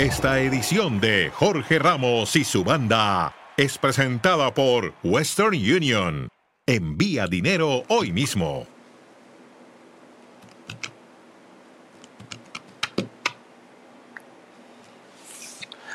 Esta 0.00 0.40
edición 0.40 0.98
de 0.98 1.28
Jorge 1.28 1.78
Ramos 1.78 2.34
y 2.34 2.42
su 2.42 2.64
banda 2.64 3.34
es 3.58 3.76
presentada 3.76 4.54
por 4.54 4.94
Western 5.04 5.52
Union. 5.52 6.30
Envía 6.64 7.26
dinero 7.26 7.82
hoy 7.88 8.10
mismo. 8.10 8.66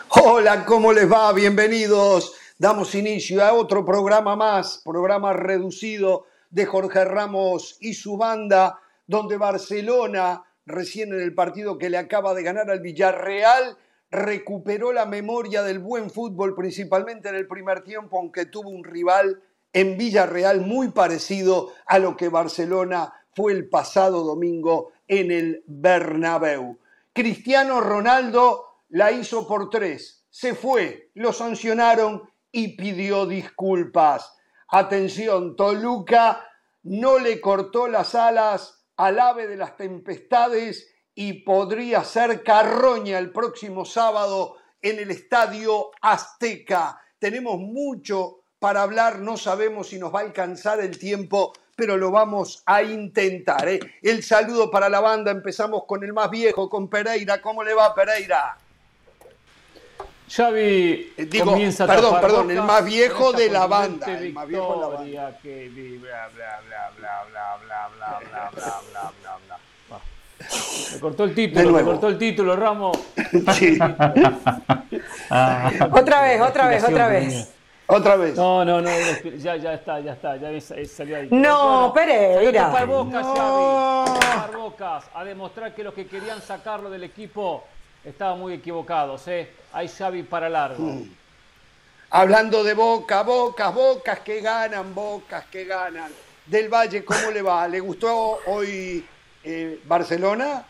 Hola, 0.10 0.64
¿cómo 0.66 0.94
les 0.94 1.12
va? 1.12 1.34
Bienvenidos. 1.34 2.36
Damos 2.60 2.94
inicio 2.94 3.44
a 3.44 3.54
otro 3.54 3.84
programa 3.84 4.36
más, 4.36 4.84
programa 4.86 5.34
reducido 5.34 6.28
de 6.52 6.68
Jorge 6.68 7.06
Ramos 7.06 7.78
y 7.82 7.96
su 7.96 8.18
banda, 8.18 8.78
donde 9.08 9.38
Barcelona, 9.38 10.44
recién 10.68 11.12
en 11.12 11.22
el 11.22 11.34
partido 11.34 11.80
que 11.80 11.90
le 11.90 11.98
acaba 11.98 12.36
de 12.36 12.44
ganar 12.44 12.70
al 12.70 12.82
Villarreal, 12.82 13.80
recuperó 14.12 14.94
la 14.94 15.06
memoria 15.06 15.64
del 15.64 15.80
buen 15.80 16.10
fútbol, 16.10 16.56
principalmente 16.56 17.30
en 17.30 17.36
el 17.36 17.48
primer 17.48 17.84
tiempo, 17.84 18.18
aunque 18.18 18.46
tuvo 18.46 18.70
un 18.70 18.84
rival 18.84 19.42
en 19.74 19.98
Villarreal 19.98 20.62
muy 20.62 20.92
parecido 20.92 21.74
a 21.86 22.00
lo 22.00 22.16
que 22.16 22.30
Barcelona 22.30 23.14
fue 23.36 23.52
el 23.52 23.68
pasado 23.68 24.24
domingo 24.24 24.94
en 25.08 25.32
el 25.32 25.64
Bernabéu. 25.68 26.80
Cristiano 27.12 27.82
Ronaldo 27.82 28.66
la 28.90 29.12
hizo 29.12 29.48
por 29.48 29.70
tres, 29.70 30.26
se 30.30 30.56
fue, 30.56 31.12
lo 31.14 31.34
sancionaron 31.34 32.30
y 32.52 32.78
pidió 32.78 33.26
disculpas. 33.26 34.38
Atención, 34.70 35.56
Toluca 35.56 36.48
no 36.84 37.20
le 37.20 37.42
cortó 37.42 37.88
las 37.88 38.16
alas 38.16 38.86
al 38.96 39.20
ave 39.20 39.48
de 39.48 39.58
las 39.58 39.76
tempestades 39.76 40.95
y 41.16 41.34
podría 41.34 42.04
ser 42.04 42.44
Carroña 42.44 43.18
el 43.18 43.32
próximo 43.32 43.86
sábado 43.86 44.58
en 44.82 45.00
el 45.00 45.10
Estadio 45.10 45.92
Azteca. 46.02 47.02
Tenemos 47.18 47.58
mucho 47.58 48.42
para 48.60 48.82
hablar, 48.82 49.20
no 49.20 49.38
sabemos 49.38 49.88
si 49.90 49.98
nos 49.98 50.14
va 50.14 50.20
a 50.20 50.24
alcanzar 50.24 50.82
el 50.82 51.00
tiempo, 51.00 51.54
pero 51.76 51.98
lo 51.98 52.12
vamos 52.12 52.62
a 52.66 52.84
intentar. 52.84 53.68
¿eh? 53.68 53.80
El 54.02 54.24
saludo 54.24 54.70
para 54.70 54.90
la 54.90 55.00
banda, 55.00 55.32
empezamos 55.32 55.86
con 55.88 56.04
el 56.04 56.14
más 56.14 56.30
viejo, 56.30 56.70
con 56.70 56.90
Pereira. 56.90 57.42
¿Cómo 57.42 57.64
le 57.64 57.74
va 57.74 57.96
Pereira? 57.96 58.58
Xavi 60.28 61.14
eh, 61.18 61.26
Digo, 61.26 61.46
comienza 61.46 61.86
perdón, 61.86 62.20
perdón, 62.20 62.52
el 62.52 62.64
más 62.64 62.84
viejo 62.84 63.32
de 63.32 63.48
la 63.50 63.68
banda, 63.68 64.18
el 64.18 64.34
más 64.34 64.48
viejo 64.48 64.74
de 64.74 64.82
la 64.82 64.88
banda. 64.88 65.40
Que 65.42 65.70
bla 65.70 66.30
bla 66.30 66.62
bla 66.68 66.90
bla 66.98 67.26
bla 67.30 67.58
bla 67.58 67.90
bla 67.96 68.20
bla 68.20 68.50
bla 68.52 68.82
bla 68.92 69.12
bla 69.22 69.38
bla. 69.48 69.60
Me 70.96 71.02
cortó 71.02 71.24
el 71.26 71.36
título, 71.36 71.72
me 71.72 71.84
cortó 71.84 72.08
el 72.08 72.18
título, 72.18 72.56
Ramos. 72.56 72.98
Sí. 73.54 73.78
otra 75.92 76.22
vez, 76.22 76.42
otra 76.42 76.68
vez, 76.68 76.84
otra 76.84 77.08
vez. 77.08 77.52
Otra 77.88 78.16
vez. 78.16 78.36
No, 78.36 78.66
no, 78.66 78.82
no, 78.82 78.90
ya, 79.38 79.58
ya 79.58 79.74
está, 79.74 80.00
ya 80.00 80.14
está, 80.14 80.38
ya 80.38 80.50
salió 80.88 81.18
ahí. 81.18 81.28
No, 81.32 81.92
Pereira. 81.94 82.72
A 82.72 82.86
Bocas, 82.86 83.26
no. 83.26 84.06
Xavi. 84.20 84.56
Bocas, 84.56 85.06
a 85.14 85.24
demostrar 85.24 85.76
que 85.76 85.84
los 85.84 85.94
que 85.94 86.08
querían 86.08 86.42
sacarlo 86.42 86.90
del 86.90 87.04
equipo 87.04 87.64
estaban 88.04 88.40
muy 88.40 88.54
equivocados, 88.54 89.28
¿eh? 89.28 89.52
Hay 89.74 89.88
Xavi 89.88 90.24
para 90.24 90.50
largo. 90.50 90.84
Mm. 90.84 91.10
Hablando 92.10 92.64
de 92.64 92.74
Boca, 92.74 93.22
Bocas, 93.22 93.74
Bocas 93.74 94.20
que 94.22 94.42
ganan, 94.42 94.96
Bocas 94.96 95.46
que 95.46 95.66
ganan. 95.66 96.12
Del 96.46 96.70
Valle, 96.70 97.04
¿cómo 97.04 97.30
le 97.32 97.42
va? 97.42 97.68
¿Le 97.68 97.80
gustó 97.80 98.40
hoy 98.48 99.06
eh, 99.44 99.80
Barcelona? 99.86 100.66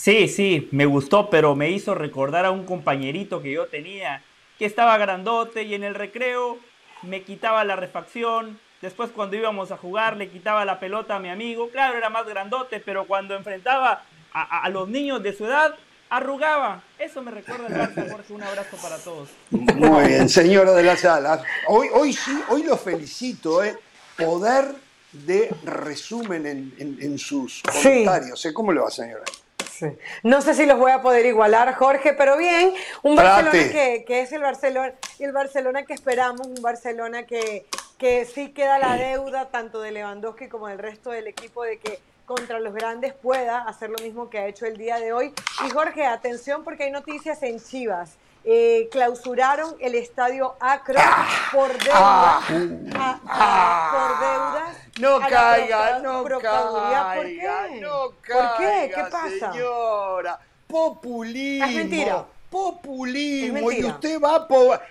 Sí, 0.00 0.28
sí, 0.28 0.66
me 0.72 0.86
gustó, 0.86 1.28
pero 1.28 1.54
me 1.54 1.68
hizo 1.68 1.94
recordar 1.94 2.46
a 2.46 2.50
un 2.50 2.64
compañerito 2.64 3.42
que 3.42 3.52
yo 3.52 3.66
tenía, 3.66 4.22
que 4.58 4.64
estaba 4.64 4.96
grandote 4.96 5.64
y 5.64 5.74
en 5.74 5.84
el 5.84 5.94
recreo 5.94 6.58
me 7.02 7.22
quitaba 7.22 7.64
la 7.64 7.76
refacción. 7.76 8.58
Después 8.80 9.10
cuando 9.10 9.36
íbamos 9.36 9.72
a 9.72 9.76
jugar 9.76 10.16
le 10.16 10.30
quitaba 10.30 10.64
la 10.64 10.80
pelota 10.80 11.16
a 11.16 11.18
mi 11.18 11.28
amigo. 11.28 11.68
Claro, 11.68 11.98
era 11.98 12.08
más 12.08 12.26
grandote, 12.26 12.80
pero 12.80 13.06
cuando 13.06 13.36
enfrentaba 13.36 14.02
a, 14.32 14.66
los 14.70 14.88
niños 14.88 15.22
de 15.22 15.34
su 15.34 15.44
edad, 15.44 15.74
arrugaba. 16.08 16.82
Eso 16.98 17.20
me 17.20 17.30
recuerda 17.30 17.66
al 17.66 17.74
Barça, 17.74 18.10
Jorge. 18.10 18.32
Un 18.32 18.42
abrazo 18.42 18.78
para 18.80 18.96
todos. 18.96 19.28
Muy 19.50 20.06
bien, 20.06 20.30
señora 20.30 20.72
de 20.72 20.82
las 20.82 21.04
alas. 21.04 21.42
Hoy, 21.68 21.88
hoy 21.92 22.14
sí, 22.14 22.40
hoy 22.48 22.62
lo 22.62 22.78
felicito, 22.78 23.62
¿eh? 23.62 23.76
Poder 24.16 24.64
de 25.12 25.54
resumen 25.62 26.46
en, 26.78 27.18
sus 27.18 27.62
comentarios. 27.62 28.46
¿eh? 28.46 28.54
¿Cómo 28.54 28.72
le 28.72 28.80
va, 28.80 28.90
señora? 28.90 29.24
No 30.22 30.40
sé 30.42 30.54
si 30.54 30.66
los 30.66 30.78
voy 30.78 30.92
a 30.92 31.02
poder 31.02 31.26
igualar, 31.26 31.74
Jorge, 31.74 32.12
pero 32.12 32.36
bien, 32.36 32.72
un 33.02 33.16
Barcelona 33.16 33.50
que, 33.52 34.04
es 34.08 34.32
el 34.32 34.42
Barcelona, 34.42 34.92
el 35.18 35.32
Barcelona 35.32 35.84
que 35.84 35.94
esperamos, 35.94 36.46
un 36.46 36.62
Barcelona 36.62 37.24
que, 37.24 37.66
que 37.98 38.24
sí 38.24 38.50
queda 38.50 38.78
la 38.78 38.96
deuda 38.96 39.48
tanto 39.48 39.80
de 39.80 39.92
Lewandowski 39.92 40.48
como 40.48 40.68
del 40.68 40.78
resto 40.78 41.10
del 41.10 41.26
equipo 41.26 41.62
de 41.62 41.78
que 41.78 41.98
contra 42.26 42.60
los 42.60 42.72
grandes 42.72 43.12
pueda 43.12 43.62
hacer 43.62 43.90
lo 43.90 43.98
mismo 43.98 44.30
que 44.30 44.38
ha 44.38 44.46
hecho 44.46 44.64
el 44.64 44.76
día 44.76 45.00
de 45.00 45.12
hoy. 45.12 45.34
Y 45.66 45.70
Jorge, 45.70 46.06
atención 46.06 46.62
porque 46.62 46.84
hay 46.84 46.92
noticias 46.92 47.42
en 47.42 47.58
Chivas. 47.58 48.16
Eh, 48.42 48.88
clausuraron 48.90 49.76
el 49.80 49.94
estadio 49.94 50.56
Acro 50.60 50.98
por 51.52 51.72
deuda. 51.78 51.92
Ah, 51.94 52.40
ah, 52.94 53.20
ah, 53.26 53.90
por 53.92 54.18
deudas. 54.26 54.76
No 54.98 55.20
caiga, 55.28 55.98
no 55.98 56.24
caiga. 56.24 57.14
¿Por 57.14 57.26
qué? 57.26 57.80
No 57.80 58.12
caiga, 58.22 58.48
¿Por 58.48 58.58
qué? 58.58 58.92
¿Qué 58.94 59.02
pasa? 59.10 59.52
Señora, 59.52 60.40
populismo. 60.66 61.66
Es 61.66 61.74
mentira. 61.74 62.24
Populismo 62.50 63.70
y 63.70 63.84
usted 63.84 64.20
va 64.20 64.48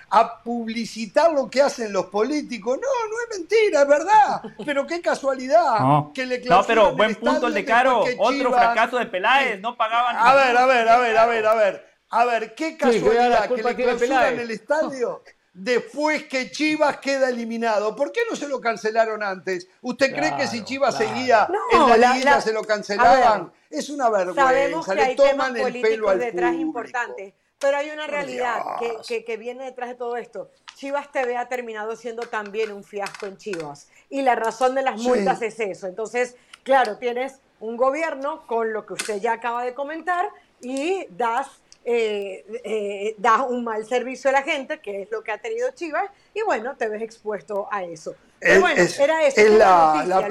a 0.09 0.44
publicitar 0.44 1.34
lo 1.34 1.50
que 1.50 1.62
hacen 1.62 1.92
los 1.92 2.06
políticos. 2.06 2.80
No, 2.82 3.09
no 3.09 3.16
es 3.24 3.40
mentira, 3.40 3.82
es 3.82 3.88
verdad. 3.88 4.42
Pero 4.66 4.88
qué 4.88 5.02
casualidad 5.02 5.80
no. 5.80 6.12
que 6.16 6.26
le 6.26 6.40
No, 6.46 6.64
pero 6.64 6.96
buen 6.96 7.16
punto 7.16 7.48
el 7.48 7.54
de 7.56 7.66
Caro. 7.66 8.06
Otro 8.18 8.54
fracaso 8.54 8.98
de 8.98 9.08
Peláez, 9.08 9.59
no 9.59 9.76
pagaban. 9.76 10.16
A 10.18 10.34
ver, 10.36 10.56
a 10.56 10.66
ver, 10.68 10.88
a 10.88 10.98
ver, 11.00 11.18
a 11.18 11.26
ver, 11.26 11.46
a 11.46 11.54
ver. 11.56 11.89
A 12.09 12.25
ver, 12.25 12.56
qué 12.56 12.78
casualidad 12.78 13.50
que 13.50 13.64
le 13.64 13.75
clausuran 13.75 14.40
el 14.40 14.52
estadio 14.52 15.22
después 15.53 16.24
que 16.25 16.52
Chivas 16.52 16.97
queda 16.97 17.30
eliminado. 17.30 17.96
¿Por 17.96 18.12
qué 18.12 18.22
no 18.30 18.36
se 18.36 18.47
lo 18.47 18.62
cancelaron 18.62 19.22
antes? 19.24 19.68
¿Usted 19.81 20.14
cree 20.16 20.36
que 20.36 20.47
si 20.47 20.64
Chivas 20.64 20.97
seguía 20.97 21.47
en 21.72 22.00
la, 22.00 22.16
liga 22.16 22.42
se 22.42 22.53
lo 22.53 22.64
cancelaban? 22.64 23.52
es 23.70 23.90
una 23.90 24.09
vergüenza. 24.09 24.42
Sabemos 24.42 24.86
que 24.86 25.02
hay 25.02 25.16
toman 25.16 25.53
temas 25.53 25.75
el 25.75 25.81
pelo 25.81 26.09
al 26.09 26.20
detrás 26.20 26.56
importantes. 26.56 27.34
Pero 27.59 27.75
hay 27.75 27.90
una 27.90 28.08
realidad 28.08 28.62
que, 29.06 29.26
que, 29.26 29.36
viene 29.36 29.66
detrás 29.66 29.90
de 29.90 29.96
todo 29.96 30.16
esto. 30.16 30.50
Chivas 30.76 31.12
TV 31.12 31.36
ha 31.36 31.50
terminado 31.50 31.97
siendo 31.97 32.24
también 32.24 32.72
un 32.72 32.86
fiasco 32.86 33.26
en 33.26 33.38
Chivas. 33.38 33.90
Y 34.09 34.22
la 34.22 34.36
razón 34.36 34.76
de 34.76 34.81
las 34.81 35.02
multas 35.02 35.41
es 35.41 35.59
eso. 35.59 35.88
Entonces, 35.88 36.38
claro, 36.64 36.97
tienes 36.97 37.41
un 37.59 37.76
gobierno 37.76 38.47
con 38.47 38.72
lo 38.72 38.86
que 38.86 38.94
usted 38.94 39.20
ya 39.20 39.34
acaba 39.34 39.66
de 39.66 39.74
comentar 39.74 40.30
y 40.62 41.06
das 41.09 41.47
eh, 41.92 42.46
eh, 42.64 43.16
das 43.18 43.42
un 43.50 43.64
mal 43.64 43.84
servicio 43.84 44.30
a 44.30 44.34
la 44.34 44.44
gente, 44.44 44.80
que 44.80 45.02
es 45.02 45.12
lo 45.12 45.24
que 45.24 45.32
ha 45.32 45.40
tenido 45.40 45.72
Chivas, 45.72 46.08
y 46.36 46.44
bueno, 46.44 46.76
te 46.78 46.88
ves 46.88 47.02
expuesto 47.02 47.68
a 47.72 47.84
eso. 47.84 48.14
Pero 48.40 48.62
bueno, 48.62 48.80
era 49.00 49.26
eso. 49.26 49.42
Es 49.42 49.52
la, 49.54 50.28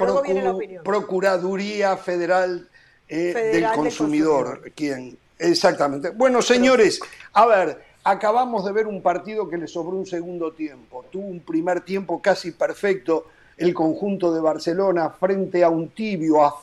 Procuraduría 0.85 1.97
Federal, 1.97 2.69
eh, 3.09 3.33
del 3.33 3.67
Consumidor, 3.73 4.71
quien. 4.73 5.17
Exactamente. 5.37 6.11
Bueno, 6.11 6.41
señores, 6.41 7.01
a 7.33 7.45
ver, 7.45 7.83
acabamos 8.05 8.63
de 8.63 8.71
ver 8.71 8.87
un 8.87 9.01
partido 9.01 9.49
que 9.49 9.57
le 9.57 9.67
sobró 9.67 9.97
un 9.97 10.05
segundo 10.05 10.53
tiempo. 10.53 11.03
Tuvo 11.11 11.27
un 11.27 11.41
primer 11.41 11.81
tiempo 11.81 12.21
casi 12.21 12.51
perfecto 12.51 13.25
el 13.57 13.73
conjunto 13.73 14.33
de 14.33 14.39
Barcelona 14.39 15.09
frente 15.09 15.61
a 15.61 15.69
un 15.69 15.89
tibio, 15.89 16.41
a, 16.41 16.61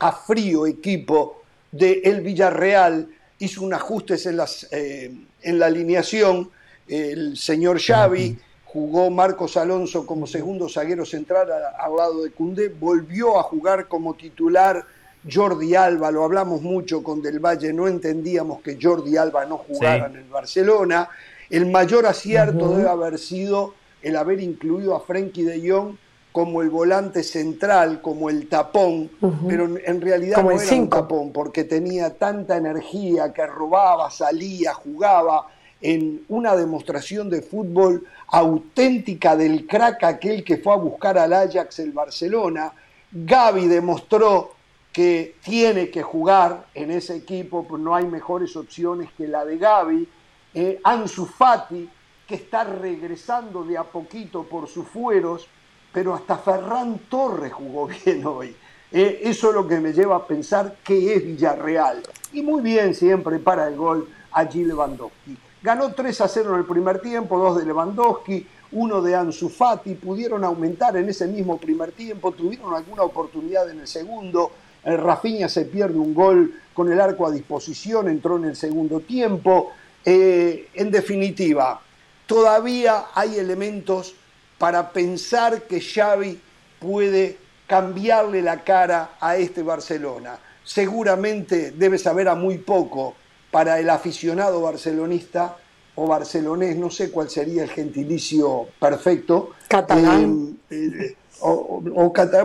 a 0.00 0.12
frío 0.12 0.66
equipo 0.66 1.40
de 1.72 2.02
el 2.04 2.20
Villarreal 2.20 3.08
hizo 3.38 3.62
un 3.62 3.74
ajustes 3.74 4.26
en, 4.26 4.36
las, 4.36 4.68
eh, 4.72 5.12
en 5.42 5.58
la 5.58 5.66
alineación. 5.66 6.50
El 6.86 7.36
señor 7.36 7.80
Xavi 7.80 8.38
jugó 8.64 9.10
Marcos 9.10 9.56
Alonso 9.56 10.06
como 10.06 10.26
segundo 10.26 10.68
zaguero 10.68 11.04
central 11.04 11.48
al, 11.78 11.96
lado 11.96 12.22
de 12.22 12.30
Cundé, 12.30 12.68
volvió 12.68 13.38
a 13.38 13.42
jugar 13.42 13.88
como 13.88 14.14
titular 14.14 14.84
Jordi 15.30 15.74
Alba, 15.74 16.10
lo 16.10 16.24
hablamos 16.24 16.62
mucho 16.62 17.02
con 17.02 17.20
Del 17.20 17.40
Valle, 17.40 17.72
no 17.72 17.88
entendíamos 17.88 18.60
que 18.60 18.78
Jordi 18.80 19.16
Alba 19.16 19.44
no 19.46 19.58
jugara 19.58 20.06
en 20.06 20.16
el 20.16 20.24
Barcelona. 20.24 21.08
El 21.50 21.66
mayor 21.66 22.06
acierto 22.06 22.76
debe 22.76 22.88
haber 22.88 23.18
sido 23.18 23.74
el 24.02 24.16
haber 24.16 24.40
incluido 24.40 24.94
a 24.94 25.00
Frenkie 25.00 25.44
de 25.44 25.70
Jong 25.70 25.96
como 26.38 26.62
el 26.62 26.70
volante 26.70 27.24
central, 27.24 28.00
como 28.00 28.30
el 28.30 28.48
tapón, 28.48 29.10
pero 29.48 29.64
en 29.76 30.00
realidad 30.00 30.40
no 30.40 30.52
era 30.52 30.72
un 30.72 30.88
tapón, 30.88 31.32
porque 31.32 31.64
tenía 31.64 32.14
tanta 32.14 32.56
energía 32.56 33.32
que 33.32 33.44
robaba, 33.44 34.08
salía, 34.08 34.72
jugaba 34.72 35.48
en 35.80 36.22
una 36.28 36.54
demostración 36.54 37.28
de 37.28 37.42
fútbol 37.42 38.06
auténtica 38.28 39.34
del 39.34 39.66
crack 39.66 40.04
aquel 40.04 40.44
que 40.44 40.58
fue 40.58 40.74
a 40.74 40.76
buscar 40.76 41.18
al 41.18 41.32
Ajax 41.32 41.80
el 41.80 41.90
Barcelona. 41.90 42.72
Gaby 43.10 43.66
demostró 43.66 44.52
que 44.92 45.34
tiene 45.42 45.90
que 45.90 46.04
jugar 46.04 46.66
en 46.72 46.92
ese 46.92 47.16
equipo, 47.16 47.66
pues 47.66 47.82
no 47.82 47.96
hay 47.96 48.06
mejores 48.06 48.54
opciones 48.54 49.10
que 49.18 49.26
la 49.26 49.44
de 49.44 49.58
Gaby. 49.58 50.08
Eh, 50.54 50.80
Ansu 50.84 51.26
Fati, 51.26 51.90
que 52.28 52.36
está 52.36 52.62
regresando 52.62 53.64
de 53.64 53.76
a 53.76 53.82
poquito 53.82 54.44
por 54.44 54.68
sus 54.68 54.86
fueros, 54.86 55.48
pero 55.92 56.14
hasta 56.14 56.38
Ferran 56.38 56.98
Torres 57.08 57.52
jugó 57.52 57.86
bien 58.04 58.24
hoy. 58.26 58.54
Eh, 58.90 59.20
eso 59.24 59.48
es 59.50 59.54
lo 59.54 59.68
que 59.68 59.80
me 59.80 59.92
lleva 59.92 60.16
a 60.16 60.26
pensar 60.26 60.76
que 60.82 61.14
es 61.14 61.24
Villarreal. 61.24 62.02
Y 62.32 62.42
muy 62.42 62.62
bien 62.62 62.94
siempre 62.94 63.38
para 63.38 63.68
el 63.68 63.76
gol 63.76 64.08
allí 64.32 64.64
Lewandowski. 64.64 65.36
Ganó 65.62 65.92
3 65.92 66.20
a 66.20 66.28
0 66.28 66.54
en 66.54 66.60
el 66.60 66.66
primer 66.66 67.00
tiempo, 67.00 67.38
dos 67.38 67.58
de 67.58 67.66
Lewandowski, 67.66 68.46
uno 68.72 69.02
de 69.02 69.16
Ansu 69.16 69.48
Fati, 69.48 69.94
pudieron 69.94 70.44
aumentar 70.44 70.96
en 70.96 71.08
ese 71.08 71.26
mismo 71.26 71.58
primer 71.58 71.92
tiempo, 71.92 72.32
tuvieron 72.32 72.74
alguna 72.74 73.02
oportunidad 73.02 73.68
en 73.68 73.80
el 73.80 73.88
segundo, 73.88 74.52
el 74.84 74.98
Rafinha 74.98 75.48
se 75.48 75.64
pierde 75.64 75.98
un 75.98 76.14
gol 76.14 76.54
con 76.72 76.92
el 76.92 77.00
arco 77.00 77.26
a 77.26 77.32
disposición, 77.32 78.08
entró 78.08 78.36
en 78.36 78.44
el 78.44 78.56
segundo 78.56 79.00
tiempo. 79.00 79.72
Eh, 80.04 80.68
en 80.74 80.90
definitiva, 80.90 81.80
todavía 82.26 83.06
hay 83.14 83.36
elementos 83.38 84.14
para 84.58 84.92
pensar 84.92 85.62
que 85.62 85.80
Xavi 85.80 86.40
puede 86.80 87.38
cambiarle 87.66 88.42
la 88.42 88.64
cara 88.64 89.12
a 89.20 89.36
este 89.36 89.62
Barcelona. 89.62 90.38
Seguramente 90.64 91.72
debe 91.72 91.98
saber 91.98 92.28
a 92.28 92.34
muy 92.34 92.58
poco 92.58 93.14
para 93.50 93.78
el 93.78 93.88
aficionado 93.88 94.60
barcelonista 94.60 95.56
o 95.94 96.06
barcelonés, 96.06 96.76
no 96.76 96.90
sé 96.90 97.10
cuál 97.10 97.28
sería 97.28 97.62
el 97.62 97.70
gentilicio 97.70 98.66
perfecto. 98.78 99.50
Catalán. 99.68 100.58
Eh, 100.70 100.90
eh, 100.94 101.16
o, 101.40 101.82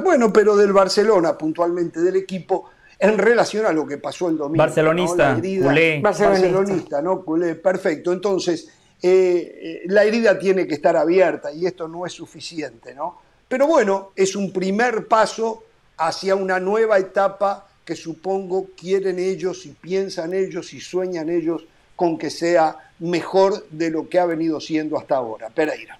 bueno, 0.03 0.31
pero 0.31 0.55
del 0.55 0.73
Barcelona, 0.73 1.37
puntualmente 1.37 1.99
del 2.01 2.15
equipo, 2.15 2.69
en 2.99 3.17
relación 3.17 3.65
a 3.65 3.71
lo 3.71 3.85
que 3.85 3.97
pasó 3.97 4.29
el 4.29 4.37
domingo. 4.37 4.63
Barcelonista, 4.63 5.35
culé. 5.35 5.99
Barcelonista, 6.01 7.01
¿no? 7.01 7.21
Culé, 7.21 7.55
perfecto. 7.55 8.11
Entonces, 8.13 8.69
eh, 9.05 9.81
la 9.87 10.05
herida 10.05 10.39
tiene 10.39 10.65
que 10.65 10.75
estar 10.75 10.95
abierta 10.95 11.51
y 11.51 11.65
esto 11.65 11.89
no 11.89 12.05
es 12.05 12.13
suficiente, 12.13 12.95
¿no? 12.95 13.19
Pero 13.49 13.67
bueno, 13.67 14.11
es 14.15 14.35
un 14.35 14.53
primer 14.53 15.07
paso 15.07 15.65
hacia 15.97 16.35
una 16.35 16.59
nueva 16.59 16.97
etapa 16.97 17.67
que 17.83 17.95
supongo 17.95 18.67
quieren 18.77 19.19
ellos 19.19 19.65
y 19.65 19.71
piensan 19.71 20.33
ellos 20.33 20.73
y 20.73 20.79
sueñan 20.79 21.29
ellos 21.29 21.65
con 21.95 22.17
que 22.17 22.29
sea 22.29 22.91
mejor 22.99 23.67
de 23.69 23.91
lo 23.91 24.07
que 24.07 24.19
ha 24.19 24.25
venido 24.25 24.59
siendo 24.61 24.97
hasta 24.97 25.17
ahora. 25.17 25.49
Pereira. 25.49 25.99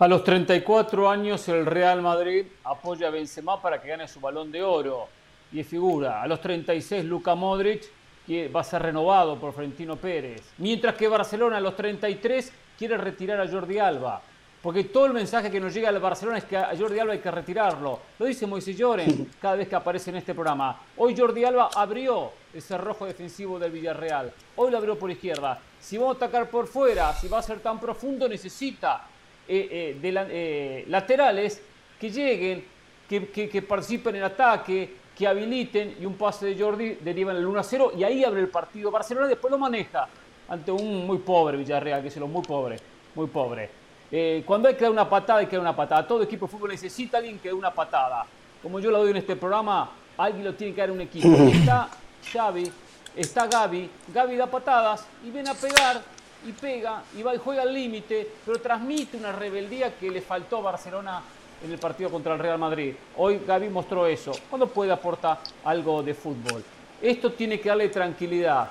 A 0.00 0.08
los 0.08 0.24
34 0.24 1.08
años 1.08 1.48
el 1.48 1.64
Real 1.64 2.02
Madrid 2.02 2.46
apoya 2.64 3.08
a 3.08 3.10
Benzema 3.10 3.62
para 3.62 3.80
que 3.80 3.88
gane 3.88 4.08
su 4.08 4.18
balón 4.18 4.50
de 4.50 4.62
oro 4.62 5.08
y 5.52 5.62
figura. 5.62 6.22
A 6.22 6.26
los 6.26 6.40
36 6.40 7.04
Luka 7.04 7.34
Modric 7.34 7.84
va 8.28 8.60
a 8.60 8.64
ser 8.64 8.82
renovado 8.82 9.38
por 9.38 9.52
Florentino 9.52 9.96
Pérez. 9.96 10.42
Mientras 10.58 10.94
que 10.94 11.08
Barcelona 11.08 11.56
a 11.56 11.60
los 11.60 11.76
33 11.76 12.52
quiere 12.78 12.96
retirar 12.96 13.40
a 13.40 13.48
Jordi 13.48 13.78
Alba. 13.78 14.22
Porque 14.62 14.84
todo 14.84 15.06
el 15.06 15.14
mensaje 15.14 15.50
que 15.50 15.58
nos 15.58 15.72
llega 15.72 15.88
al 15.88 15.98
Barcelona 15.98 16.38
es 16.38 16.44
que 16.44 16.56
a 16.56 16.72
Jordi 16.78 16.98
Alba 16.98 17.14
hay 17.14 17.20
que 17.20 17.30
retirarlo. 17.30 17.98
Lo 18.18 18.26
dice 18.26 18.46
Moisés 18.46 18.76
Lloren 18.76 19.30
cada 19.40 19.56
vez 19.56 19.68
que 19.68 19.74
aparece 19.74 20.10
en 20.10 20.16
este 20.16 20.34
programa. 20.34 20.78
Hoy 20.98 21.16
Jordi 21.16 21.44
Alba 21.44 21.70
abrió 21.74 22.30
ese 22.52 22.76
rojo 22.76 23.06
defensivo 23.06 23.58
del 23.58 23.72
Villarreal. 23.72 24.30
Hoy 24.56 24.70
lo 24.70 24.76
abrió 24.76 24.98
por 24.98 25.10
izquierda. 25.10 25.58
Si 25.80 25.96
vamos 25.96 26.14
a 26.14 26.24
atacar 26.24 26.50
por 26.50 26.66
fuera, 26.66 27.14
si 27.14 27.26
va 27.28 27.38
a 27.38 27.42
ser 27.42 27.60
tan 27.60 27.80
profundo, 27.80 28.28
necesita 28.28 29.06
eh, 29.48 29.68
eh, 29.70 29.98
de 30.00 30.26
eh, 30.30 30.84
laterales 30.88 31.62
que 31.98 32.10
lleguen, 32.10 32.64
que, 33.08 33.64
participen 33.66 34.14
en 34.14 34.20
el 34.20 34.26
ataque, 34.26 34.94
que 35.20 35.28
habiliten 35.28 35.98
y 36.00 36.06
un 36.06 36.14
pase 36.14 36.46
de 36.46 36.58
Jordi 36.58 36.94
deriva 36.94 37.32
en 37.32 37.36
el 37.36 37.46
1-0 37.46 37.92
y 37.94 38.04
ahí 38.04 38.24
abre 38.24 38.40
el 38.40 38.48
partido. 38.48 38.90
Barcelona 38.90 39.26
después 39.26 39.50
lo 39.50 39.58
maneja 39.58 40.08
ante 40.48 40.72
un 40.72 41.06
muy 41.06 41.18
pobre 41.18 41.58
Villarreal, 41.58 42.00
que 42.00 42.08
es 42.08 42.16
lo 42.16 42.26
muy 42.26 42.40
pobre, 42.40 42.80
muy 43.14 43.26
pobre. 43.26 43.68
Eh, 44.10 44.42
cuando 44.46 44.68
hay 44.68 44.76
que 44.76 44.80
dar 44.80 44.90
una 44.90 45.06
patada, 45.06 45.40
hay 45.40 45.46
que 45.46 45.56
dar 45.56 45.60
una 45.60 45.76
patada. 45.76 46.08
Todo 46.08 46.22
equipo 46.22 46.46
de 46.46 46.52
fútbol 46.52 46.70
necesita 46.70 47.18
alguien 47.18 47.38
que 47.38 47.50
dé 47.50 47.54
una 47.54 47.70
patada. 47.70 48.24
Como 48.62 48.80
yo 48.80 48.90
lo 48.90 49.00
doy 49.00 49.10
en 49.10 49.18
este 49.18 49.36
programa, 49.36 49.90
alguien 50.16 50.42
lo 50.42 50.54
tiene 50.54 50.74
que 50.74 50.80
dar 50.80 50.90
un 50.90 51.02
equipo. 51.02 51.28
está 51.52 51.90
Xavi, 52.32 52.72
está 53.14 53.46
Gaby. 53.46 53.90
Gaby 54.14 54.36
da 54.36 54.46
patadas 54.46 55.06
y 55.22 55.30
viene 55.30 55.50
a 55.50 55.54
pegar 55.54 56.00
y 56.46 56.52
pega 56.52 57.02
y 57.14 57.22
va 57.22 57.34
y 57.34 57.38
juega 57.38 57.60
al 57.60 57.74
límite, 57.74 58.26
pero 58.46 58.58
transmite 58.58 59.18
una 59.18 59.32
rebeldía 59.32 59.94
que 59.98 60.10
le 60.10 60.22
faltó 60.22 60.56
a 60.56 60.62
Barcelona 60.62 61.22
en 61.62 61.72
el 61.72 61.78
partido 61.78 62.10
contra 62.10 62.34
el 62.34 62.38
Real 62.38 62.58
Madrid. 62.58 62.94
Hoy 63.16 63.40
Gaby 63.46 63.68
mostró 63.68 64.06
eso. 64.06 64.32
Cuando 64.48 64.66
puede 64.66 64.92
aportar 64.92 65.38
algo 65.64 66.02
de 66.02 66.14
fútbol. 66.14 66.64
Esto 67.00 67.32
tiene 67.32 67.60
que 67.60 67.68
darle 67.68 67.88
tranquilidad 67.88 68.68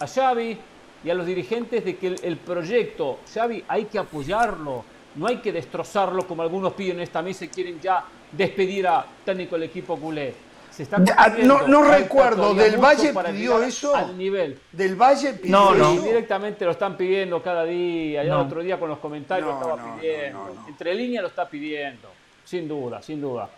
a 0.00 0.06
Xavi, 0.06 0.58
y 1.04 1.10
a 1.10 1.14
los 1.14 1.26
dirigentes 1.26 1.84
de 1.84 1.96
que 1.96 2.16
el, 2.22 2.36
proyecto, 2.38 3.20
Xavi, 3.32 3.64
hay 3.68 3.84
que 3.84 3.98
apoyarlo, 3.98 4.84
no 5.14 5.26
hay 5.26 5.36
que 5.38 5.52
destrozarlo 5.52 6.26
como 6.26 6.42
algunos 6.42 6.72
piden 6.72 6.96
en 6.96 7.02
esta 7.02 7.22
mesa 7.22 7.44
y 7.44 7.48
quieren 7.48 7.80
ya 7.80 8.04
despedir 8.32 8.86
a 8.86 9.04
técnico 9.24 9.54
del 9.54 9.64
equipo 9.64 9.96
culé. 9.96 10.34
Se 10.70 10.82
está 10.84 10.98
no, 10.98 11.66
no 11.66 11.82
recuerdo, 11.82 12.54
¿del 12.54 12.76
Valle 12.76 13.12
pidió 13.12 13.62
eso? 13.62 13.94
Al 13.94 14.16
nivel. 14.16 14.60
¿Del 14.70 14.94
Valle 14.94 15.32
pidió 15.34 15.52
no, 15.52 15.74
no. 15.74 16.02
Directamente 16.02 16.64
lo 16.64 16.72
están 16.72 16.96
pidiendo 16.96 17.42
cada 17.42 17.64
día. 17.64 18.22
Ya 18.22 18.34
el 18.34 18.40
otro 18.40 18.62
día 18.62 18.78
con 18.78 18.88
los 18.88 18.98
comentarios 18.98 19.48
lo 19.48 19.54
estaba 19.54 19.96
pidiendo. 19.96 20.54
Entre 20.68 20.94
líneas 20.94 21.22
lo 21.22 21.28
está 21.28 21.48
pidiendo. 21.48 22.08
Sin 22.48 22.66
duda, 22.66 23.02
sin 23.02 23.20
duda. 23.20 23.50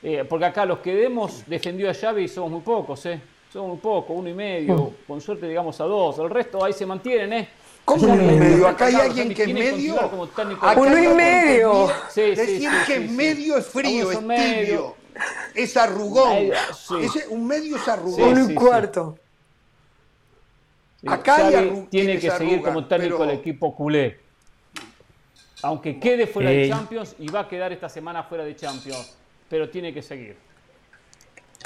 Eh, 0.00 0.24
porque 0.28 0.44
acá 0.44 0.64
los 0.64 0.78
que 0.78 1.04
hemos 1.04 1.44
defendido 1.48 1.90
a 1.90 1.94
Xavi 1.94 2.28
somos 2.28 2.52
muy 2.52 2.60
pocos, 2.60 3.04
¿eh? 3.06 3.20
son 3.52 3.72
un 3.72 3.80
poco, 3.80 4.12
uno 4.12 4.28
y 4.28 4.34
medio, 4.34 4.76
mm. 4.76 4.94
con 5.04 5.20
suerte 5.20 5.48
digamos 5.48 5.80
a 5.80 5.84
dos. 5.84 6.20
El 6.20 6.30
resto 6.30 6.64
ahí 6.64 6.72
se 6.72 6.86
mantienen, 6.86 7.32
¿eh? 7.32 7.48
¿Cómo 7.84 8.06
uno 8.06 8.22
y 8.22 8.36
medio? 8.36 8.68
Acá 8.68 8.86
hay 8.86 8.94
alguien 8.94 9.34
que 9.34 9.52
medio. 9.52 9.96
Uno 10.76 11.02
y 11.02 11.08
medio. 11.08 11.88
Sí, 12.08 12.20
Decir 12.36 12.70
que 12.86 13.00
medio 13.00 13.56
es 13.56 13.66
frío, 13.66 14.12
es 14.12 14.18
tibio, 14.20 14.94
es 15.52 15.76
arrugón. 15.76 16.50
un 17.30 17.46
medio 17.48 17.76
es 17.76 17.88
arrugón. 17.88 18.28
uno 18.28 18.48
y 18.48 18.54
cuarto. 18.54 19.18
Acá 21.04 21.48
hay 21.48 21.88
tiene 21.90 22.20
que 22.20 22.30
seguir 22.30 22.62
como 22.62 22.86
técnico 22.86 23.26
del 23.26 23.38
equipo 23.38 23.74
culé. 23.74 24.25
Aunque 25.62 25.98
quede 25.98 26.26
fuera 26.26 26.50
de 26.50 26.68
Champions 26.68 27.16
y 27.18 27.28
va 27.28 27.40
a 27.40 27.48
quedar 27.48 27.72
esta 27.72 27.88
semana 27.88 28.22
fuera 28.22 28.44
de 28.44 28.54
Champions, 28.54 29.16
pero 29.48 29.70
tiene 29.70 29.92
que 29.92 30.02
seguir. 30.02 30.36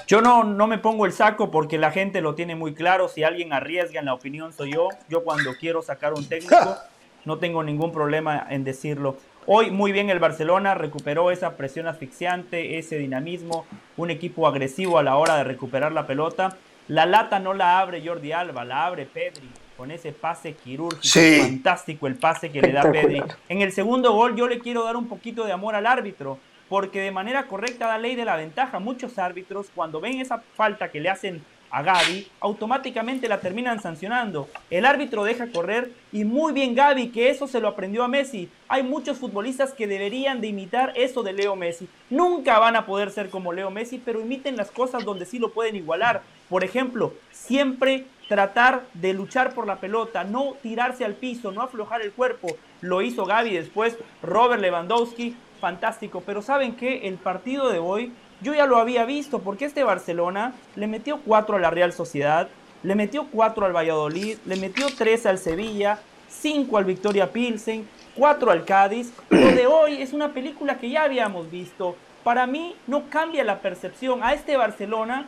Yo 0.06 0.20
no, 0.20 0.44
no 0.44 0.66
me 0.66 0.78
pongo 0.78 1.06
el 1.06 1.12
saco 1.12 1.50
porque 1.50 1.78
la 1.78 1.90
gente 1.90 2.20
lo 2.20 2.34
tiene 2.34 2.54
muy 2.54 2.74
claro. 2.74 3.08
Si 3.08 3.24
alguien 3.24 3.52
arriesga 3.52 4.00
en 4.00 4.06
la 4.06 4.14
opinión 4.14 4.52
soy 4.52 4.72
yo. 4.72 4.88
Yo 5.08 5.24
cuando 5.24 5.54
quiero 5.58 5.82
sacar 5.82 6.14
un 6.14 6.24
técnico 6.26 6.76
no 7.24 7.38
tengo 7.38 7.62
ningún 7.62 7.92
problema 7.92 8.46
en 8.48 8.64
decirlo. 8.64 9.16
Hoy 9.46 9.70
muy 9.70 9.90
bien 9.92 10.10
el 10.10 10.18
Barcelona 10.18 10.74
recuperó 10.74 11.30
esa 11.30 11.56
presión 11.56 11.86
asfixiante, 11.86 12.78
ese 12.78 12.98
dinamismo, 12.98 13.66
un 13.96 14.10
equipo 14.10 14.46
agresivo 14.46 14.98
a 14.98 15.02
la 15.02 15.16
hora 15.16 15.36
de 15.36 15.44
recuperar 15.44 15.92
la 15.92 16.06
pelota. 16.06 16.56
La 16.88 17.06
lata 17.06 17.38
no 17.40 17.54
la 17.54 17.80
abre 17.80 18.04
Jordi 18.04 18.32
Alba, 18.32 18.64
la 18.64 18.86
abre 18.86 19.06
Pedri 19.06 19.48
con 19.80 19.90
ese 19.90 20.12
pase 20.12 20.52
quirúrgico. 20.52 21.42
Fantástico 21.42 22.06
el 22.06 22.16
pase 22.16 22.52
que 22.52 22.60
le 22.60 22.70
da 22.70 22.92
Pedri. 22.92 23.22
En 23.48 23.62
el 23.62 23.72
segundo 23.72 24.12
gol 24.12 24.36
yo 24.36 24.46
le 24.46 24.58
quiero 24.58 24.84
dar 24.84 24.94
un 24.94 25.08
poquito 25.08 25.46
de 25.46 25.52
amor 25.52 25.74
al 25.74 25.86
árbitro 25.86 26.38
porque 26.68 27.00
de 27.00 27.10
manera 27.10 27.46
correcta 27.46 27.86
da 27.86 27.96
ley 27.96 28.14
de 28.14 28.26
la 28.26 28.36
ventaja. 28.36 28.78
Muchos 28.78 29.18
árbitros, 29.18 29.68
cuando 29.74 29.98
ven 29.98 30.20
esa 30.20 30.42
falta 30.54 30.90
que 30.90 31.00
le 31.00 31.08
hacen 31.08 31.42
a 31.70 31.82
Gaby, 31.82 32.28
automáticamente 32.40 33.26
la 33.26 33.40
terminan 33.40 33.80
sancionando. 33.80 34.50
El 34.68 34.84
árbitro 34.84 35.24
deja 35.24 35.50
correr 35.50 35.90
y 36.12 36.26
muy 36.26 36.52
bien 36.52 36.74
Gaby, 36.74 37.08
que 37.08 37.30
eso 37.30 37.46
se 37.46 37.60
lo 37.60 37.68
aprendió 37.68 38.04
a 38.04 38.08
Messi. 38.08 38.50
Hay 38.68 38.82
muchos 38.82 39.16
futbolistas 39.16 39.72
que 39.72 39.86
deberían 39.86 40.42
de 40.42 40.48
imitar 40.48 40.92
eso 40.94 41.22
de 41.22 41.32
Leo 41.32 41.56
Messi. 41.56 41.88
Nunca 42.10 42.58
van 42.58 42.76
a 42.76 42.84
poder 42.84 43.10
ser 43.12 43.30
como 43.30 43.54
Leo 43.54 43.70
Messi, 43.70 43.96
pero 43.96 44.20
imiten 44.20 44.58
las 44.58 44.70
cosas 44.70 45.06
donde 45.06 45.24
sí 45.24 45.38
lo 45.38 45.52
pueden 45.52 45.74
igualar. 45.74 46.20
Por 46.50 46.64
ejemplo, 46.64 47.14
siempre 47.32 48.04
tratar 48.30 48.84
de 48.94 49.12
luchar 49.12 49.54
por 49.54 49.66
la 49.66 49.80
pelota, 49.80 50.22
no 50.22 50.54
tirarse 50.62 51.04
al 51.04 51.14
piso, 51.14 51.50
no 51.50 51.62
aflojar 51.62 52.00
el 52.00 52.12
cuerpo. 52.12 52.56
Lo 52.80 53.02
hizo 53.02 53.26
Gaby 53.26 53.54
después, 53.54 53.98
Robert 54.22 54.62
Lewandowski 54.62 55.34
fantástico. 55.60 56.22
Pero 56.24 56.40
¿saben 56.40 56.76
qué? 56.76 57.08
El 57.08 57.14
partido 57.14 57.70
de 57.70 57.80
hoy 57.80 58.12
yo 58.40 58.54
ya 58.54 58.66
lo 58.66 58.76
había 58.76 59.04
visto 59.04 59.40
porque 59.40 59.64
este 59.64 59.82
Barcelona 59.82 60.54
le 60.76 60.86
metió 60.86 61.18
4 61.26 61.56
a 61.56 61.58
la 61.58 61.70
Real 61.70 61.92
Sociedad, 61.92 62.48
le 62.84 62.94
metió 62.94 63.26
4 63.32 63.66
al 63.66 63.74
Valladolid, 63.74 64.38
le 64.46 64.54
metió 64.54 64.86
3 64.96 65.26
al 65.26 65.38
Sevilla, 65.38 65.98
5 66.28 66.78
al 66.78 66.84
Victoria 66.84 67.32
Pilsen, 67.32 67.88
4 68.14 68.52
al 68.52 68.64
Cádiz. 68.64 69.12
Lo 69.30 69.48
de 69.48 69.66
hoy 69.66 70.00
es 70.00 70.12
una 70.12 70.28
película 70.28 70.78
que 70.78 70.88
ya 70.88 71.02
habíamos 71.02 71.50
visto. 71.50 71.96
Para 72.22 72.46
mí 72.46 72.76
no 72.86 73.10
cambia 73.10 73.42
la 73.42 73.58
percepción. 73.58 74.22
A 74.22 74.34
este 74.34 74.56
Barcelona 74.56 75.26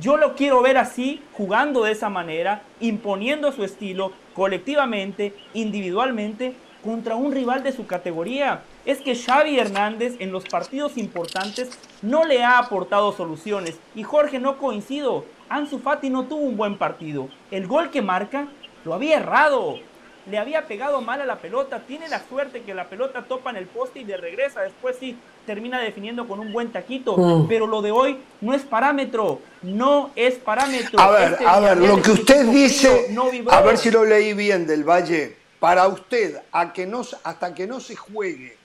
yo 0.00 0.16
lo 0.16 0.34
quiero 0.34 0.62
ver 0.62 0.78
así, 0.78 1.22
jugando 1.32 1.84
de 1.84 1.92
esa 1.92 2.08
manera, 2.08 2.62
imponiendo 2.80 3.52
su 3.52 3.64
estilo 3.64 4.12
colectivamente, 4.34 5.34
individualmente, 5.54 6.54
contra 6.84 7.16
un 7.16 7.32
rival 7.32 7.62
de 7.62 7.72
su 7.72 7.86
categoría. 7.86 8.62
es 8.84 9.00
que 9.00 9.16
Xavi 9.16 9.58
Hernández 9.58 10.16
en 10.18 10.30
los 10.30 10.44
partidos 10.44 10.98
importantes 10.98 11.70
no 12.02 12.26
le 12.26 12.44
ha 12.44 12.58
aportado 12.58 13.12
soluciones. 13.12 13.78
Y 13.94 14.02
Jorge, 14.02 14.38
no 14.38 14.58
coincido. 14.58 15.24
Ansu 15.48 15.78
Fati 15.78 16.10
no 16.10 16.24
tuvo 16.24 16.42
un 16.42 16.58
buen 16.58 16.76
partido. 16.76 17.28
El 17.50 17.66
gol 17.66 17.90
que 17.90 18.02
marca 18.02 18.48
lo 18.84 18.92
había 18.92 19.16
errado. 19.16 19.78
Le 20.26 20.38
había 20.38 20.66
pegado 20.66 21.00
mal 21.00 21.20
a 21.20 21.26
la 21.26 21.36
pelota. 21.36 21.80
Tiene 21.80 22.08
la 22.08 22.22
suerte 22.28 22.62
que 22.62 22.74
la 22.74 22.88
pelota 22.88 23.22
topa 23.22 23.50
en 23.50 23.56
el 23.56 23.66
poste 23.66 24.00
y 24.00 24.04
le 24.04 24.16
regresa. 24.16 24.62
Después 24.62 24.96
sí 24.98 25.16
termina 25.46 25.80
definiendo 25.80 26.26
con 26.26 26.40
un 26.40 26.52
buen 26.52 26.72
taquito. 26.72 27.16
Mm. 27.16 27.46
Pero 27.48 27.66
lo 27.66 27.82
de 27.82 27.90
hoy 27.90 28.18
no 28.40 28.54
es 28.54 28.62
parámetro. 28.62 29.40
No 29.62 30.10
es 30.16 30.34
parámetro. 30.36 30.98
A 31.00 31.10
ver, 31.10 31.32
este 31.32 31.46
a 31.46 31.60
ver, 31.60 31.76
lo 31.76 32.00
que 32.00 32.10
usted 32.12 32.46
dice, 32.46 33.14
a 33.50 33.60
ver 33.60 33.78
si 33.78 33.90
lo 33.90 34.04
leí 34.04 34.32
bien 34.32 34.66
del 34.66 34.84
Valle. 34.84 35.36
Para 35.60 35.88
usted, 35.88 36.42
a 36.52 36.72
que 36.72 36.86
no, 36.86 37.02
hasta 37.22 37.54
que 37.54 37.66
no 37.66 37.80
se 37.80 37.96
juegue 37.96 38.56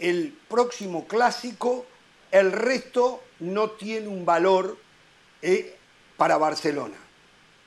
el 0.00 0.36
próximo 0.48 1.06
clásico, 1.06 1.86
el 2.32 2.52
resto 2.52 3.22
no 3.38 3.70
tiene 3.70 4.08
un 4.08 4.24
valor 4.24 4.76
eh, 5.42 5.76
para 6.16 6.38
Barcelona. 6.38 6.96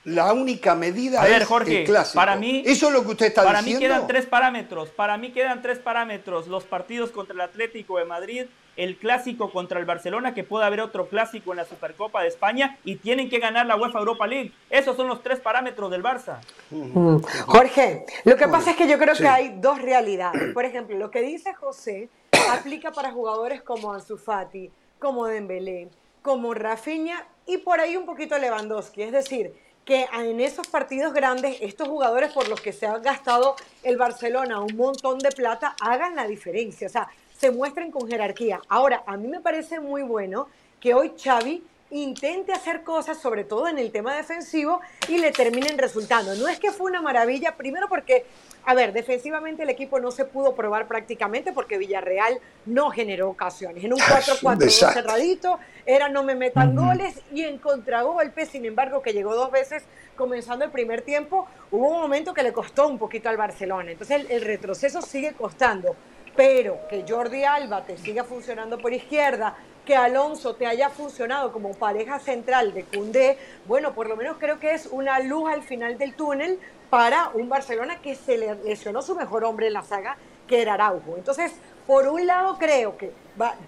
La 0.04 0.34
única 0.34 0.74
medida 0.74 1.26
es 1.26 1.50
el 1.50 1.84
clásico. 1.84 2.14
Para 2.14 2.36
mí, 2.36 2.62
Eso 2.66 2.88
es 2.88 2.92
lo 2.92 3.02
que 3.02 3.12
usted 3.12 3.26
está 3.26 3.42
para 3.42 3.60
diciendo. 3.62 3.80
Para 3.80 3.94
mí 3.94 4.00
quedan 4.00 4.06
tres 4.06 4.26
parámetros. 4.26 4.90
Para 4.90 5.16
mí 5.16 5.32
quedan 5.32 5.62
tres 5.62 5.78
parámetros. 5.78 6.46
Los 6.46 6.64
partidos 6.64 7.10
contra 7.10 7.34
el 7.34 7.40
Atlético 7.40 7.98
de 7.98 8.04
Madrid, 8.04 8.44
el 8.76 8.98
clásico 8.98 9.50
contra 9.50 9.80
el 9.80 9.86
Barcelona, 9.86 10.34
que 10.34 10.44
puede 10.44 10.66
haber 10.66 10.80
otro 10.80 11.08
clásico 11.08 11.52
en 11.52 11.56
la 11.56 11.64
Supercopa 11.64 12.20
de 12.20 12.28
España 12.28 12.78
y 12.84 12.96
tienen 12.96 13.30
que 13.30 13.38
ganar 13.38 13.64
la 13.64 13.76
UEFA 13.76 13.98
Europa 14.00 14.26
League. 14.26 14.52
Esos 14.68 14.94
son 14.94 15.08
los 15.08 15.22
tres 15.22 15.40
parámetros 15.40 15.90
del 15.90 16.02
Barça. 16.02 16.40
Mm. 16.70 17.22
Jorge, 17.46 18.04
lo 18.24 18.36
que 18.36 18.48
pasa 18.48 18.72
es 18.72 18.76
que 18.76 18.86
yo 18.86 18.98
creo 18.98 19.14
que 19.14 19.26
hay 19.26 19.56
dos 19.58 19.80
realidades. 19.80 20.52
Por 20.52 20.66
ejemplo, 20.66 20.98
lo 20.98 21.10
que 21.10 21.22
dice 21.22 21.54
José 21.54 22.10
aplica 22.50 22.92
para 22.92 23.10
jugadores 23.10 23.62
como 23.62 23.94
Ansu 23.94 24.18
Fati, 24.18 24.70
como 24.98 25.26
Dembélé, 25.26 25.88
como 26.20 26.52
Rafinha 26.52 27.26
y 27.46 27.58
por 27.58 27.80
ahí 27.80 27.96
un 27.96 28.04
poquito 28.04 28.36
Lewandowski. 28.38 29.02
Es 29.02 29.12
decir, 29.12 29.54
que 29.84 30.08
en 30.12 30.40
esos 30.40 30.66
partidos 30.66 31.12
grandes 31.12 31.58
estos 31.60 31.88
jugadores 31.88 32.32
por 32.32 32.48
los 32.48 32.60
que 32.60 32.72
se 32.72 32.86
ha 32.86 32.98
gastado 32.98 33.56
el 33.82 33.96
Barcelona 33.96 34.60
un 34.60 34.76
montón 34.76 35.18
de 35.18 35.30
plata 35.30 35.76
hagan 35.80 36.16
la 36.16 36.26
diferencia, 36.26 36.86
o 36.86 36.90
sea, 36.90 37.08
se 37.36 37.50
muestren 37.50 37.90
con 37.90 38.08
jerarquía. 38.08 38.60
Ahora, 38.68 39.02
a 39.06 39.16
mí 39.16 39.28
me 39.28 39.40
parece 39.40 39.80
muy 39.80 40.02
bueno 40.02 40.48
que 40.80 40.94
hoy 40.94 41.12
Xavi 41.22 41.62
intente 41.90 42.52
hacer 42.52 42.82
cosas, 42.82 43.18
sobre 43.18 43.44
todo 43.44 43.68
en 43.68 43.78
el 43.78 43.92
tema 43.92 44.14
defensivo, 44.14 44.80
y 45.08 45.18
le 45.18 45.30
terminen 45.32 45.78
resultando. 45.78 46.34
No 46.34 46.48
es 46.48 46.58
que 46.58 46.72
fue 46.72 46.90
una 46.90 47.02
maravilla, 47.02 47.56
primero 47.56 47.88
porque, 47.88 48.26
a 48.66 48.74
ver, 48.74 48.92
defensivamente 48.92 49.62
el 49.62 49.70
equipo 49.70 50.00
no 50.00 50.10
se 50.10 50.24
pudo 50.24 50.54
probar 50.54 50.86
prácticamente 50.86 51.52
porque 51.52 51.78
Villarreal 51.78 52.40
no 52.66 52.90
generó 52.90 53.28
ocasiones. 53.28 53.84
En 53.84 53.92
un 53.92 53.98
4-4 53.98 54.92
cerradito, 54.92 55.58
era 55.86 56.08
no 56.08 56.22
me 56.22 56.34
metan 56.34 56.74
goles 56.74 57.20
y 57.32 57.42
en 57.42 57.58
contragolpe, 57.58 58.46
sin 58.46 58.64
embargo, 58.64 59.02
que 59.02 59.12
llegó 59.12 59.34
dos 59.34 59.50
veces 59.50 59.84
comenzando 60.16 60.64
el 60.64 60.70
primer 60.70 61.02
tiempo, 61.02 61.46
hubo 61.70 61.88
un 61.88 62.00
momento 62.00 62.32
que 62.32 62.42
le 62.42 62.52
costó 62.52 62.88
un 62.88 62.98
poquito 62.98 63.28
al 63.28 63.36
Barcelona. 63.36 63.90
Entonces 63.90 64.26
el 64.30 64.40
retroceso 64.42 65.02
sigue 65.02 65.32
costando 65.32 65.96
pero 66.36 66.80
que 66.88 67.04
Jordi 67.08 67.44
Alba 67.44 67.84
te 67.84 67.96
siga 67.96 68.24
funcionando 68.24 68.78
por 68.78 68.92
izquierda, 68.92 69.56
que 69.84 69.94
Alonso 69.94 70.54
te 70.54 70.66
haya 70.66 70.88
funcionado 70.88 71.52
como 71.52 71.74
pareja 71.74 72.18
central 72.18 72.72
de 72.72 72.84
Cundé, 72.84 73.38
bueno, 73.66 73.94
por 73.94 74.08
lo 74.08 74.16
menos 74.16 74.38
creo 74.38 74.58
que 74.58 74.72
es 74.72 74.86
una 74.86 75.20
luz 75.20 75.50
al 75.50 75.62
final 75.62 75.98
del 75.98 76.14
túnel 76.14 76.58
para 76.94 77.32
un 77.34 77.48
Barcelona 77.48 78.00
que 78.00 78.14
se 78.14 78.38
le 78.38 78.54
lesionó 78.62 79.02
su 79.02 79.16
mejor 79.16 79.42
hombre 79.42 79.66
en 79.66 79.72
la 79.72 79.82
saga, 79.82 80.16
que 80.46 80.62
era 80.62 80.74
Araujo. 80.74 81.16
Entonces, 81.16 81.50
por 81.88 82.06
un 82.06 82.24
lado 82.24 82.56
creo 82.56 82.96
que 82.96 83.10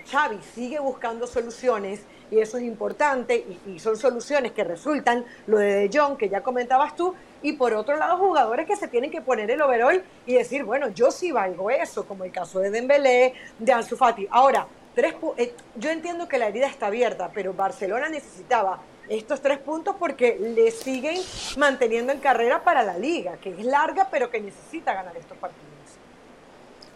Xavi 0.09 0.39
sigue 0.55 0.79
buscando 0.79 1.27
soluciones 1.27 2.03
y 2.31 2.39
eso 2.39 2.57
es 2.57 2.63
importante 2.63 3.45
y, 3.67 3.81
son 3.81 3.97
soluciones 3.97 4.53
que 4.53 4.63
resultan, 4.63 5.25
lo 5.49 5.59
de 5.59 5.89
De 5.89 5.99
Jong 5.99 6.17
que 6.17 6.29
ya 6.29 6.41
comentabas 6.41 6.95
tú, 6.95 7.17
y 7.43 7.55
por 7.55 7.75
otro 7.75 7.97
lado 7.97 8.17
jugadores 8.17 8.65
que 8.65 8.77
se 8.77 8.87
tienen 8.87 9.11
que 9.11 9.21
poner 9.21 9.51
el 9.51 9.61
overall 9.61 10.05
y 10.25 10.35
decir, 10.35 10.63
bueno, 10.63 10.91
yo 10.91 11.11
sí 11.11 11.33
valgo 11.33 11.69
eso, 11.69 12.07
como 12.07 12.23
el 12.23 12.31
caso 12.31 12.61
de 12.61 12.71
Dembélé, 12.71 13.35
de 13.59 13.73
Ansu 13.73 13.97
Fati. 13.97 14.29
Ahora, 14.31 14.69
tres, 14.95 15.17
eh, 15.37 15.53
yo 15.75 15.91
entiendo 15.91 16.29
que 16.29 16.39
la 16.39 16.47
herida 16.47 16.69
está 16.69 16.87
abierta, 16.87 17.29
pero 17.35 17.53
Barcelona 17.53 18.09
necesitaba 18.09 18.79
estos 19.09 19.41
tres 19.41 19.59
puntos 19.59 19.97
porque 19.99 20.39
le 20.39 20.71
siguen 20.71 21.21
manteniendo 21.57 22.13
en 22.13 22.19
carrera 22.19 22.63
para 22.65 22.83
la 22.83 22.99
liga, 22.99 23.37
que 23.41 23.51
es 23.51 23.65
larga, 23.65 24.09
pero 24.11 24.31
que 24.31 24.41
necesita 24.41 24.95
ganar 24.95 25.17
estos 25.17 25.37
partidos. 25.39 25.67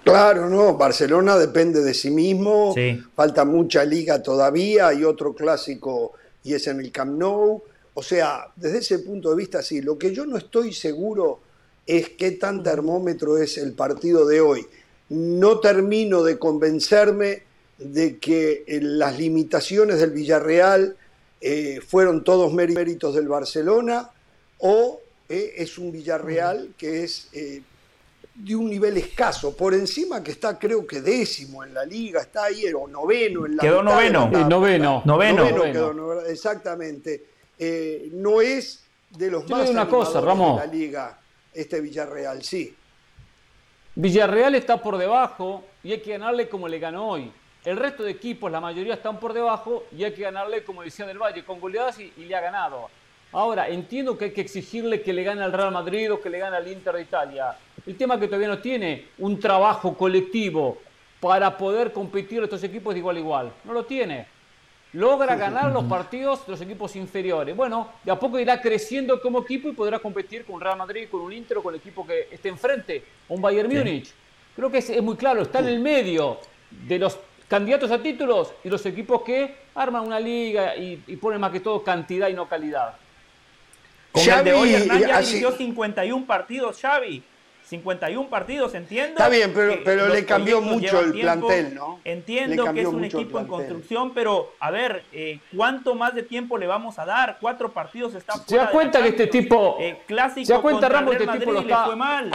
Claro, 0.05 0.49
no, 0.49 0.76
Barcelona 0.76 1.37
depende 1.37 1.83
de 1.83 1.93
sí 1.93 2.11
mismo, 2.11 2.75
falta 3.14 3.45
mucha 3.45 3.85
liga 3.85 4.23
todavía, 4.23 4.88
hay 4.88 5.05
otro 5.05 5.35
clásico 5.35 6.14
y 6.43 6.55
es 6.55 6.67
en 6.67 6.81
el 6.81 6.90
Camp 6.90 7.19
Nou. 7.19 7.62
O 7.93 8.02
sea, 8.02 8.47
desde 8.57 8.79
ese 8.79 8.99
punto 9.00 9.31
de 9.31 9.37
vista, 9.37 9.62
sí, 9.62 9.83
lo 9.83 9.99
que 9.99 10.14
yo 10.14 10.25
no 10.25 10.38
estoy 10.38 10.73
seguro 10.73 11.40
es 11.87 12.11
qué 12.11 12.33
tan 12.33 12.62
termómetro 12.62 13.37
es 13.37 13.59
el 13.59 13.73
partido 13.73 14.26
de 14.26 14.40
hoy. 14.40 14.67
No 15.11 15.61
termino 15.61 16.23
de 16.23 16.38
convencerme 16.38 17.43
de 17.79 18.19
que 18.19 18.64
eh, 18.67 18.81
las 18.81 19.19
limitaciones 19.19 19.99
del 19.99 20.12
Villarreal 20.12 20.97
eh, 21.40 21.80
fueron 21.87 22.25
todos 22.25 22.52
méritos 22.52 23.14
del 23.14 23.28
Barcelona 23.28 24.11
o 24.59 25.00
eh, 25.28 25.54
es 25.56 25.78
un 25.78 25.90
Villarreal 25.92 26.75
que 26.76 27.04
es 27.04 27.28
de 27.32 28.56
un 28.56 28.70
nivel 28.70 28.97
escaso, 28.97 29.54
por 29.54 29.75
encima 29.75 30.23
que 30.23 30.30
está 30.30 30.59
creo 30.59 30.87
que 30.87 31.00
décimo 31.00 31.62
en 31.64 31.75
la 31.75 31.85
liga, 31.85 32.20
está 32.20 32.44
ahí 32.44 32.64
o 32.73 32.87
noveno 32.87 33.47
en 33.47 33.56
la 33.56 33.62
Quedó 33.62 33.82
noveno. 33.82 34.28
noveno. 34.28 35.02
Noveno. 35.04 36.20
exactamente. 36.23 37.26
no 38.12 38.40
es 38.40 38.85
de 39.11 39.30
los 39.30 39.49
más 39.49 39.68
una 39.68 39.88
cosa, 39.88 40.20
Ramón. 40.20 40.61
de 40.61 40.66
la 40.66 40.73
liga 40.73 41.18
este 41.52 41.80
Villarreal, 41.80 42.42
sí. 42.42 42.75
Villarreal 43.94 44.54
está 44.54 44.80
por 44.80 44.97
debajo 44.97 45.64
y 45.82 45.92
hay 45.92 46.00
que 46.00 46.12
ganarle 46.12 46.49
como 46.49 46.68
le 46.68 46.78
ganó 46.78 47.11
hoy. 47.11 47.32
El 47.64 47.76
resto 47.76 48.02
de 48.02 48.12
equipos, 48.12 48.50
la 48.50 48.61
mayoría 48.61 48.95
están 48.95 49.21
por 49.21 49.35
debajo 49.35 49.85
y 49.97 50.02
hay 50.05 50.12
que 50.12 50.23
ganarle, 50.23 50.64
como 50.64 50.83
decía 50.83 51.07
Del 51.07 51.19
Valle, 51.19 51.45
con 51.45 51.61
goleadas 51.61 51.99
y, 51.99 52.11
le 52.17 52.35
ha 52.35 52.40
ganado. 52.40 52.88
Ahora, 53.33 53.69
entiendo 53.69 54.17
que 54.17 54.26
hay 54.26 54.31
que 54.33 54.40
exigirle 54.40 55.02
que 55.02 55.12
le 55.12 55.23
gane 55.23 55.43
al 55.43 55.52
Real 55.52 55.71
Madrid 55.71 56.11
o 56.12 56.21
que 56.21 56.31
le 56.31 56.38
gane 56.38 56.57
al 56.57 56.67
Inter 56.67 56.95
de 56.95 57.02
Italia. 57.02 57.55
El 57.87 57.97
tema 57.97 58.14
es 58.14 58.21
que 58.21 58.26
todavía 58.26 58.49
no 58.49 58.59
tiene 58.59 59.09
un 59.19 59.38
trabajo 59.38 59.95
colectivo 59.95 60.79
para 61.21 61.57
poder 61.57 61.93
competir 61.93 62.43
estos 62.43 62.64
equipos 62.64 62.95
de 62.95 63.00
igual 63.00 63.17
a 63.17 63.19
igual. 63.19 63.52
No 63.64 63.75
lo 63.75 63.85
tiene. 63.85 64.26
Logra 64.95 65.37
ganar 65.37 65.71
los 65.71 65.85
partidos 65.85 66.45
de 66.47 66.52
los 66.52 66.61
equipos 66.62 66.97
inferiores. 66.97 67.55
Bueno, 67.55 67.90
de 68.02 68.11
a 68.11 68.19
poco 68.19 68.38
irá 68.40 68.61
creciendo 68.61 69.21
como 69.21 69.43
equipo 69.43 69.69
y 69.69 69.73
podrá 69.73 69.99
competir 69.99 70.45
con 70.47 70.61
Real 70.61 70.79
Madrid, 70.79 71.09
con 71.11 71.21
un 71.21 71.33
Inter 71.33 71.59
o 71.59 71.62
con 71.62 71.75
el 71.75 71.81
equipo 71.81 72.07
que 72.07 72.29
esté 72.31 72.49
enfrente, 72.49 73.05
un 73.29 73.40
Bayern 73.40 73.73
Múnich. 73.73 74.12
Creo 74.57 74.71
que 74.71 74.79
es, 74.79 74.90
es 74.90 75.02
muy 75.02 75.17
claro, 75.17 75.43
está 75.43 75.61
en 75.61 75.69
el 75.69 75.79
medio 75.79 76.38
de 76.71 76.99
los 76.99 77.19
candidatos 77.50 77.90
a 77.90 78.00
títulos 78.00 78.54
y 78.62 78.71
los 78.71 78.87
equipos 78.87 79.23
que 79.23 79.57
arman 79.75 80.07
una 80.07 80.21
liga 80.21 80.76
y, 80.76 80.97
ponen 81.16 81.40
más 81.40 81.50
que 81.50 81.59
todo 81.59 81.83
cantidad 81.83 82.28
y 82.28 82.33
no 82.33 82.49
calidad. 82.49 82.95
Con 84.12 84.23
el 84.23 84.45
de 84.45 84.52
hoy 84.52 84.75
Hernán 84.75 85.00
ya 85.00 85.21
dirigió 85.21 85.50
51 85.52 86.26
partidos, 86.26 86.80
Xavi. 86.80 87.25
51 87.64 88.28
partidos, 88.28 88.75
entiendo. 88.75 89.12
Está 89.12 89.28
bien, 89.28 89.52
pero, 89.54 89.78
pero 89.85 90.09
le 90.09 90.25
cambió 90.25 90.61
mucho 90.61 91.00
el 91.00 91.12
plantel, 91.12 91.75
¿no? 91.75 92.00
Entiendo 92.04 92.73
que 92.73 92.80
es 92.80 92.88
un 92.88 93.04
equipo 93.04 93.38
en 93.38 93.47
construcción, 93.47 94.12
pero 94.12 94.54
a 94.59 94.71
ver, 94.73 95.04
eh, 95.12 95.38
¿cuánto 95.57 95.95
más 95.95 96.14
de 96.14 96.25
tiempo 96.25 96.59
le 96.59 96.66
vamos 96.66 96.99
a 96.99 97.04
dar? 97.04 97.38
Cuatro 97.40 97.73
partidos 97.73 98.14
está 98.14 98.33
fuera. 98.33 98.49
¿Se 98.49 98.57
da 98.57 98.71
cuenta 98.71 99.02
que 99.02 99.09
este 99.11 99.26
tipo. 99.28 99.76
Eh, 99.78 100.02
clásico 100.07 100.47
¿Se 100.47 100.52
da 100.52 100.61
cuenta, 100.61 100.88
Ramos, 100.88 101.14
este 101.14 101.26
tipo 101.38 101.52
lo 101.52 101.61
está, 101.61 101.80
le 101.80 101.87
fue 101.87 101.97
mal? 101.97 102.30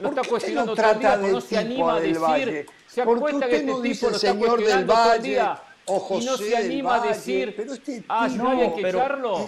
Lo 0.00 0.08
está 0.08 0.22
cuestionando 0.22 0.74
todo 0.74 0.90
el 0.90 0.98
día, 0.98 1.16
no 1.16 1.40
se 1.40 1.58
anima 1.58 1.96
a 1.96 2.00
decir. 2.00 2.66
Se 2.86 3.02
que 3.02 3.56
este 3.56 3.62
no 3.64 3.80
dice 3.80 4.06
el 4.06 4.14
señor 4.14 4.64
del 4.64 4.84
Valle 4.84 5.42
o 5.86 5.98
José 6.00 6.22
y 6.22 6.26
no 6.26 6.36
se 6.36 6.56
anima 6.56 7.02
a 7.02 7.06
decir, 7.06 7.54
pero 7.56 7.74
este 7.74 8.04
ah, 8.08 8.28
no 8.28 8.50
hay 8.50 8.74
que 8.74 8.88
echarlo. 8.88 9.46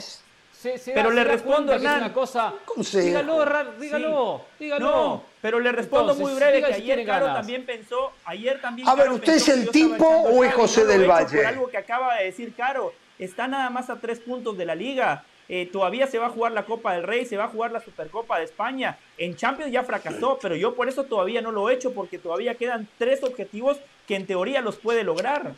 pero 0.86 1.10
le 1.10 1.24
respondo, 1.24 1.72
Hernán. 1.72 1.98
Una 1.98 2.12
cosa, 2.12 2.54
dígalo, 2.76 3.44
dígalo, 3.78 4.40
dígalo. 4.58 4.90
No, 4.90 5.22
pero 5.40 5.60
le 5.60 5.72
respondo 5.72 6.14
muy 6.14 6.34
breve 6.34 6.60
que 6.60 6.74
ayer 6.74 7.06
Caro 7.06 7.26
también 7.26 7.64
pensó, 7.64 8.12
ayer 8.24 8.60
también 8.60 8.88
A 8.88 8.94
ver, 8.94 9.10
¿usted 9.10 9.34
es 9.34 9.48
el 9.48 9.70
tipo 9.70 10.06
o 10.06 10.44
es 10.44 10.54
José 10.54 10.84
del 10.84 11.08
Valle? 11.08 11.38
Por 11.38 11.46
algo 11.46 11.68
que 11.68 11.78
acaba 11.78 12.16
de 12.16 12.24
decir 12.26 12.54
Caro, 12.54 12.92
está 13.18 13.48
nada 13.48 13.70
más 13.70 13.90
a 13.90 13.96
tres 13.96 14.20
puntos 14.20 14.56
de 14.56 14.64
la 14.64 14.74
liga. 14.74 15.24
Eh, 15.48 15.68
todavía 15.72 16.06
se 16.06 16.18
va 16.18 16.26
a 16.26 16.30
jugar 16.30 16.52
la 16.52 16.64
Copa 16.64 16.94
del 16.94 17.04
Rey, 17.04 17.24
se 17.24 17.36
va 17.36 17.44
a 17.44 17.48
jugar 17.48 17.70
la 17.70 17.80
Supercopa 17.80 18.38
de 18.38 18.44
España. 18.44 18.98
En 19.16 19.36
Champions 19.36 19.70
ya 19.70 19.84
fracasó, 19.84 20.38
pero 20.42 20.56
yo 20.56 20.74
por 20.74 20.88
eso 20.88 21.04
todavía 21.04 21.40
no 21.40 21.52
lo 21.52 21.70
he 21.70 21.74
hecho, 21.74 21.92
porque 21.92 22.18
todavía 22.18 22.56
quedan 22.56 22.88
tres 22.98 23.22
objetivos 23.22 23.78
que 24.08 24.16
en 24.16 24.26
teoría 24.26 24.60
los 24.60 24.76
puede 24.76 25.04
lograr. 25.04 25.54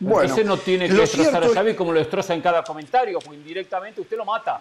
Bueno, 0.00 0.32
ese 0.32 0.44
no 0.44 0.58
tiene 0.58 0.88
que 0.88 0.94
destrozar 0.94 1.44
a 1.44 1.48
Xavi 1.48 1.74
como 1.74 1.92
lo 1.92 2.00
destroza 2.00 2.34
en 2.34 2.40
cada 2.40 2.64
comentario, 2.64 3.20
pues 3.20 3.38
indirectamente 3.38 4.00
usted 4.00 4.16
lo 4.16 4.24
mata. 4.24 4.60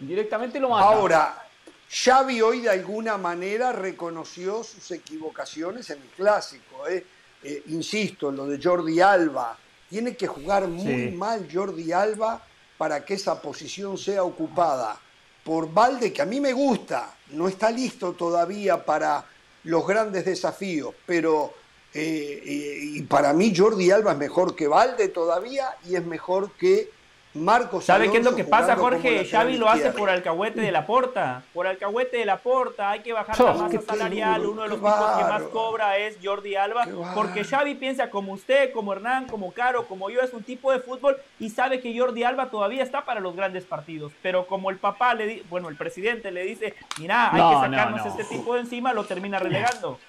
Indirectamente 0.00 0.58
lo 0.58 0.70
mata. 0.70 0.86
Ahora, 0.86 1.46
Xavi 1.88 2.42
hoy 2.42 2.60
de 2.62 2.70
alguna 2.70 3.16
manera 3.16 3.72
reconoció 3.72 4.64
sus 4.64 4.90
equivocaciones 4.90 5.88
en 5.90 6.02
el 6.02 6.08
clásico. 6.08 6.88
¿eh? 6.88 7.06
Eh, 7.42 7.62
insisto, 7.68 8.32
lo 8.32 8.46
de 8.46 8.60
Jordi 8.62 9.00
Alba. 9.00 9.56
Tiene 9.88 10.16
que 10.16 10.26
jugar 10.26 10.68
muy 10.68 11.10
mal 11.10 11.48
Jordi 11.52 11.92
Alba 11.92 12.42
para 12.80 13.04
que 13.04 13.12
esa 13.12 13.42
posición 13.42 13.98
sea 13.98 14.24
ocupada 14.24 14.98
por 15.44 15.70
Valde, 15.70 16.14
que 16.14 16.22
a 16.22 16.24
mí 16.24 16.40
me 16.40 16.54
gusta, 16.54 17.14
no 17.32 17.46
está 17.46 17.70
listo 17.70 18.14
todavía 18.14 18.86
para 18.86 19.22
los 19.64 19.86
grandes 19.86 20.24
desafíos, 20.24 20.94
pero 21.04 21.52
eh, 21.92 22.78
y 22.80 23.02
para 23.02 23.34
mí 23.34 23.54
Jordi 23.54 23.90
Alba 23.90 24.12
es 24.12 24.16
mejor 24.16 24.56
que 24.56 24.66
Valde 24.66 25.08
todavía 25.08 25.76
y 25.86 25.94
es 25.94 26.06
mejor 26.06 26.52
que 26.52 26.90
Marcos 27.32 27.84
¿Sabe 27.84 28.10
qué 28.10 28.18
es 28.18 28.24
lo 28.24 28.34
que 28.34 28.42
pasa, 28.42 28.74
Jorge? 28.74 29.24
Xavi 29.24 29.56
lo 29.56 29.68
hace 29.68 29.92
por 29.92 30.10
alcahuete 30.10 30.60
de 30.60 30.72
la 30.72 30.84
porta. 30.84 31.42
Por 31.54 31.66
alcahuete 31.68 32.16
de 32.16 32.24
la 32.24 32.38
porta. 32.38 32.90
Hay 32.90 33.00
que 33.00 33.12
bajar 33.12 33.38
la 33.38 33.52
masa 33.54 33.80
salarial. 33.82 34.44
Uno 34.46 34.62
de 34.62 34.68
los 34.68 34.78
tipos 34.78 35.10
que 35.16 35.24
más 35.24 35.42
cobra 35.44 35.96
es 35.96 36.18
Jordi 36.22 36.56
Alba. 36.56 36.88
Porque 37.14 37.44
Xavi 37.44 37.76
piensa 37.76 38.10
como 38.10 38.32
usted, 38.32 38.72
como 38.72 38.92
Hernán, 38.92 39.26
como 39.26 39.52
Caro, 39.52 39.86
como 39.86 40.10
yo. 40.10 40.20
Es 40.20 40.32
un 40.32 40.42
tipo 40.42 40.72
de 40.72 40.80
fútbol 40.80 41.18
y 41.38 41.50
sabe 41.50 41.80
que 41.80 41.96
Jordi 41.96 42.24
Alba 42.24 42.50
todavía 42.50 42.82
está 42.82 43.04
para 43.04 43.20
los 43.20 43.36
grandes 43.36 43.64
partidos. 43.64 44.12
Pero 44.22 44.46
como 44.46 44.70
el 44.70 44.78
papá, 44.78 45.14
le 45.14 45.44
bueno, 45.48 45.68
el 45.68 45.76
presidente 45.76 46.32
le 46.32 46.42
dice, 46.44 46.74
mira, 46.98 47.32
hay 47.32 47.54
que 47.54 47.70
sacarnos 47.70 48.06
este 48.06 48.24
tipo 48.24 48.54
de 48.54 48.60
encima, 48.60 48.92
lo 48.92 49.04
termina 49.04 49.38
relegando. 49.38 50.00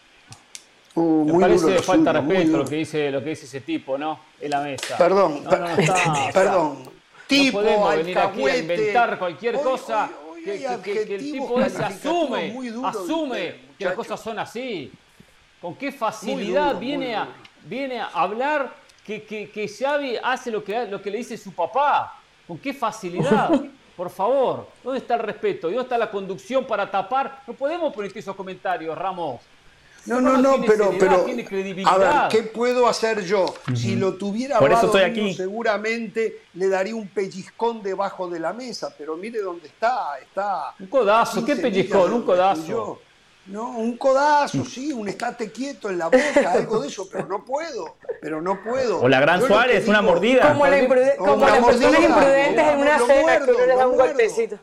Uh, 0.96 1.25
Me 1.25 1.40
parece 1.40 1.80
falta 1.84 2.12
respeto 2.12 2.58
lo 2.58 2.66
que 2.66 2.75
dice 2.75 3.12
lo 3.12 3.24
que 3.24 3.30
dice 3.30 3.46
ese 3.46 3.62
tipo, 3.62 3.98
¿no? 3.98 4.20
En 4.42 4.50
la 4.50 4.60
mesa. 4.60 4.98
Perdón, 4.98 5.44
perdón 6.34 7.00
no 7.31 7.51
podemos 7.51 7.95
venir 7.95 8.19
aquí 8.19 8.43
a 8.47 8.57
inventar 8.57 9.19
cualquier 9.19 9.55
cosa 9.61 10.09
que, 10.43 11.05
el 11.15 11.31
tipo 11.31 11.61
ese 11.61 11.83
asume, 11.83 12.55
asume 12.83 13.55
que 13.77 13.85
las 13.85 13.93
cosas 13.93 14.19
son 14.19 14.39
así. 14.39 14.91
Con 15.61 15.75
qué 15.75 15.91
facilidad 15.91 16.79
viene, 16.79 17.15
a, 17.15 17.27
viene 17.63 18.00
a 18.00 18.07
hablar 18.07 18.73
que, 19.05 19.23
que, 19.23 19.67
Xavi 19.67 20.17
hace 20.21 20.50
lo 20.50 20.63
que, 20.63 20.85
lo 20.88 21.01
que 21.01 21.11
le 21.11 21.19
dice 21.19 21.38
su 21.38 21.53
papá. 21.53 22.19
Con 22.47 22.57
qué 22.57 22.73
facilidad. 22.73 23.50
Por 23.95 24.09
favor, 24.09 24.67
¿dónde 24.83 25.00
está 25.00 25.15
el 25.15 25.19
respeto? 25.19 25.67
¿Dónde 25.67 25.83
está 25.83 25.97
la 25.97 26.09
conducción 26.09 26.65
para 26.65 26.89
tapar? 26.89 27.43
No 27.45 27.53
podemos 27.53 27.93
poner 27.93 28.11
esos 28.17 28.35
comentarios, 28.35 28.97
Ramos. 28.97 29.41
No, 30.05 30.20
no, 30.20 30.38
no, 30.38 30.60
pero, 30.65 30.93
pero 30.98 31.25
a 31.86 31.98
ver, 31.98 32.12
¿qué 32.29 32.43
puedo 32.43 32.88
hacer 32.88 33.24
yo? 33.24 33.53
Si 33.75 33.96
lo 33.96 34.15
tuviera 34.15 34.58
Por 34.58 34.72
eso 34.72 34.88
estoy 34.88 35.03
aquí. 35.03 35.34
seguramente 35.34 36.41
le 36.55 36.70
daría 36.70 36.96
un 36.96 37.08
pellizcón 37.08 37.84
debajo 37.84 38.27
de 38.27 38.39
la 38.39 38.51
mesa, 38.51 38.93
pero 38.98 39.15
mire 39.15 39.39
dónde 39.41 39.67
está, 39.67 40.17
está. 40.20 40.74
Un 40.79 40.88
codazo, 40.88 41.46
¿qué 41.46 41.55
pellizcón? 41.55 42.13
Un 42.13 42.24
codazo. 42.24 43.00
No, 43.48 43.77
un 43.77 43.98
codazo, 43.98 44.63
sí, 44.63 44.93
un 44.93 45.10
estate 45.10 45.51
quieto 45.51 45.89
en 45.89 45.98
la 45.98 46.05
boca, 46.05 46.51
algo 46.53 46.79
de 46.79 46.88
eso, 46.88 47.08
pero 47.12 47.25
no 47.27 47.43
puedo, 47.43 47.98
pero 48.22 48.41
no 48.41 48.62
puedo. 48.63 49.01
O 49.01 49.10
la 49.10 49.20
gran 49.20 49.41
Suárez, 49.41 49.88
una 49.88 50.01
mordida. 50.01 50.53
Como, 50.53 50.67
la 50.67 51.17
como 51.17 51.46
las 51.46 51.65
personas 51.65 52.03
imprudentes 52.03 52.67
en 52.67 52.79
una 52.79 53.00
cena 53.00 53.46
que 53.46 53.51
uno 53.51 53.65
le 53.65 53.75
da 53.75 53.88
un 53.88 53.98
golpecito. 53.98 54.60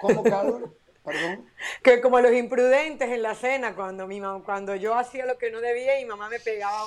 ¿Cómo, 0.00 0.22
Carlos? 0.22 0.62
¿Perdón? 1.04 1.44
Que 1.82 2.00
como 2.00 2.20
los 2.20 2.32
imprudentes 2.32 3.10
en 3.10 3.22
la 3.22 3.34
cena, 3.34 3.74
cuando, 3.74 4.06
mi 4.06 4.20
cuando 4.44 4.76
yo 4.76 4.94
hacía 4.94 5.26
lo 5.26 5.36
que 5.36 5.50
no 5.50 5.60
debía 5.60 5.98
y 5.98 6.04
mi 6.04 6.10
mamá 6.10 6.28
me 6.28 6.38
pegaba 6.38 6.84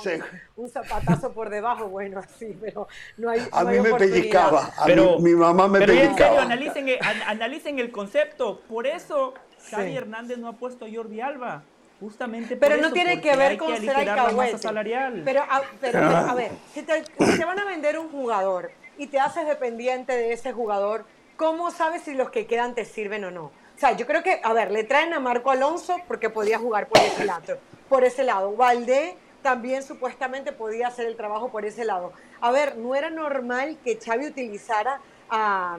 un, 0.55 0.69
zapatazo 0.69 1.33
por 1.33 1.49
debajo, 1.49 1.89
bueno, 1.89 2.19
así, 2.19 2.57
pero 2.61 2.87
no 3.17 3.29
hay. 3.29 3.45
A 3.51 3.65
mí 3.65 3.79
me 3.79 3.93
pellizcaba, 3.93 4.71
a 4.77 4.85
pero, 4.85 5.19
mi, 5.19 5.33
mamá 5.33 5.67
me 5.67 5.79
pero 5.79 5.93
pellizcaba. 5.93 6.15
Pero 6.15 6.25
en 6.27 6.37
serio, 6.37 6.41
analicen, 6.41 7.25
analicen 7.27 7.79
el 7.79 7.91
concepto. 7.91 8.61
Por 8.69 8.87
eso 8.87 9.33
Xavi 9.69 9.97
Hernández 9.97 10.37
no 10.37 10.47
ha 10.47 10.53
puesto 10.53 10.85
a 10.85 10.87
Jordi 10.93 11.19
Alba. 11.19 11.63
Justamente 11.99 12.57
pero 12.57 12.75
no 12.77 12.91
tiene 12.91 13.21
que 13.21 13.35
ver 13.37 13.57
con 13.57 13.75
ser 13.77 13.95
alcahuete. 13.95 14.57
Salarial. 14.57 15.21
Pero, 15.23 15.41
a, 15.41 15.61
pero 15.79 15.99
a 15.99 16.33
ver, 16.35 16.51
si 16.73 16.83
te, 16.83 17.03
si 17.03 17.37
te 17.37 17.45
van 17.45 17.57
a 17.59 17.65
vender 17.65 17.97
un 17.97 18.09
jugador 18.09 18.71
y 18.97 19.07
te 19.07 19.19
haces 19.19 19.47
dependiente 19.47 20.13
de 20.13 20.33
ese 20.33 20.51
jugador, 20.51 21.05
¿cómo 21.37 21.71
sabes 21.71 22.03
si 22.03 22.13
los 22.13 22.29
que 22.31 22.47
quedan 22.47 22.75
te 22.75 22.83
sirven 22.85 23.23
o 23.25 23.31
no? 23.31 23.64
O 23.75 23.77
sea, 23.77 23.91
yo 23.91 24.05
creo 24.07 24.23
que, 24.23 24.39
a 24.41 24.53
ver, 24.53 24.71
le 24.71 24.85
traen 24.85 25.13
a 25.13 25.19
Marco 25.19 25.51
Alonso 25.51 25.97
porque 26.07 26.29
podía 26.29 26.57
jugar 26.57 26.87
por 26.87 27.01
ese 27.01 27.25
lado. 27.25 27.57
Por 27.89 28.03
ese 28.05 28.23
lado. 28.23 28.55
Valdé 28.55 29.17
también 29.41 29.83
supuestamente 29.83 30.53
podía 30.53 30.87
hacer 30.87 31.05
el 31.05 31.17
trabajo 31.17 31.49
por 31.49 31.65
ese 31.65 31.83
lado. 31.83 32.13
A 32.39 32.51
ver, 32.51 32.77
no 32.77 32.95
era 32.95 33.09
normal 33.09 33.77
que 33.83 33.99
Xavi 33.99 34.27
utilizara 34.27 35.01
a, 35.29 35.77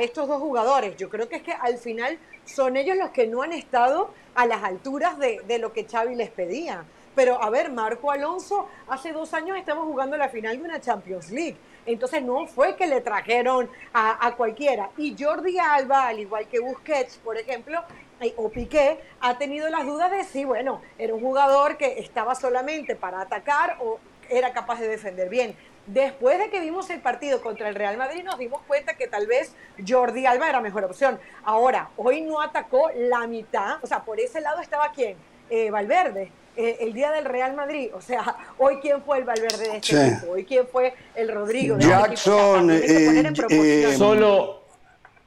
estos 0.00 0.28
dos 0.28 0.40
jugadores. 0.40 0.96
Yo 0.96 1.10
creo 1.10 1.28
que 1.28 1.36
es 1.36 1.42
que 1.42 1.52
al 1.52 1.76
final 1.76 2.18
son 2.46 2.76
ellos 2.76 2.96
los 2.96 3.10
que 3.10 3.26
no 3.26 3.42
han 3.42 3.52
estado 3.52 4.12
a 4.34 4.46
las 4.46 4.62
alturas 4.62 5.18
de, 5.18 5.40
de 5.46 5.58
lo 5.58 5.72
que 5.72 5.84
Xavi 5.84 6.16
les 6.16 6.30
pedía. 6.30 6.84
Pero 7.14 7.42
a 7.42 7.50
ver, 7.50 7.70
Marco 7.70 8.10
Alonso, 8.10 8.66
hace 8.88 9.12
dos 9.12 9.34
años 9.34 9.58
estamos 9.58 9.84
jugando 9.84 10.16
la 10.16 10.28
final 10.28 10.56
de 10.56 10.64
una 10.64 10.80
Champions 10.80 11.30
League. 11.30 11.56
Entonces 11.92 12.22
no 12.22 12.46
fue 12.46 12.76
que 12.76 12.86
le 12.86 13.00
trajeron 13.00 13.70
a, 13.92 14.34
cualquiera. 14.36 14.90
Y 14.96 15.16
Jordi 15.18 15.58
Alba, 15.58 16.08
al 16.08 16.20
igual 16.20 16.46
que 16.48 16.60
Busquets, 16.60 17.18
por 17.18 17.36
ejemplo, 17.36 17.82
eh, 18.20 18.34
o 18.36 18.48
Piqué, 18.48 19.00
ha 19.20 19.38
tenido 19.38 19.68
las 19.68 19.86
dudas 19.86 20.10
de 20.10 20.24
si, 20.24 20.44
bueno, 20.44 20.80
era 20.98 21.14
un 21.14 21.20
jugador 21.20 21.76
que 21.76 21.98
estaba 21.98 22.34
solamente 22.34 22.96
para 22.96 23.20
atacar 23.20 23.78
o 23.80 23.98
era 24.28 24.52
capaz 24.52 24.80
de 24.80 24.88
defender 24.88 25.28
bien. 25.28 25.56
Después 25.86 26.38
de 26.38 26.50
que 26.50 26.60
vimos 26.60 26.88
el 26.90 27.00
partido 27.00 27.40
contra 27.40 27.68
el 27.68 27.74
Real 27.74 27.96
Madrid, 27.96 28.22
nos 28.22 28.38
dimos 28.38 28.62
cuenta 28.66 28.94
que 28.94 29.08
tal 29.08 29.26
vez 29.26 29.54
Jordi 29.86 30.26
Alba 30.26 30.48
era 30.48 30.60
mejor 30.60 30.84
opción. 30.84 31.18
Ahora, 31.42 31.90
hoy 31.96 32.20
no 32.20 32.40
atacó 32.40 32.90
la 32.94 33.26
mitad, 33.26 33.82
o 33.82 33.86
sea, 33.86 34.04
por 34.04 34.20
ese 34.20 34.40
lado 34.40 34.60
estaba 34.60 34.92
quién? 34.92 35.16
Eh, 35.48 35.70
Valverde. 35.70 36.30
Eh, 36.60 36.76
el 36.80 36.92
día 36.92 37.10
del 37.10 37.24
Real 37.24 37.56
Madrid. 37.56 37.88
O 37.94 38.02
sea, 38.02 38.36
hoy 38.58 38.76
quién 38.82 39.02
fue 39.02 39.18
el 39.18 39.24
Valverde 39.24 39.70
de 39.70 39.76
este 39.78 40.06
equipo, 40.06 40.32
hoy 40.32 40.44
quién 40.44 40.66
fue 40.70 40.92
el 41.14 41.32
Rodrigo 41.32 41.76
de 41.76 41.82
este 41.82 41.90
Jackson, 41.90 42.70
este 42.70 43.88
eh, 43.88 43.96
solo, 43.96 44.60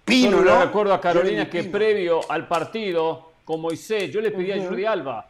Pino, 0.06 0.38
solo 0.38 0.44
le 0.44 0.66
recuerdo 0.66 0.94
a 0.94 1.02
Carolina 1.02 1.50
que 1.50 1.64
previo 1.64 2.20
al 2.30 2.48
partido 2.48 3.32
con 3.44 3.62
Moisés, 3.62 4.12
yo 4.12 4.22
le 4.22 4.30
pedí 4.30 4.52
a 4.52 4.64
Jordi 4.64 4.86
Alba. 4.86 5.28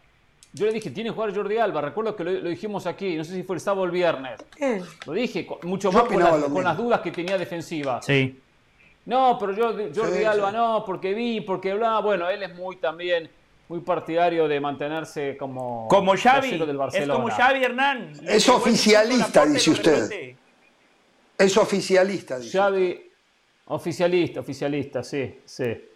Yo 0.52 0.66
le 0.66 0.74
dije, 0.74 0.92
tiene 0.92 1.10
que 1.10 1.16
jugar 1.16 1.34
Jordi 1.34 1.58
Alba. 1.58 1.82
Recuerdo 1.82 2.16
que 2.16 2.24
lo, 2.26 2.50
dijimos 2.50 2.86
aquí, 2.86 3.16
no 3.16 3.24
sé 3.24 3.34
si 3.34 3.44
fue 3.44 3.56
el 3.56 3.62
sábado 3.62 3.84
o 3.84 3.86
el 3.86 3.92
viernes. 3.92 4.44
Lo 5.08 5.14
dije, 5.14 5.48
mucho 5.64 5.92
más 5.92 6.04
con 6.04 6.64
las, 6.64 6.78
dudas 6.78 7.00
que 7.00 7.12
tenía 7.12 7.38
defensiva. 7.38 8.02
Sí. 8.02 8.40
No, 9.06 9.38
pero 9.40 9.54
yo, 9.54 9.74
Jordi 9.96 10.26
Alba 10.26 10.52
no, 10.52 10.84
porque 10.86 11.14
vi, 11.14 11.42
porque 11.42 11.74
bla. 11.74 12.00
Bueno, 12.00 12.30
él 12.30 12.44
es 12.44 12.54
muy 12.54 12.76
también 12.76 13.30
muy 13.68 13.80
partidario 13.80 14.48
de 14.48 14.60
mantenerse 14.60 15.38
como 15.38 15.88
como 15.88 16.16
Xavi 16.16 16.58
del 16.58 16.78
Barcelona. 16.78 17.14
es 17.14 17.20
como 17.20 17.30
Xavi 17.30 17.64
Hernán. 17.64 18.14
Es 18.28 18.50
oficialista 18.50 19.46
dice 19.46 19.72
usted. 19.72 20.36
es 21.38 21.58
oficialista 21.58 22.40
dice 22.40 22.58
Xavi 22.58 23.12
oficialista 23.68 24.40
oficialista 24.42 25.04
sí 25.04 25.40
sí 25.46 25.90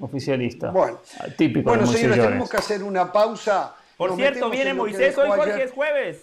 oficialista. 0.00 0.70
Bueno. 0.70 1.00
Típico 1.36 1.70
bueno 1.70 1.86
señores 1.86 2.24
tenemos 2.24 2.48
que 2.48 2.56
hacer 2.56 2.82
una 2.82 3.12
pausa. 3.12 3.74
Por 3.96 4.14
cierto 4.14 4.48
viene 4.48 4.74
Moisés 4.74 5.16
hoy 5.18 5.28
Jorge 5.28 5.64
es 5.64 5.72
jueves. 5.72 6.22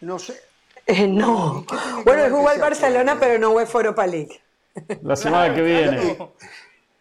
No 0.00 0.18
sé. 0.18 0.34
Eh, 0.86 1.06
no. 1.06 1.64
Bueno 2.04 2.28
jugó 2.30 2.48
al 2.48 2.60
Barcelona 2.60 3.16
pero 3.18 3.38
no 3.38 3.66
fue 3.66 3.82
Europa 3.82 4.06
League. 4.06 4.40
La 5.02 5.16
semana 5.16 5.54
que 5.54 5.62
viene 5.62 6.16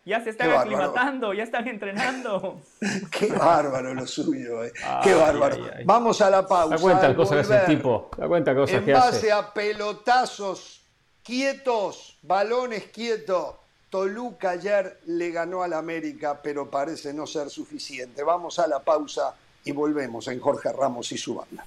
ya 0.05 0.23
se 0.23 0.31
están 0.31 0.51
aclimatando, 0.51 1.33
ya 1.33 1.43
están 1.43 1.67
entrenando. 1.67 2.61
Qué 3.11 3.27
bárbaro 3.27 3.93
lo 3.93 4.07
suyo, 4.07 4.63
eh. 4.63 4.71
Qué 5.03 5.13
bárbaro. 5.13 5.57
Vamos 5.85 6.21
a 6.21 6.29
la 6.29 6.45
pausa. 6.45 6.75
Da 6.75 6.81
cuenta 6.81 7.15
cosas 7.15 7.47
que 7.47 7.53
hace 7.53 7.71
el 7.71 7.77
tipo. 7.77 8.09
Da 8.17 8.27
cuenta 8.27 8.55
cosas 8.55 8.77
en 8.77 8.85
que 8.85 8.93
hace. 8.93 9.11
base 9.11 9.31
a 9.31 9.53
pelotazos 9.53 10.81
quietos, 11.23 12.17
balones 12.21 12.85
quietos. 12.85 13.55
Toluca 13.89 14.51
ayer 14.51 15.01
le 15.05 15.31
ganó 15.31 15.63
al 15.63 15.73
América, 15.73 16.39
pero 16.41 16.69
parece 16.69 17.13
no 17.13 17.27
ser 17.27 17.49
suficiente. 17.49 18.23
Vamos 18.23 18.57
a 18.57 18.67
la 18.67 18.79
pausa 18.79 19.35
y 19.65 19.71
volvemos 19.73 20.27
en 20.29 20.39
Jorge 20.39 20.71
Ramos 20.71 21.11
y 21.11 21.17
su 21.17 21.35
banda. 21.35 21.65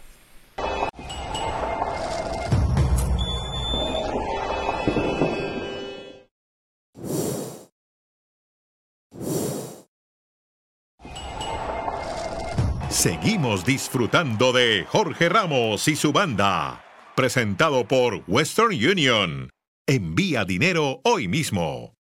Seguimos 13.04 13.66
disfrutando 13.66 14.50
de 14.54 14.86
Jorge 14.88 15.28
Ramos 15.28 15.88
y 15.88 15.94
su 15.94 16.10
banda. 16.10 16.82
Presentado 17.14 17.86
por 17.86 18.22
Western 18.26 18.72
Union. 18.72 19.50
Envía 19.86 20.46
dinero 20.46 21.02
hoy 21.04 21.28
mismo. 21.28 21.92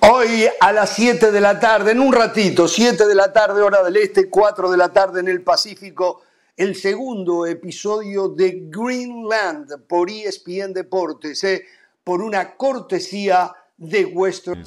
Hoy 0.00 0.48
a 0.58 0.72
las 0.72 0.94
7 0.94 1.30
de 1.30 1.40
la 1.42 1.60
tarde, 1.60 1.90
en 1.90 2.00
un 2.00 2.14
ratito, 2.14 2.66
7 2.66 3.06
de 3.06 3.14
la 3.14 3.30
tarde 3.30 3.60
hora 3.60 3.82
del 3.82 3.98
este, 3.98 4.30
4 4.30 4.70
de 4.70 4.78
la 4.78 4.90
tarde 4.90 5.20
en 5.20 5.28
el 5.28 5.42
Pacífico, 5.42 6.22
el 6.56 6.74
segundo 6.76 7.44
episodio 7.44 8.30
de 8.30 8.68
Greenland 8.70 9.86
por 9.86 10.08
ESPN 10.08 10.72
Deportes. 10.72 11.44
¿eh? 11.44 11.62
por 12.02 12.22
una 12.22 12.56
cortesía 12.56 13.52
de 13.76 14.06
Western. 14.06 14.64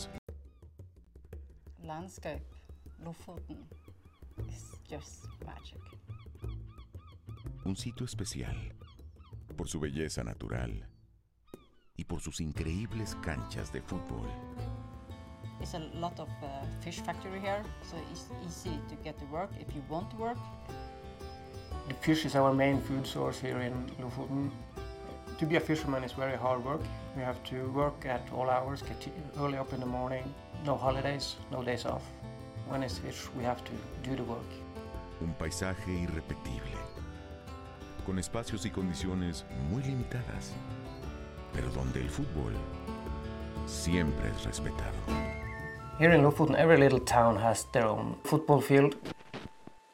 Landscape, 1.84 2.46
Lofoten, 3.04 3.58
is 4.48 4.63
just 4.89 5.28
magic. 5.46 5.82
Un 7.65 7.76
sitio 7.76 8.06
especial 8.06 8.56
por 9.58 9.67
su 9.67 9.82
belleza 9.82 10.24
natural 10.24 10.88
y 11.98 12.06
por 12.06 12.22
sus 12.22 12.39
increíbles 12.39 13.15
canchas 13.22 13.74
de 13.74 13.82
fútbol. 13.82 14.26
There's 15.60 15.74
a 15.74 15.80
lot 16.00 16.17
of 16.19 16.30
uh, 16.41 16.65
fish 16.80 17.02
factory 17.02 17.41
here, 17.41 17.63
so 17.82 17.98
it's 18.12 18.30
easy 18.46 18.80
to 18.88 18.96
get 19.04 19.17
to 19.19 19.26
work 19.26 19.50
if 19.60 19.76
you 19.76 19.82
want 19.89 20.10
to 20.12 20.17
work. 20.17 20.38
The 21.89 21.96
fish 21.96 22.26
is 22.26 22.36
our 22.36 22.54
main 22.54 22.80
food 22.80 23.06
source 23.06 23.41
here 23.41 23.60
in 23.60 23.74
Lofoten. 24.00 24.52
To 25.38 25.46
be 25.46 25.58
a 25.58 25.60
fisherman 25.60 26.06
is 26.06 26.13
very 26.13 26.38
hard 26.38 26.63
work. 26.63 26.82
We 27.17 27.24
have 27.24 27.43
to 27.50 27.69
work 27.72 28.06
at 28.06 28.22
all 28.34 28.50
hours, 28.50 28.82
get 28.82 29.06
early 29.38 29.58
up 29.58 29.74
in 29.74 29.82
the 29.82 29.86
morning, 29.86 30.34
no 30.65 30.76
holidays, 30.78 31.38
no 31.52 31.63
days 31.63 31.86
off. 31.86 32.04
When 32.69 32.84
it's 32.84 32.97
fish, 32.97 33.28
we 33.38 33.43
have 33.43 33.63
to 33.63 33.71
do 34.04 34.15
the 34.15 34.23
work. 34.23 34.49
Un 35.21 35.34
paisaje 35.34 35.91
irrepetible, 35.91 36.78
con 38.06 38.19
espacios 38.19 38.65
y 38.65 38.69
condiciones 38.69 39.45
muy 39.69 39.84
limitadas, 39.84 40.54
pero 41.54 41.69
donde 41.69 42.02
el 42.02 42.10
fútbol 42.10 42.54
siempre 43.65 44.30
es 44.30 44.45
respetado. 44.45 44.93
Here 45.99 46.13
in 46.15 46.23
Lofoten, 46.23 46.56
every 46.56 46.78
little 46.78 46.99
town 46.99 47.38
has 47.38 47.65
their 47.71 47.86
own 47.86 48.17
football 48.23 48.62
field. 48.62 48.95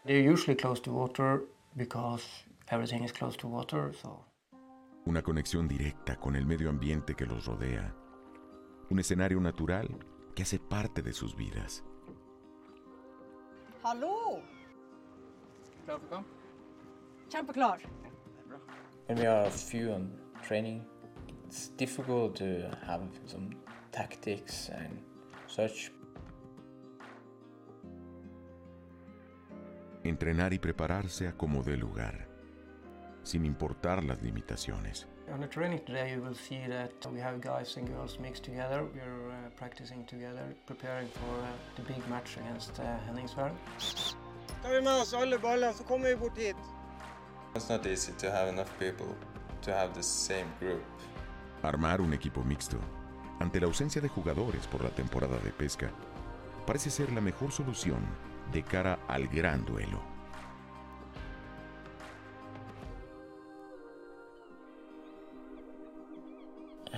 They're 0.05 0.21
usually 0.21 0.55
close 0.55 0.79
to 0.82 0.91
water 0.91 1.43
because 1.75 2.23
everything 2.71 3.03
is 3.03 3.12
close 3.12 3.38
to 3.38 3.47
water, 3.47 3.93
so 4.01 4.25
Una 5.05 5.21
conexión 5.23 5.67
directa 5.67 6.17
con 6.17 6.36
el 6.36 6.45
medio 6.45 6.69
ambiente 6.69 7.15
que 7.15 7.25
los 7.25 7.45
rodea. 7.45 7.93
Un 8.89 8.99
escenario 8.99 9.39
natural 9.39 9.88
que 10.39 10.43
hace 10.43 10.60
parte 10.60 11.02
de 11.02 11.12
sus 11.12 11.36
vidas. 11.36 11.84
Hallå! 13.84 14.41
Klar 15.86 15.99
för 15.99 16.08
kamp? 16.08 16.28
Kjempeklar. 17.30 17.80
When 19.08 19.19
we 19.19 19.28
are 19.28 19.49
few 19.52 19.91
on 19.93 20.13
training, 20.47 20.86
it's 21.45 21.78
difficult 21.78 22.38
to 22.38 22.45
have 22.88 23.02
some 23.25 23.49
tactics 23.91 24.69
and 24.69 24.99
such. 25.47 25.91
Entrenar 30.04 30.54
y 30.54 30.60
prepararse 30.60 31.28
a 31.28 31.34
como 31.34 31.63
dé 31.63 31.75
lugar, 31.75 32.30
sin 33.23 33.45
importar 33.45 34.06
las 34.06 34.21
limitaciones. 34.23 35.06
On 35.33 35.41
the 35.41 35.47
training 35.47 35.79
today 35.85 36.11
you 36.11 36.21
will 36.21 36.35
see 36.35 36.61
that 36.67 37.05
we 37.13 37.19
have 37.19 37.39
guys 37.41 37.77
and 37.77 37.87
girls 37.87 38.19
mixed 38.19 38.43
together. 38.43 38.83
We're 38.93 39.29
uh, 39.29 39.49
practicing 39.55 40.05
together, 40.05 40.55
preparing 40.65 41.07
for 41.07 41.33
uh, 41.41 41.47
the 41.75 41.81
big 41.81 42.07
match 42.09 42.37
against 42.37 42.79
uh, 42.79 42.85
Henningsvær. 43.05 43.51
Tar 44.61 44.71
vi 44.71 44.81
med 44.81 45.01
oss 45.01 45.13
alle 45.13 45.39
ballene, 45.39 45.73
så 45.73 45.83
kommer 45.83 46.09
vi 46.09 46.15
bort 46.15 46.37
hit. 46.37 46.55
It's 47.55 47.69
not 47.69 47.85
easy 47.85 48.11
to 48.13 48.31
have 48.31 48.49
enough 48.49 48.69
people 48.79 49.15
to 49.61 49.71
have 49.71 49.93
the 49.93 50.03
same 50.03 50.47
group. 50.59 50.83
Armar 51.63 52.01
un 52.01 52.13
equipo 52.13 52.43
mixto, 52.43 52.77
ante 53.39 53.59
la 53.59 53.67
ausencia 53.67 54.01
de 54.01 54.09
jugadores 54.09 54.67
por 54.67 54.83
la 54.83 54.89
temporada 54.89 55.37
de 55.37 55.51
pesca, 55.51 55.91
parece 56.65 56.89
ser 56.89 57.11
la 57.11 57.21
mejor 57.21 57.51
solución 57.51 57.99
de 58.51 58.63
cara 58.63 58.99
al 59.07 59.27
gran 59.27 59.65
duelo. 59.65 60.18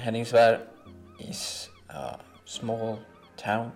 Henningsvær 0.01 0.61
is 1.19 1.69
a 1.89 2.17
small 2.45 2.99
town 3.37 3.71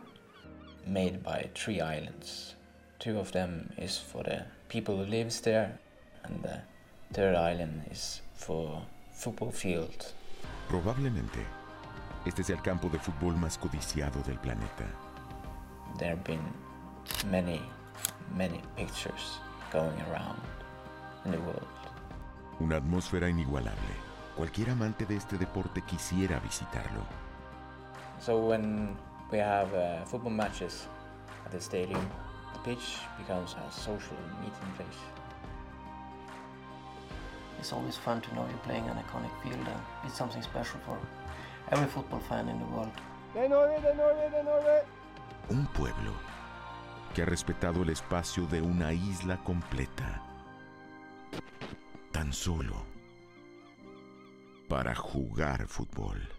made 0.87 1.21
by 1.23 1.49
three 1.53 1.79
islands. 1.79 2.55
Two 2.97 3.19
of 3.19 3.31
them 3.31 3.69
is 3.77 3.99
for 3.99 4.23
the 4.23 4.45
people 4.67 4.97
who 4.97 5.05
lives 5.05 5.39
there, 5.41 5.77
and 6.23 6.41
the 6.41 6.61
third 7.13 7.35
island 7.35 7.83
is 7.91 8.21
for 8.33 8.81
football 9.13 9.51
field. 9.51 10.13
Probablemente, 10.67 11.45
este 12.25 12.43
sea 12.43 12.53
el 12.55 12.61
campo 12.63 12.89
de 12.89 12.97
fútbol 12.97 13.35
más 13.37 13.59
codiciado 13.59 14.23
del 14.25 14.39
planeta. 14.39 14.85
There 15.99 16.09
have 16.09 16.23
been 16.23 16.41
many, 17.29 17.61
many 18.35 18.61
pictures 18.75 19.37
going 19.71 20.01
around 20.09 20.41
in 21.25 21.31
the 21.33 21.39
world. 21.39 21.67
Una 22.59 22.77
atmósfera 22.77 23.29
inigualable. 23.29 24.04
Cualquier 24.35 24.71
amante 24.71 25.05
de 25.05 25.15
este 25.15 25.37
deporte 25.37 25.81
quisiera 25.81 26.39
visitarlo. 26.39 27.01
So 28.19 28.37
when 28.37 28.95
we 29.31 29.39
have 29.39 29.73
uh, 29.73 30.05
football 30.05 30.33
matches 30.33 30.87
at 31.45 31.51
the 31.51 31.61
stadium, 31.61 32.01
the 32.53 32.59
pitch 32.59 32.97
becomes 33.17 33.55
a 33.55 33.71
social 33.71 34.17
meeting 34.41 34.71
place. 34.75 34.99
It's 37.59 37.71
always 37.71 37.97
fun 37.97 38.21
to 38.21 38.35
know 38.35 38.45
you're 38.49 38.65
playing 38.65 38.87
an 38.89 38.97
iconic 38.97 39.31
field 39.41 39.65
and 39.67 39.79
it's 40.03 40.17
something 40.17 40.41
special 40.41 40.79
for 40.85 40.97
every 41.71 41.87
football 41.87 42.19
fan 42.19 42.49
in 42.49 42.59
the 42.59 42.65
world. 42.65 42.91
Un 45.49 45.67
pueblo 45.67 46.11
que 47.13 47.21
ha 47.21 47.25
respetado 47.25 47.83
el 47.83 47.89
espacio 47.89 48.45
de 48.47 48.61
una 48.61 48.93
isla 48.93 49.37
completa. 49.43 50.21
Tan 52.11 52.31
solo 52.31 52.94
para 54.67 54.95
jugar 54.95 55.67
fútbol. 55.67 56.29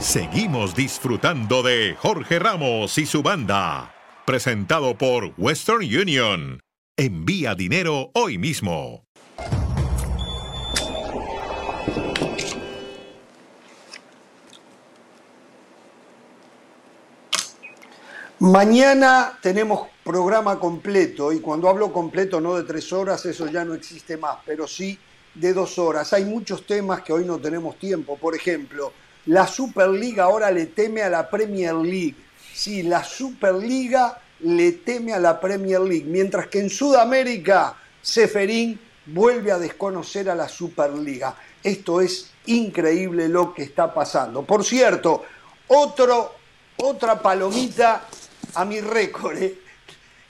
Seguimos 0.00 0.74
disfrutando 0.74 1.62
de 1.62 1.96
Jorge 1.98 2.38
Ramos 2.38 2.96
y 2.98 3.06
su 3.06 3.22
banda. 3.22 3.94
Presentado 4.24 4.96
por 4.96 5.34
Western 5.36 5.82
Union. 5.82 6.60
Envía 6.96 7.54
dinero 7.54 8.10
hoy 8.14 8.38
mismo. 8.38 9.07
Mañana 18.40 19.36
tenemos 19.42 19.88
programa 20.04 20.60
completo 20.60 21.32
y 21.32 21.40
cuando 21.40 21.68
hablo 21.68 21.92
completo 21.92 22.40
no 22.40 22.54
de 22.54 22.62
tres 22.62 22.92
horas, 22.92 23.26
eso 23.26 23.48
ya 23.48 23.64
no 23.64 23.74
existe 23.74 24.16
más, 24.16 24.36
pero 24.46 24.68
sí 24.68 24.96
de 25.34 25.52
dos 25.52 25.76
horas. 25.76 26.12
Hay 26.12 26.24
muchos 26.24 26.64
temas 26.64 27.02
que 27.02 27.12
hoy 27.12 27.24
no 27.24 27.40
tenemos 27.40 27.76
tiempo. 27.80 28.16
Por 28.16 28.36
ejemplo, 28.36 28.92
la 29.26 29.44
Superliga 29.48 30.24
ahora 30.24 30.52
le 30.52 30.66
teme 30.66 31.02
a 31.02 31.10
la 31.10 31.28
Premier 31.28 31.74
League. 31.74 32.14
Sí, 32.54 32.84
la 32.84 33.02
Superliga 33.02 34.20
le 34.38 34.70
teme 34.70 35.12
a 35.12 35.18
la 35.18 35.40
Premier 35.40 35.80
League, 35.80 36.06
mientras 36.06 36.46
que 36.46 36.60
en 36.60 36.70
Sudamérica 36.70 37.74
Seferín 38.00 38.78
vuelve 39.06 39.50
a 39.50 39.58
desconocer 39.58 40.30
a 40.30 40.36
la 40.36 40.48
Superliga. 40.48 41.34
Esto 41.60 42.00
es 42.00 42.30
increíble 42.46 43.28
lo 43.28 43.52
que 43.52 43.64
está 43.64 43.92
pasando. 43.92 44.42
Por 44.42 44.64
cierto, 44.64 45.24
otro, 45.66 46.36
otra 46.76 47.20
palomita 47.20 48.06
a 48.54 48.64
mi 48.64 48.80
récord. 48.80 49.36
¿eh? 49.36 49.58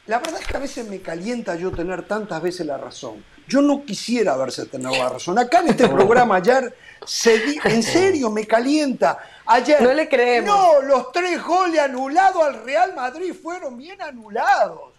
La 0.07 0.19
verdad 0.19 0.41
es 0.41 0.47
que 0.47 0.57
a 0.57 0.61
veces 0.61 0.87
me 0.89 1.01
calienta 1.01 1.55
yo 1.57 1.71
tener 1.71 2.07
tantas 2.07 2.41
veces 2.43 2.67
la 2.67 2.79
razón. 2.79 3.25
Yo 3.47 3.63
no 3.63 3.85
quisiera 3.85 4.37
verse 4.37 4.67
tener 4.67 4.93
la 4.93 5.09
razón. 5.09 5.39
Acá 5.39 5.61
en 5.61 5.69
este 5.69 5.89
programa 5.89 6.37
ayer, 6.37 6.75
se 7.07 7.39
di- 7.39 7.59
en 7.65 7.83
serio, 7.83 8.31
me 8.31 8.47
calienta. 8.47 9.19
Ayer, 9.47 9.81
No 9.83 9.93
le 9.95 10.07
creemos. 10.09 10.55
No, 10.55 10.83
los 10.83 11.13
tres 11.13 11.43
goles 11.43 11.81
anulados 11.81 12.43
al 12.45 12.63
Real 12.65 12.95
Madrid 12.95 13.33
fueron 13.43 13.79
bien 13.79 14.01
anulados. 14.03 14.93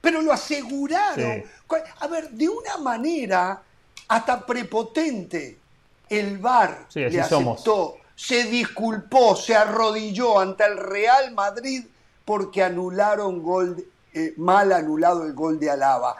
Pero 0.00 0.22
lo 0.22 0.32
aseguraron. 0.32 1.42
A 2.00 2.06
ver, 2.06 2.30
de 2.30 2.48
una 2.48 2.78
manera 2.78 3.60
hasta 4.08 4.46
prepotente, 4.46 5.58
el 6.08 6.38
VAR 6.38 6.86
Sí, 6.88 7.00
le 7.00 7.22
somos. 7.24 7.56
aceptó, 7.60 7.96
se 8.16 8.44
disculpó, 8.44 9.36
se 9.36 9.54
arrodilló 9.54 10.40
ante 10.40 10.64
el 10.64 10.78
Real 10.78 11.32
Madrid 11.32 11.84
porque 12.24 12.62
anularon 12.62 13.42
gol, 13.42 13.84
eh, 14.14 14.34
mal 14.36 14.72
anulado 14.72 15.24
el 15.24 15.32
gol 15.34 15.58
de 15.58 15.70
Alaba. 15.70 16.16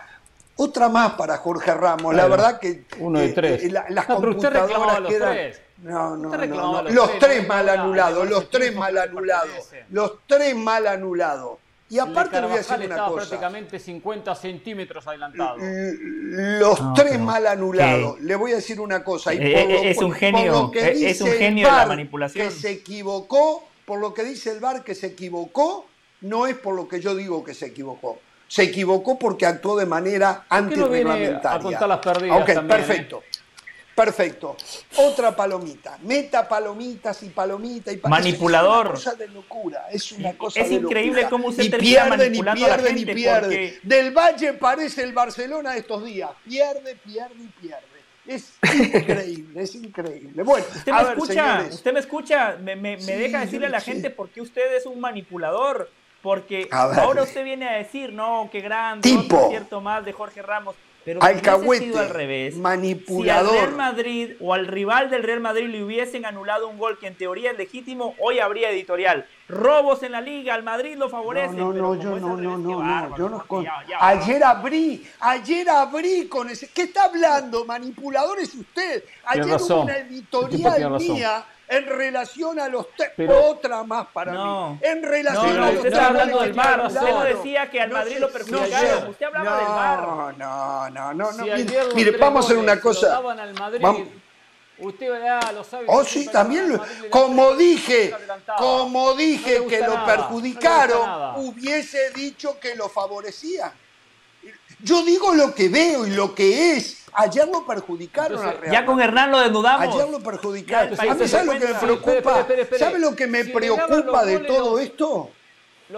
Otra 0.56 0.88
más 0.88 1.12
para 1.12 1.38
Jorge 1.38 1.72
Ramos. 1.72 2.14
La 2.14 2.26
verdad 2.28 2.58
que 2.60 2.68
eh, 2.70 2.84
uno 2.98 3.18
de 3.20 3.28
tres. 3.32 3.72
la- 3.72 3.86
las 3.88 4.08
No, 4.08 4.16
computadoras 4.16 5.00
los 5.00 5.10
quedan. 5.12 5.32
tres. 5.32 5.60
No, 5.78 6.14
no, 6.16 6.28
no, 6.28 6.82
los 6.82 6.92
Los 6.92 7.18
tres, 7.18 7.48
mal 7.48 7.66
anulados, 7.70 8.28
los 8.28 8.50
tres 8.50 8.74
mal 8.76 8.98
anulados, 8.98 9.70
los 9.90 10.18
tres 10.26 10.54
mal 10.54 10.86
anulados. 10.86 11.58
Y 11.88 11.98
aparte 11.98 12.38
le 12.40 12.46
voy 12.46 12.54
a 12.54 12.58
decir 12.58 12.76
una 12.76 12.84
estaba 12.84 13.08
cosa. 13.08 13.16
prácticamente 13.28 13.78
50 13.80 14.34
centímetros 14.36 15.06
adelantado. 15.08 15.56
Los 15.56 16.80
No, 16.80 16.92
tres 16.94 17.12
pero- 17.12 17.24
mal 17.24 17.46
anulados. 17.46 18.16
¿Qué? 18.16 18.22
Le 18.22 18.34
voy 18.36 18.52
a 18.52 18.56
decir 18.56 18.78
una 18.80 19.02
cosa. 19.02 19.32
Y 19.34 19.38
Eh, 19.38 19.52
por 19.62 19.70
lo- 19.72 19.78
eh, 19.78 19.90
es 19.90 19.98
un 19.98 20.08
por 20.10 20.16
genio, 20.18 20.52
lo 20.52 20.70
que 20.70 20.80
eh, 20.80 20.90
es 20.92 20.98
dice 21.00 21.24
un 21.24 21.30
el 21.30 21.38
genio 21.38 21.66
de 21.66 21.72
la 21.76 21.86
manipulación. 21.86 22.48
Que 22.48 22.54
se 22.54 22.70
equivocó, 22.70 23.64
por 23.86 23.98
lo 24.00 24.12
que 24.14 24.22
dice 24.22 24.50
el 24.52 24.60
VAR 24.60 24.84
que 24.84 24.94
se 24.94 25.08
equivocó, 25.08 25.86
no 26.22 26.46
es 26.46 26.56
por 26.56 26.74
lo 26.74 26.86
que 26.88 27.00
yo 27.00 27.14
digo 27.14 27.42
que 27.44 27.54
se 27.54 27.66
equivocó. 27.66 28.18
Se 28.48 28.64
equivocó 28.64 29.18
porque 29.18 29.46
actuó 29.46 29.76
de 29.76 29.86
manera 29.86 30.44
antirreglamentaria. 30.48 31.52
a 31.52 31.60
contar 31.60 31.88
las 31.88 31.98
perdidas 32.00 32.40
Ok, 32.42 32.46
también, 32.54 32.66
perfecto. 32.80 33.22
Perfecto. 33.94 34.56
Otra 34.96 35.36
palomita. 35.36 35.98
Meta 36.02 36.48
palomitas 36.48 37.22
y 37.22 37.28
palomita 37.28 37.92
y 37.92 37.98
palomita. 37.98 38.08
Manipulador. 38.08 38.86
Es 38.86 38.90
una 38.92 38.94
cosa 38.94 39.14
de 39.14 39.28
locura. 39.28 39.86
Es 39.92 40.12
una 40.12 40.32
cosa 40.38 40.60
Es 40.60 40.68
de 40.70 40.74
increíble 40.76 41.22
locura. 41.22 41.30
cómo 41.30 41.48
usted 41.48 41.64
y 41.64 41.70
termina 41.70 42.04
pierde, 42.06 42.16
manipulando 42.16 42.60
y 42.60 42.64
a 42.64 42.68
la 42.68 42.74
pierde, 42.76 42.94
gente 42.96 43.12
y 43.12 43.14
pierde. 43.14 43.40
porque- 43.42 43.78
Del 43.82 44.10
Valle 44.12 44.52
parece 44.54 45.02
el 45.02 45.12
Barcelona 45.12 45.72
de 45.72 45.80
estos 45.80 46.04
días. 46.04 46.30
Pierde, 46.44 46.96
pierde 46.96 47.34
y 47.44 47.48
pierde. 47.60 47.84
Es 48.26 48.52
increíble, 48.94 49.62
es 49.62 49.74
increíble. 49.74 50.42
Bueno, 50.44 50.64
Usted 50.74 50.92
a 50.92 50.96
me 50.96 51.02
ver, 51.02 51.12
escucha, 51.18 51.32
señores. 51.56 51.74
usted 51.74 51.92
me 51.92 52.00
escucha, 52.00 52.56
me, 52.60 52.76
me- 52.76 52.96
me 52.96 53.02
Sí, 53.02 53.12
deja 53.12 53.40
decirle 53.40 53.66
a 53.66 53.70
la 53.70 53.80
sí. 53.80 53.92
gente 53.92 54.10
por 54.10 54.28
qué 54.30 54.40
usted 54.40 54.76
es 54.76 54.86
un 54.86 55.00
manipulador. 55.00 55.90
Porque 56.22 56.68
ahora 56.70 57.22
usted 57.22 57.44
viene 57.44 57.68
a 57.68 57.72
decir, 57.72 58.12
no, 58.12 58.48
qué 58.52 58.60
grande, 58.60 59.08
Tipo. 59.08 59.36
otro 59.36 59.46
acierto 59.46 59.80
más 59.80 60.04
de 60.04 60.12
Jorge 60.12 60.42
Ramos. 60.42 60.74
Pero 61.02 61.22
Alcahuete, 61.22 61.86
sido 61.86 61.98
al 61.98 62.10
revés, 62.10 62.56
manipulador. 62.58 63.52
si 63.52 63.56
al 63.58 63.64
Real 63.68 63.74
Madrid 63.76 64.32
o 64.38 64.52
al 64.52 64.66
rival 64.66 65.08
del 65.08 65.22
Real 65.22 65.40
Madrid 65.40 65.66
le 65.70 65.82
hubiesen 65.82 66.26
anulado 66.26 66.68
un 66.68 66.76
gol 66.76 66.98
que 66.98 67.06
en 67.06 67.14
teoría 67.14 67.52
es 67.52 67.56
legítimo, 67.58 68.14
hoy 68.18 68.38
habría 68.38 68.68
editorial. 68.68 69.26
Robos 69.48 70.02
en 70.02 70.12
la 70.12 70.20
liga, 70.20 70.52
al 70.52 70.62
Madrid 70.62 70.96
lo 70.98 71.08
favorece. 71.08 71.56
No, 71.56 71.72
no, 71.72 71.94
yo 71.94 72.18
no, 72.20 72.36
no, 72.36 72.58
no, 72.58 73.16
yo 73.16 73.28
no 73.30 73.36
Jorge, 73.38 73.48
con- 73.48 73.64
ya- 73.64 73.82
ya- 73.88 73.96
Ayer 73.98 74.44
abrí, 74.44 75.08
ayer 75.20 75.70
abrí 75.70 76.28
con 76.28 76.50
ese. 76.50 76.68
¿Qué 76.68 76.82
está 76.82 77.04
hablando? 77.04 77.64
Manipulador 77.64 78.38
es 78.38 78.54
usted. 78.54 79.02
Ayer 79.24 79.46
hubo 79.46 79.80
una 79.84 79.96
editorial 79.96 80.92
razón. 80.92 81.16
En 81.70 81.86
relación 81.86 82.58
a 82.58 82.68
los 82.68 82.86
Pero- 83.16 83.44
otra 83.46 83.82
más 83.84 84.08
para 84.08 84.32
No. 84.32 84.70
mí. 84.74 84.78
En 84.82 85.00
No, 85.00 85.08
relación 85.08 85.56
no, 85.56 85.64
a 85.64 85.66
los 85.68 85.76
usted 85.76 85.88
está 85.92 86.06
hablando 86.08 86.38
temas 86.38 86.44
del 86.46 86.52
tiene 86.52 86.66
Usted 86.88 87.00
no 87.00 87.22
decía 87.36 87.70
que 87.70 87.80
al 87.80 87.88
No 87.90 87.96
Madrid 87.96 88.16
lo 88.18 88.26
no 88.26 88.32
perjudicaron. 88.32 89.08
Usted 89.08 89.26
hablaba 89.26 89.50
no, 89.50 89.56
del 89.56 89.66
VAR. 89.66 90.00
No, 90.36 90.90
no, 90.90 91.14
no, 91.14 91.32
no. 91.32 91.44
Si 91.44 91.50
mire, 91.50 91.80
mire, 91.94 92.10
vamos 92.18 92.44
a 92.44 92.46
hacer 92.48 92.58
una 92.58 92.80
cosa. 92.80 93.16
al 93.18 93.54
Madrid, 93.54 93.80
Vamos- 93.80 94.08
Usted 94.82 95.10
ah, 95.28 95.52
lo 95.52 95.62
sabe. 95.62 95.84
Oh, 95.88 96.02
sí, 96.02 96.26
también, 96.28 96.72
lo- 96.72 96.82
como 97.10 97.54
dije, 97.54 98.14
como 98.56 99.10
No 99.10 99.14
dije 99.14 99.58
gusta 99.58 99.76
que 99.76 99.82
lo 99.84 99.94
nada, 99.94 100.00
no 100.00 100.06
perjudicaron, 100.06 101.06
nada. 101.06 101.36
hubiese 101.36 102.10
dicho 102.12 102.58
que 102.58 102.74
lo 102.74 102.88
favorecía. 102.88 103.72
Yo 104.82 105.04
digo 105.04 105.34
lo 105.34 105.54
que 105.54 105.68
veo 105.68 106.06
y 106.06 106.10
lo 106.12 106.34
que 106.34 106.76
es. 106.76 106.99
Ayer 107.12 107.48
lo 107.48 107.66
perjudicaron 107.66 108.32
Entonces, 108.38 108.58
a 108.58 108.60
Real 108.60 108.72
Ya 108.72 108.86
con. 108.86 109.00
Hernán 109.00 109.30
lo 109.30 109.38
desnudamos. 109.40 109.94
Ayer 109.94 110.08
lo 110.08 110.20
perjudicaron. 110.20 110.88
A 110.98 111.02
mí 111.02 111.10
país 111.10 111.30
¿sabe 111.30 111.46
lo 111.46 111.52
que 111.58 111.66
me 111.66 111.74
preocupa? 111.74 112.46
¿Sabe 112.78 112.98
lo 112.98 113.16
que 113.16 113.26
me 113.26 113.44
Si 113.44 113.50
preocupa 113.50 114.24
de 114.24 114.38
todo 114.40 114.70
los- 114.72 114.80
esto? 114.80 115.30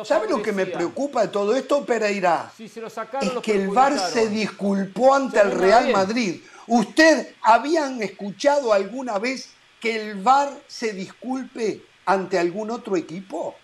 ¿Sabe 0.04 0.28
lo 0.28 0.42
que 0.42 0.52
me 0.52 0.64
preocupa 0.66 1.22
de 1.22 1.28
todo 1.28 1.54
esto, 1.54 1.84
Pereira? 1.84 2.50
Si 2.56 2.66
se 2.68 2.80
lo 2.80 2.88
sacaron, 2.88 3.28
es 3.28 3.34
que 3.42 3.52
el 3.54 3.68
VAR 3.68 3.98
se 3.98 4.28
disculpó 4.28 5.14
ante 5.14 5.38
Se 5.38 5.44
el 5.44 5.52
Real 5.52 5.84
bien. 5.84 5.96
Madrid. 5.96 6.40
¿Usted 6.66 7.34
habían 7.42 8.02
escuchado 8.02 8.72
alguna 8.72 9.18
vez 9.18 9.50
que 9.80 10.00
el 10.00 10.14
VAR 10.22 10.50
se 10.66 10.92
disculpe 10.94 11.82
ante 12.06 12.38
algún 12.38 12.70
otro 12.70 12.96
equipo? 12.96 13.54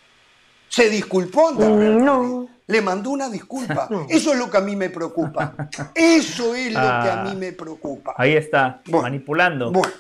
¿Se 0.68 0.88
disculpó 0.90 1.52
Real 1.56 2.00
Madrid? 2.02 2.48
Le 2.66 2.82
mandó 2.82 3.10
una 3.10 3.28
disculpa. 3.30 3.88
Eso 4.08 4.32
es 4.32 4.38
lo 4.38 4.50
que 4.50 4.58
a 4.58 4.60
mí 4.60 4.76
me 4.76 4.90
preocupa. 4.90 5.54
Eso 5.94 6.54
es 6.54 6.66
lo 6.72 6.80
que 6.80 6.86
a 6.86 7.20
Ah. 7.22 7.24
mí 7.24 7.34
me 7.36 7.52
preocupa. 7.52 8.14
Ahí 8.16 8.34
está, 8.36 8.82
Bueno. 8.86 9.02
manipulando. 9.02 9.70
Bueno, 9.72 9.92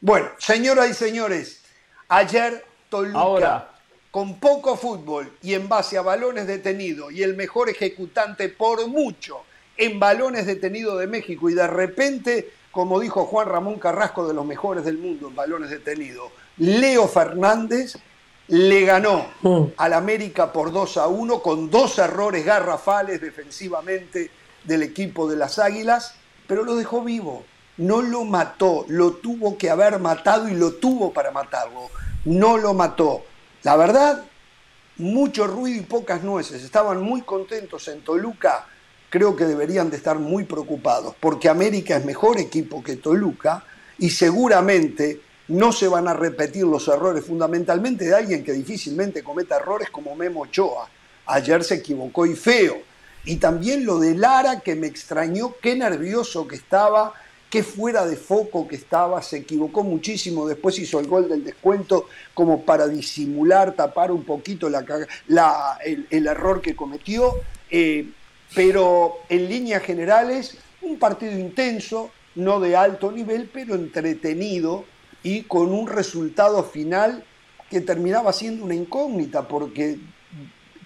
bueno, 0.00 0.28
señoras 0.38 0.88
y 0.90 0.94
señores, 0.94 1.62
ayer 2.08 2.64
Toluca, 2.88 3.18
Ahora. 3.18 3.68
con 4.10 4.38
poco 4.38 4.76
fútbol 4.76 5.32
y 5.42 5.54
en 5.54 5.68
base 5.68 5.96
a 5.98 6.02
balones 6.02 6.46
detenidos 6.46 7.12
y 7.12 7.22
el 7.22 7.34
mejor 7.34 7.70
ejecutante 7.70 8.48
por 8.50 8.86
mucho 8.86 9.38
en 9.76 9.98
balones 9.98 10.46
detenidos 10.46 11.00
de 11.00 11.06
México 11.06 11.48
y 11.48 11.54
de 11.54 11.66
repente, 11.66 12.52
como 12.70 13.00
dijo 13.00 13.24
Juan 13.24 13.48
Ramón 13.48 13.78
Carrasco, 13.78 14.28
de 14.28 14.34
los 14.34 14.44
mejores 14.44 14.84
del 14.84 14.98
mundo 14.98 15.28
en 15.28 15.34
balones 15.34 15.70
detenidos, 15.70 16.30
Leo 16.58 17.08
Fernández 17.08 17.96
le 18.48 18.84
ganó 18.84 19.26
al 19.76 19.92
América 19.92 20.52
por 20.52 20.72
2 20.72 20.96
a 20.96 21.06
1 21.06 21.42
con 21.42 21.70
dos 21.70 21.98
errores 21.98 22.44
garrafales 22.44 23.20
defensivamente 23.20 24.30
del 24.64 24.82
equipo 24.82 25.28
de 25.28 25.36
las 25.36 25.58
Águilas, 25.58 26.14
pero 26.46 26.64
lo 26.64 26.76
dejó 26.76 27.02
vivo. 27.02 27.44
No 27.78 28.02
lo 28.02 28.24
mató, 28.24 28.84
lo 28.88 29.12
tuvo 29.12 29.56
que 29.56 29.70
haber 29.70 29.98
matado 29.98 30.48
y 30.48 30.54
lo 30.54 30.74
tuvo 30.74 31.12
para 31.12 31.30
matarlo. 31.30 31.88
No 32.24 32.58
lo 32.58 32.74
mató. 32.74 33.24
La 33.62 33.76
verdad, 33.76 34.24
mucho 34.98 35.46
ruido 35.46 35.80
y 35.80 35.84
pocas 35.84 36.22
nueces. 36.22 36.62
Estaban 36.62 37.00
muy 37.02 37.22
contentos 37.22 37.88
en 37.88 38.02
Toluca. 38.02 38.66
Creo 39.08 39.34
que 39.36 39.44
deberían 39.44 39.90
de 39.90 39.96
estar 39.96 40.18
muy 40.18 40.44
preocupados, 40.44 41.14
porque 41.18 41.48
América 41.48 41.96
es 41.96 42.04
mejor 42.04 42.38
equipo 42.38 42.82
que 42.82 42.96
Toluca 42.96 43.64
y 43.98 44.10
seguramente 44.10 45.20
no 45.52 45.70
se 45.70 45.86
van 45.86 46.08
a 46.08 46.14
repetir 46.14 46.64
los 46.64 46.88
errores, 46.88 47.26
fundamentalmente 47.26 48.06
de 48.06 48.14
alguien 48.14 48.42
que 48.42 48.52
difícilmente 48.52 49.22
cometa 49.22 49.56
errores 49.56 49.90
como 49.90 50.16
Memo 50.16 50.40
Ochoa. 50.40 50.88
Ayer 51.26 51.62
se 51.62 51.74
equivocó 51.76 52.24
y 52.24 52.34
feo. 52.34 52.78
Y 53.24 53.36
también 53.36 53.84
lo 53.84 53.98
de 53.98 54.14
Lara, 54.14 54.60
que 54.60 54.74
me 54.74 54.86
extrañó, 54.86 55.54
qué 55.62 55.76
nervioso 55.76 56.48
que 56.48 56.56
estaba, 56.56 57.12
qué 57.50 57.62
fuera 57.62 58.06
de 58.06 58.16
foco 58.16 58.66
que 58.66 58.76
estaba, 58.76 59.20
se 59.22 59.36
equivocó 59.38 59.84
muchísimo, 59.84 60.48
después 60.48 60.78
hizo 60.78 60.98
el 60.98 61.06
gol 61.06 61.28
del 61.28 61.44
descuento 61.44 62.06
como 62.32 62.62
para 62.62 62.88
disimular, 62.88 63.76
tapar 63.76 64.10
un 64.10 64.24
poquito 64.24 64.70
la, 64.70 65.78
el 65.82 66.26
error 66.26 66.62
que 66.62 66.74
cometió. 66.74 67.34
Eh, 67.70 68.08
pero 68.54 69.18
en 69.28 69.48
líneas 69.50 69.82
generales, 69.82 70.56
un 70.80 70.98
partido 70.98 71.38
intenso, 71.38 72.10
no 72.36 72.58
de 72.58 72.74
alto 72.74 73.12
nivel, 73.12 73.50
pero 73.52 73.74
entretenido 73.74 74.86
y 75.22 75.42
con 75.42 75.72
un 75.72 75.86
resultado 75.86 76.62
final 76.64 77.24
que 77.70 77.80
terminaba 77.80 78.32
siendo 78.32 78.64
una 78.64 78.74
incógnita, 78.74 79.46
porque 79.48 79.98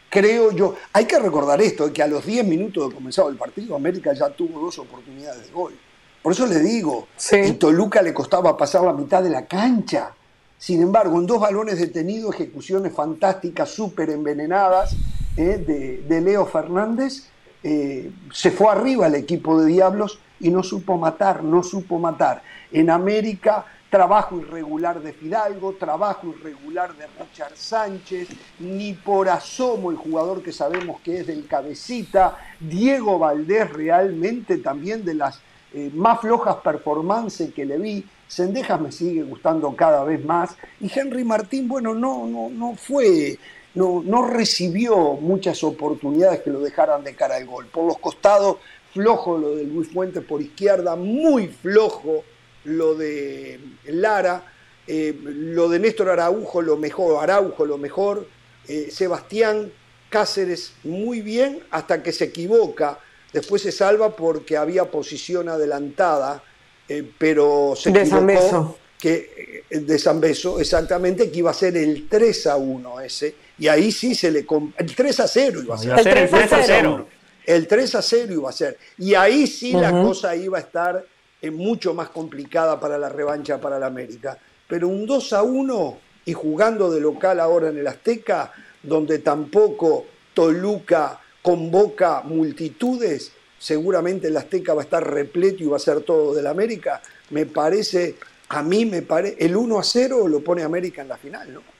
creo 0.08 0.52
yo, 0.52 0.74
hay 0.92 1.04
que 1.04 1.18
recordar 1.18 1.60
esto, 1.60 1.92
que 1.92 2.02
a 2.02 2.06
los 2.06 2.24
10 2.24 2.46
minutos 2.46 2.88
de 2.88 2.94
comenzado 2.94 3.28
el 3.28 3.36
partido, 3.36 3.74
América 3.74 4.12
ya 4.12 4.30
tuvo 4.30 4.60
dos 4.60 4.78
oportunidades 4.78 5.46
de 5.46 5.52
gol. 5.52 5.74
Por 6.22 6.32
eso 6.32 6.46
le 6.46 6.60
digo, 6.60 7.08
y 7.32 7.52
Toluca 7.52 8.02
le 8.02 8.12
costaba 8.12 8.56
pasar 8.56 8.82
la 8.82 8.92
mitad 8.92 9.22
de 9.22 9.30
la 9.30 9.46
cancha. 9.46 10.12
Sin 10.58 10.82
embargo, 10.82 11.18
en 11.18 11.26
dos 11.26 11.40
balones 11.40 11.78
detenidos, 11.78 12.34
ejecuciones 12.34 12.92
fantásticas, 12.92 13.70
súper 13.70 14.10
envenenadas 14.10 14.96
eh, 15.36 15.62
de, 15.64 16.04
de 16.08 16.20
Leo 16.20 16.46
Fernández, 16.46 17.28
eh, 17.62 18.10
se 18.32 18.50
fue 18.50 18.70
arriba 18.70 19.08
el 19.08 19.16
equipo 19.16 19.60
de 19.60 19.66
Diablos 19.66 20.18
y 20.38 20.50
no 20.50 20.62
supo 20.62 20.96
matar, 20.98 21.42
no 21.42 21.62
supo 21.62 21.98
matar. 21.98 22.42
En 22.70 22.90
América, 22.90 23.64
trabajo 23.90 24.38
irregular 24.38 25.00
de 25.00 25.12
Fidalgo, 25.12 25.74
trabajo 25.74 26.28
irregular 26.28 26.94
de 26.96 27.06
Richard 27.18 27.56
Sánchez, 27.56 28.28
ni 28.58 28.94
por 28.94 29.28
asomo 29.28 29.90
el 29.90 29.96
jugador 29.96 30.42
que 30.42 30.52
sabemos 30.52 31.00
que 31.00 31.20
es 31.20 31.26
del 31.26 31.46
cabecita, 31.46 32.38
Diego 32.60 33.18
Valdés 33.18 33.72
realmente 33.72 34.58
también 34.58 35.04
de 35.04 35.14
las 35.14 35.40
eh, 35.72 35.90
más 35.94 36.20
flojas 36.20 36.56
performances 36.56 37.52
que 37.52 37.64
le 37.64 37.78
vi, 37.78 38.04
Sendejas 38.28 38.80
me 38.80 38.90
sigue 38.90 39.22
gustando 39.22 39.74
cada 39.76 40.02
vez 40.02 40.24
más 40.24 40.56
y 40.80 40.90
Henry 40.92 41.24
Martín, 41.24 41.68
bueno, 41.68 41.94
no, 41.94 42.26
no, 42.26 42.48
no 42.50 42.74
fue, 42.74 43.38
no, 43.74 44.02
no 44.04 44.26
recibió 44.26 45.12
muchas 45.14 45.62
oportunidades 45.62 46.40
que 46.40 46.50
lo 46.50 46.60
dejaran 46.60 47.04
de 47.04 47.14
cara 47.14 47.36
al 47.36 47.46
gol. 47.46 47.66
Por 47.66 47.84
los 47.84 47.98
costados, 47.98 48.56
flojo 48.92 49.38
lo 49.38 49.54
de 49.54 49.64
Luis 49.64 49.92
Fuentes 49.92 50.24
por 50.24 50.42
izquierda, 50.42 50.96
muy 50.96 51.46
flojo 51.46 52.24
lo 52.66 52.94
de 52.94 53.58
Lara, 53.86 54.44
eh, 54.86 55.14
lo 55.22 55.68
de 55.68 55.78
Néstor 55.78 56.10
Araujo 56.10 56.62
lo 56.62 56.76
mejor, 56.76 57.22
Araujo 57.22 57.64
lo 57.64 57.78
mejor, 57.78 58.26
eh, 58.68 58.88
Sebastián 58.90 59.72
Cáceres 60.08 60.72
muy 60.84 61.20
bien 61.20 61.60
hasta 61.70 62.02
que 62.02 62.12
se 62.12 62.24
equivoca, 62.24 62.98
después 63.32 63.62
se 63.62 63.72
salva 63.72 64.14
porque 64.14 64.56
había 64.56 64.84
posición 64.84 65.48
adelantada, 65.48 66.42
eh, 66.88 67.08
pero 67.18 67.74
se 67.76 67.90
De 67.90 68.00
equivocó. 68.00 68.16
San 68.18 68.26
Beso. 68.26 68.78
Que, 68.98 69.64
eh, 69.68 69.78
de 69.80 69.98
San 69.98 70.20
Beso, 70.20 70.58
exactamente, 70.60 71.30
que 71.30 71.38
iba 71.40 71.50
a 71.50 71.54
ser 71.54 71.76
el 71.76 72.08
3 72.08 72.46
a 72.46 72.56
1 72.56 73.00
ese, 73.00 73.34
y 73.58 73.68
ahí 73.68 73.92
sí 73.92 74.14
se 74.14 74.30
le... 74.30 74.46
El 74.78 74.94
3 74.94 75.20
a 75.20 75.28
0 75.28 75.60
iba 75.64 75.74
a 75.74 75.78
ser. 75.78 75.86
Iba 75.88 75.96
a 75.96 76.02
ser 76.02 76.18
el 76.18 76.30
3 76.30 76.52
a 76.52 76.62
0. 76.64 77.08
El 77.44 77.66
3 77.66 77.94
a 77.94 78.02
0 78.02 78.32
iba 78.32 78.48
a 78.48 78.52
ser. 78.52 78.78
Y 78.98 79.14
ahí 79.14 79.46
sí 79.46 79.72
la 79.72 79.92
Ujú. 79.92 80.08
cosa 80.08 80.34
iba 80.34 80.56
a 80.58 80.60
estar 80.62 81.04
eh, 81.42 81.50
mucho 81.50 81.94
más 81.94 82.10
complicada 82.10 82.80
para 82.80 82.98
la 82.98 83.08
revancha 83.08 83.60
para 83.60 83.78
la 83.78 83.86
América. 83.86 84.38
Pero 84.66 84.88
un 84.88 85.06
2 85.06 85.32
a 85.32 85.42
1 85.42 85.98
y 86.24 86.32
jugando 86.32 86.90
de 86.90 87.00
local 87.00 87.40
ahora 87.40 87.68
en 87.68 87.78
el 87.78 87.86
Azteca, 87.86 88.52
donde 88.82 89.18
tampoco 89.20 90.06
Toluca 90.34 91.20
convoca 91.42 92.22
multitudes, 92.22 93.32
seguramente 93.58 94.28
el 94.28 94.36
Azteca 94.36 94.74
va 94.74 94.82
a 94.82 94.84
estar 94.84 95.08
repleto 95.08 95.62
y 95.62 95.66
va 95.66 95.76
a 95.76 95.80
ser 95.80 96.00
todo 96.00 96.34
del 96.34 96.46
América. 96.46 97.00
Me 97.30 97.46
parece, 97.46 98.16
a 98.48 98.62
mí 98.62 98.84
me 98.84 99.02
parece, 99.02 99.36
el 99.44 99.56
1 99.56 99.78
a 99.78 99.82
0 99.84 100.28
lo 100.28 100.40
pone 100.40 100.62
América 100.62 101.02
en 101.02 101.08
la 101.08 101.16
final, 101.16 101.54
¿no? 101.54 101.76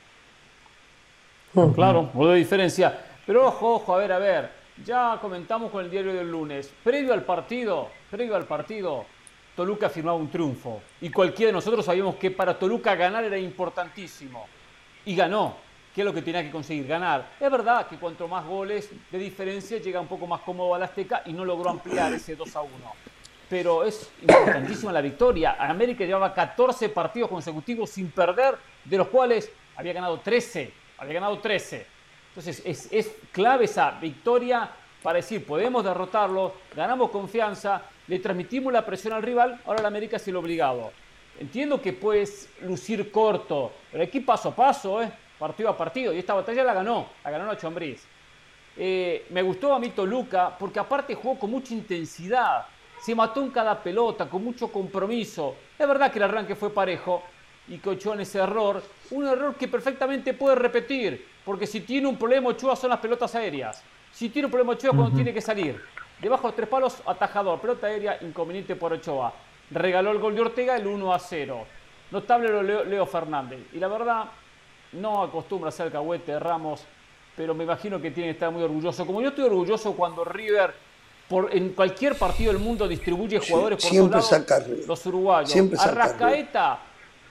Claro, 1.73 2.11
gol 2.12 2.33
de 2.33 2.37
diferencia. 2.37 2.99
Pero 3.27 3.47
ojo, 3.47 3.75
ojo, 3.77 3.95
a 3.95 3.99
ver, 3.99 4.12
a 4.12 4.19
ver. 4.19 4.51
ya 4.85 5.19
comentamos 5.21 5.73
con 5.73 5.85
el 5.85 5.90
diario 5.90 6.12
del 6.14 6.31
lunes, 6.31 6.71
previo 6.85 7.12
al 7.14 7.25
partido, 7.25 7.88
previo 8.11 8.37
al 8.37 8.47
partido, 8.47 9.07
Toluca 9.57 9.88
firmaba 9.88 10.19
un 10.19 10.31
triunfo. 10.31 10.83
Y 11.01 11.09
cualquiera 11.09 11.49
de 11.49 11.55
nosotros 11.55 11.87
sabíamos 11.87 12.16
que 12.16 12.31
para 12.31 12.59
Toluca 12.59 12.95
ganar 12.95 13.25
era 13.25 13.38
importantísimo. 13.38 14.47
Y 15.07 15.16
ganó. 15.16 15.57
¿Qué 15.95 16.03
es 16.03 16.05
lo 16.05 16.12
que 16.12 16.21
tenía 16.21 16.42
que 16.42 16.51
conseguir? 16.51 16.87
Ganar. 16.87 17.31
Es 17.40 17.51
verdad 17.51 17.87
que 17.87 17.97
cuanto 17.97 18.29
más 18.29 18.45
goles 18.45 18.90
de 19.11 19.19
diferencia 19.19 19.79
llega 19.79 19.99
un 19.99 20.07
poco 20.07 20.27
más 20.27 20.42
cómodo 20.42 20.75
a 20.75 20.79
la 20.79 20.85
Azteca 20.85 21.23
y 21.25 21.33
no 21.33 21.42
logró 21.42 21.71
ampliar 21.71 22.12
ese 22.12 22.37
2 22.37 22.55
a 22.55 22.61
1. 22.61 22.71
Pero 23.49 23.83
es 23.83 24.11
importantísima 24.21 24.92
la 24.92 25.01
victoria. 25.01 25.57
América 25.59 26.05
llevaba 26.05 26.35
14 26.35 26.90
partidos 26.90 27.31
consecutivos 27.31 27.88
sin 27.88 28.11
perder, 28.11 28.57
de 28.85 28.99
los 28.99 29.09
cuales 29.09 29.51
había 29.75 29.95
ganado 29.95 30.21
13. 30.21 30.71
Había 30.99 31.14
ganado 31.14 31.38
13. 31.38 31.87
Entonces 32.29 32.62
es, 32.66 32.92
es 32.92 33.16
clave 33.33 33.64
esa 33.64 33.92
victoria 33.92 34.69
para 35.03 35.16
decir, 35.16 35.47
podemos 35.47 35.83
derrotarlo, 35.83 36.53
ganamos 36.75 37.11
confianza, 37.11 37.81
le 38.09 38.19
transmitimos 38.19 38.73
la 38.73 38.85
presión 38.85 39.12
al 39.12 39.23
rival, 39.23 39.61
ahora 39.66 39.81
el 39.81 39.87
América 39.87 40.16
es 40.16 40.29
el 40.29 40.37
obligado. 40.37 40.92
Entiendo 41.38 41.83
que 41.83 41.92
puedes 41.92 42.49
lucir 42.62 43.11
corto, 43.11 43.73
pero 43.92 44.05
aquí 44.05 44.21
paso 44.21 44.51
a 44.51 44.55
paso, 44.55 45.03
¿eh? 45.03 45.11
partido 45.38 45.69
a 45.69 45.77
partido. 45.77 46.12
Y 46.12 46.19
esta 46.19 46.35
batalla 46.35 46.64
la 46.64 46.75
ganó, 46.75 47.09
la 47.25 47.31
ganó 47.31 47.47
Nacho 47.47 47.66
Ambriz. 47.66 48.05
Eh, 48.77 49.27
me 49.31 49.42
gustó 49.42 49.75
a 49.75 49.79
mí 49.79 49.90
Toluca 49.90 50.57
porque 50.59 50.79
aparte 50.79 51.14
jugó 51.14 51.38
con 51.38 51.51
mucha 51.51 51.75
intensidad. 51.75 52.66
Se 53.01 53.14
mató 53.14 53.42
en 53.42 53.51
cada 53.51 53.83
pelota, 53.83 54.29
con 54.29 54.42
mucho 54.42 54.69
compromiso. 54.69 55.57
Es 55.79 55.87
verdad 55.87 56.11
que 56.11 56.19
el 56.19 56.25
arranque 56.25 56.55
fue 56.55 56.71
parejo 56.71 57.23
y 57.69 57.79
que 57.79 57.90
Ochoa 57.90 58.14
en 58.14 58.21
ese 58.21 58.38
error, 58.38 58.83
un 59.11 59.27
error 59.27 59.57
que 59.57 59.69
perfectamente 59.69 60.33
puede 60.35 60.55
repetir, 60.55 61.27
porque 61.45 61.66
si 61.66 61.81
tiene 61.81 62.07
un 62.07 62.16
problema 62.16 62.51
Ochoa 62.51 62.77
son 62.77 62.90
las 62.90 63.01
pelotas 63.01 63.35
aéreas. 63.35 63.83
Si 64.12 64.29
tiene 64.31 64.47
un 64.47 64.53
problema 64.53 64.73
Ochoa 64.73 64.92
cuando 64.92 65.14
tiene 65.14 65.35
que 65.35 65.40
salir. 65.40 65.83
Debajo 66.20 66.48
de 66.48 66.57
tres 66.57 66.68
palos, 66.68 66.96
atajador. 67.07 67.61
Pelota 67.61 67.87
aérea, 67.87 68.18
inconveniente 68.20 68.76
por 68.76 68.92
Ochoa. 68.92 69.33
Regaló 69.70 70.12
el 70.12 70.18
gol 70.18 70.35
de 70.35 70.40
Ortega, 70.40 70.76
el 70.76 70.87
1 70.87 71.14
a 71.14 71.18
0. 71.18 71.66
Notable 72.11 72.48
lo 72.48 72.62
Leo, 72.62 72.85
Leo 72.85 73.07
Fernández. 73.07 73.61
Y 73.72 73.79
la 73.79 73.88
verdad, 73.88 74.24
no 74.92 75.22
acostumbra 75.22 75.68
a 75.68 75.72
ser 75.72 75.90
cahuete 75.90 76.38
Ramos, 76.38 76.85
pero 77.37 77.55
me 77.55 77.64
imagino 77.64 78.00
que 78.00 78.11
tiene 78.11 78.29
que 78.29 78.35
estar 78.35 78.50
muy 78.50 78.62
orgulloso. 78.62 79.05
Como 79.07 79.20
yo 79.20 79.29
estoy 79.29 79.44
orgulloso 79.44 79.94
cuando 79.94 80.24
River 80.24 80.74
por, 81.29 81.55
en 81.55 81.70
cualquier 81.70 82.16
partido 82.16 82.52
del 82.52 82.62
mundo 82.62 82.87
distribuye 82.87 83.40
jugadores 83.40 83.83
por 83.83 83.90
siempre 83.90 84.20
todos 84.20 84.48
lados, 84.48 84.87
los 84.87 85.07
uruguayos. 85.07 85.50
Siempre 85.50 85.79
Arrascaeta, 85.79 86.79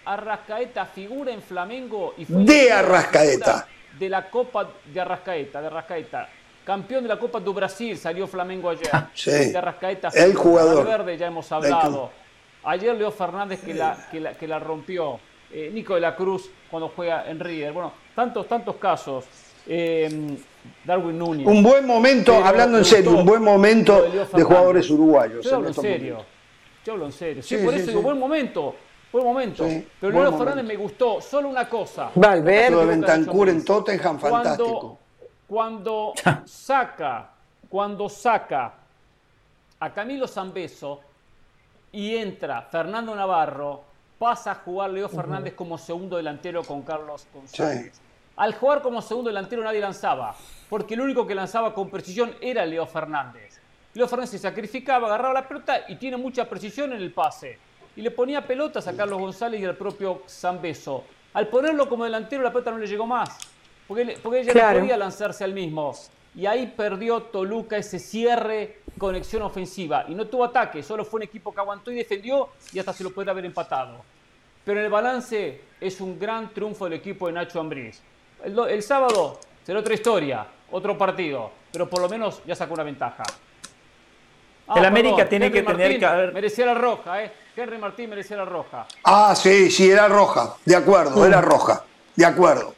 Arrascaeta 0.03 0.85
figura 0.85 1.31
en 1.31 1.41
Flamengo 1.41 2.13
y 2.17 2.25
fue 2.25 2.43
de 2.43 2.71
Arrascaeta. 2.71 3.67
De 3.97 4.09
la 4.09 4.29
Copa 4.29 4.69
de 4.93 4.99
Arrascaeta, 4.99 5.61
de 5.61 5.67
Arrascaeta. 5.67 6.29
Campeón 6.65 7.03
de 7.03 7.09
la 7.09 7.19
Copa 7.19 7.39
do 7.39 7.53
Brasil, 7.53 7.95
salió 7.97 8.25
Flamengo 8.27 8.69
ayer. 8.69 8.89
Sí. 9.13 9.29
De 9.51 9.57
Arrascaeta. 9.57 10.09
El 10.15 10.33
jugador. 10.33 10.85
Verde 10.85 11.17
ya 11.17 11.27
hemos 11.27 11.51
hablado. 11.51 12.09
Ayer 12.63 12.95
Leo 12.95 13.11
Fernández 13.11 13.61
que 13.63 13.73
la, 13.75 14.07
que 14.11 14.19
la, 14.19 14.33
que 14.33 14.47
la 14.47 14.59
rompió. 14.59 15.19
Eh, 15.51 15.69
Nico 15.71 15.93
de 15.93 16.01
la 16.01 16.15
Cruz 16.15 16.49
cuando 16.69 16.89
juega 16.93 17.29
en 17.29 17.39
River. 17.39 17.71
Bueno, 17.71 17.93
tantos, 18.15 18.47
tantos 18.47 18.75
casos. 18.77 19.25
Eh, 19.67 20.35
Darwin 20.83 21.17
Núñez. 21.17 21.47
Un 21.47 21.61
buen 21.63 21.85
momento, 21.85 22.33
Pero 22.33 22.45
hablando 22.45 22.77
en 22.79 22.85
serio, 22.85 23.11
un 23.11 23.25
buen 23.25 23.43
momento 23.43 24.01
de 24.33 24.43
jugadores 24.43 24.89
uruguayos. 24.89 25.45
Yo 25.45 25.55
hablo 25.55 25.67
en 25.67 25.73
serio. 25.75 26.13
momentos. 26.15 26.33
Yo 26.83 26.93
hablo 26.93 27.05
en 27.05 27.11
serio. 27.11 27.43
Sí, 27.43 27.57
Sí, 27.57 27.63
por 27.63 27.73
sí, 27.73 27.79
eso 27.79 27.85
sí. 27.85 27.91
digo, 27.91 28.01
buen 28.01 28.19
momento. 28.19 28.75
Buen 29.11 29.23
momento. 29.23 29.67
Sí, 29.67 29.87
Pero 30.01 30.11
Leo 30.11 30.23
momento. 30.23 30.43
Fernández 30.43 30.65
me 30.65 30.75
gustó. 30.75 31.21
Solo 31.21 31.47
una 31.47 31.69
cosa. 31.69 32.09
Valverde. 32.15 32.71
Lo 32.71 32.79
de 32.79 32.85
Bentancur 32.87 33.49
en. 33.49 33.63
Tottenham, 33.63 34.19
fantástico. 34.19 34.79
Cuando, 34.79 34.99
cuando 35.55 36.13
saca, 36.45 37.29
cuando 37.69 38.09
saca 38.09 38.73
a 39.79 39.93
Camilo 39.93 40.27
Zambeso 40.27 40.99
y 41.93 42.13
entra 42.17 42.63
Fernando 42.63 43.15
Navarro, 43.15 43.81
pasa 44.19 44.51
a 44.51 44.55
jugar 44.55 44.89
Leo 44.89 45.07
Fernández 45.07 45.53
como 45.53 45.77
segundo 45.77 46.17
delantero 46.17 46.61
con 46.61 46.81
Carlos 46.81 47.25
González. 47.33 47.95
Sí. 47.95 48.01
Al 48.35 48.53
jugar 48.55 48.81
como 48.81 49.01
segundo 49.01 49.29
delantero 49.29 49.63
nadie 49.63 49.79
lanzaba, 49.79 50.35
porque 50.69 50.95
el 50.95 50.99
único 50.99 51.25
que 51.25 51.33
lanzaba 51.33 51.73
con 51.73 51.89
precisión 51.89 52.35
era 52.41 52.65
Leo 52.65 52.85
Fernández. 52.85 53.57
Leo 53.93 54.09
Fernández 54.09 54.31
se 54.31 54.39
sacrificaba, 54.39 55.07
agarraba 55.07 55.35
la 55.35 55.47
pelota 55.47 55.85
y 55.87 55.95
tiene 55.95 56.17
mucha 56.17 56.49
precisión 56.49 56.91
en 56.91 57.01
el 57.01 57.13
pase. 57.13 57.57
Y 57.95 58.01
le 58.01 58.11
ponía 58.11 58.45
pelotas 58.45 58.89
a 58.89 58.93
Carlos 58.93 59.21
González 59.21 59.61
y 59.61 59.63
al 59.63 59.77
propio 59.77 60.23
Zambeso. 60.27 61.05
Al 61.33 61.47
ponerlo 61.47 61.87
como 61.87 62.03
delantero 62.03 62.43
la 62.43 62.51
pelota 62.51 62.71
no 62.71 62.77
le 62.77 62.87
llegó 62.87 63.07
más, 63.07 63.54
porque, 63.87 64.17
porque 64.21 64.41
ella 64.41 64.51
Claro. 64.53 64.73
no 64.79 64.79
podía 64.85 64.97
lanzarse 64.97 65.43
al 65.43 65.53
mismo. 65.53 65.93
Y 66.35 66.45
ahí 66.47 66.73
perdió 66.75 67.21
Toluca 67.23 67.77
ese 67.77 67.97
cierre, 67.97 68.79
conexión 68.97 69.41
ofensiva. 69.43 70.05
Y 70.09 70.15
no 70.15 70.25
tuvo 70.27 70.43
ataque, 70.43 70.83
solo 70.83 71.05
fue 71.05 71.19
un 71.19 71.23
equipo 71.23 71.53
que 71.53 71.59
aguantó 71.61 71.91
y 71.91 71.95
defendió 71.95 72.49
y 72.73 72.79
hasta 72.79 72.91
se 72.93 73.03
lo 73.03 73.11
puede 73.11 73.31
haber 73.31 73.45
empatado. 73.45 74.03
Pero 74.65 74.79
en 74.79 74.85
el 74.85 74.91
balance 74.91 75.61
es 75.79 76.01
un 76.01 76.19
gran 76.19 76.49
triunfo 76.53 76.85
del 76.85 76.93
equipo 76.93 77.27
de 77.27 77.33
Nacho 77.33 77.59
Ambriz. 77.59 78.01
El, 78.43 78.53
do- 78.53 78.67
el 78.67 78.83
sábado 78.83 79.39
será 79.63 79.79
otra 79.79 79.93
historia, 79.93 80.45
otro 80.71 80.97
partido, 80.97 81.51
pero 81.71 81.89
por 81.89 82.01
lo 82.01 82.09
menos 82.09 82.41
ya 82.45 82.55
sacó 82.55 82.73
una 82.73 82.83
ventaja. 82.83 83.23
Ah, 84.67 84.79
El 84.79 84.85
América 84.85 85.29
tiene 85.29 85.51
que 85.51 85.61
tener 85.61 85.99
que 85.99 86.05
haber- 86.05 86.33
Merecía 86.33 86.65
la 86.65 86.73
roja, 86.73 87.23
¿eh? 87.23 87.31
Henry 87.55 87.77
Martín 87.77 88.09
merecía 88.09 88.35
la 88.37 88.45
roja. 88.45 88.85
Ah, 89.03 89.33
sí, 89.35 89.69
sí, 89.71 89.89
era 89.89 90.07
roja. 90.09 90.55
De 90.65 90.75
acuerdo, 90.75 91.25
era 91.25 91.39
roja. 91.39 91.85
De 92.15 92.25
acuerdo. 92.25 92.75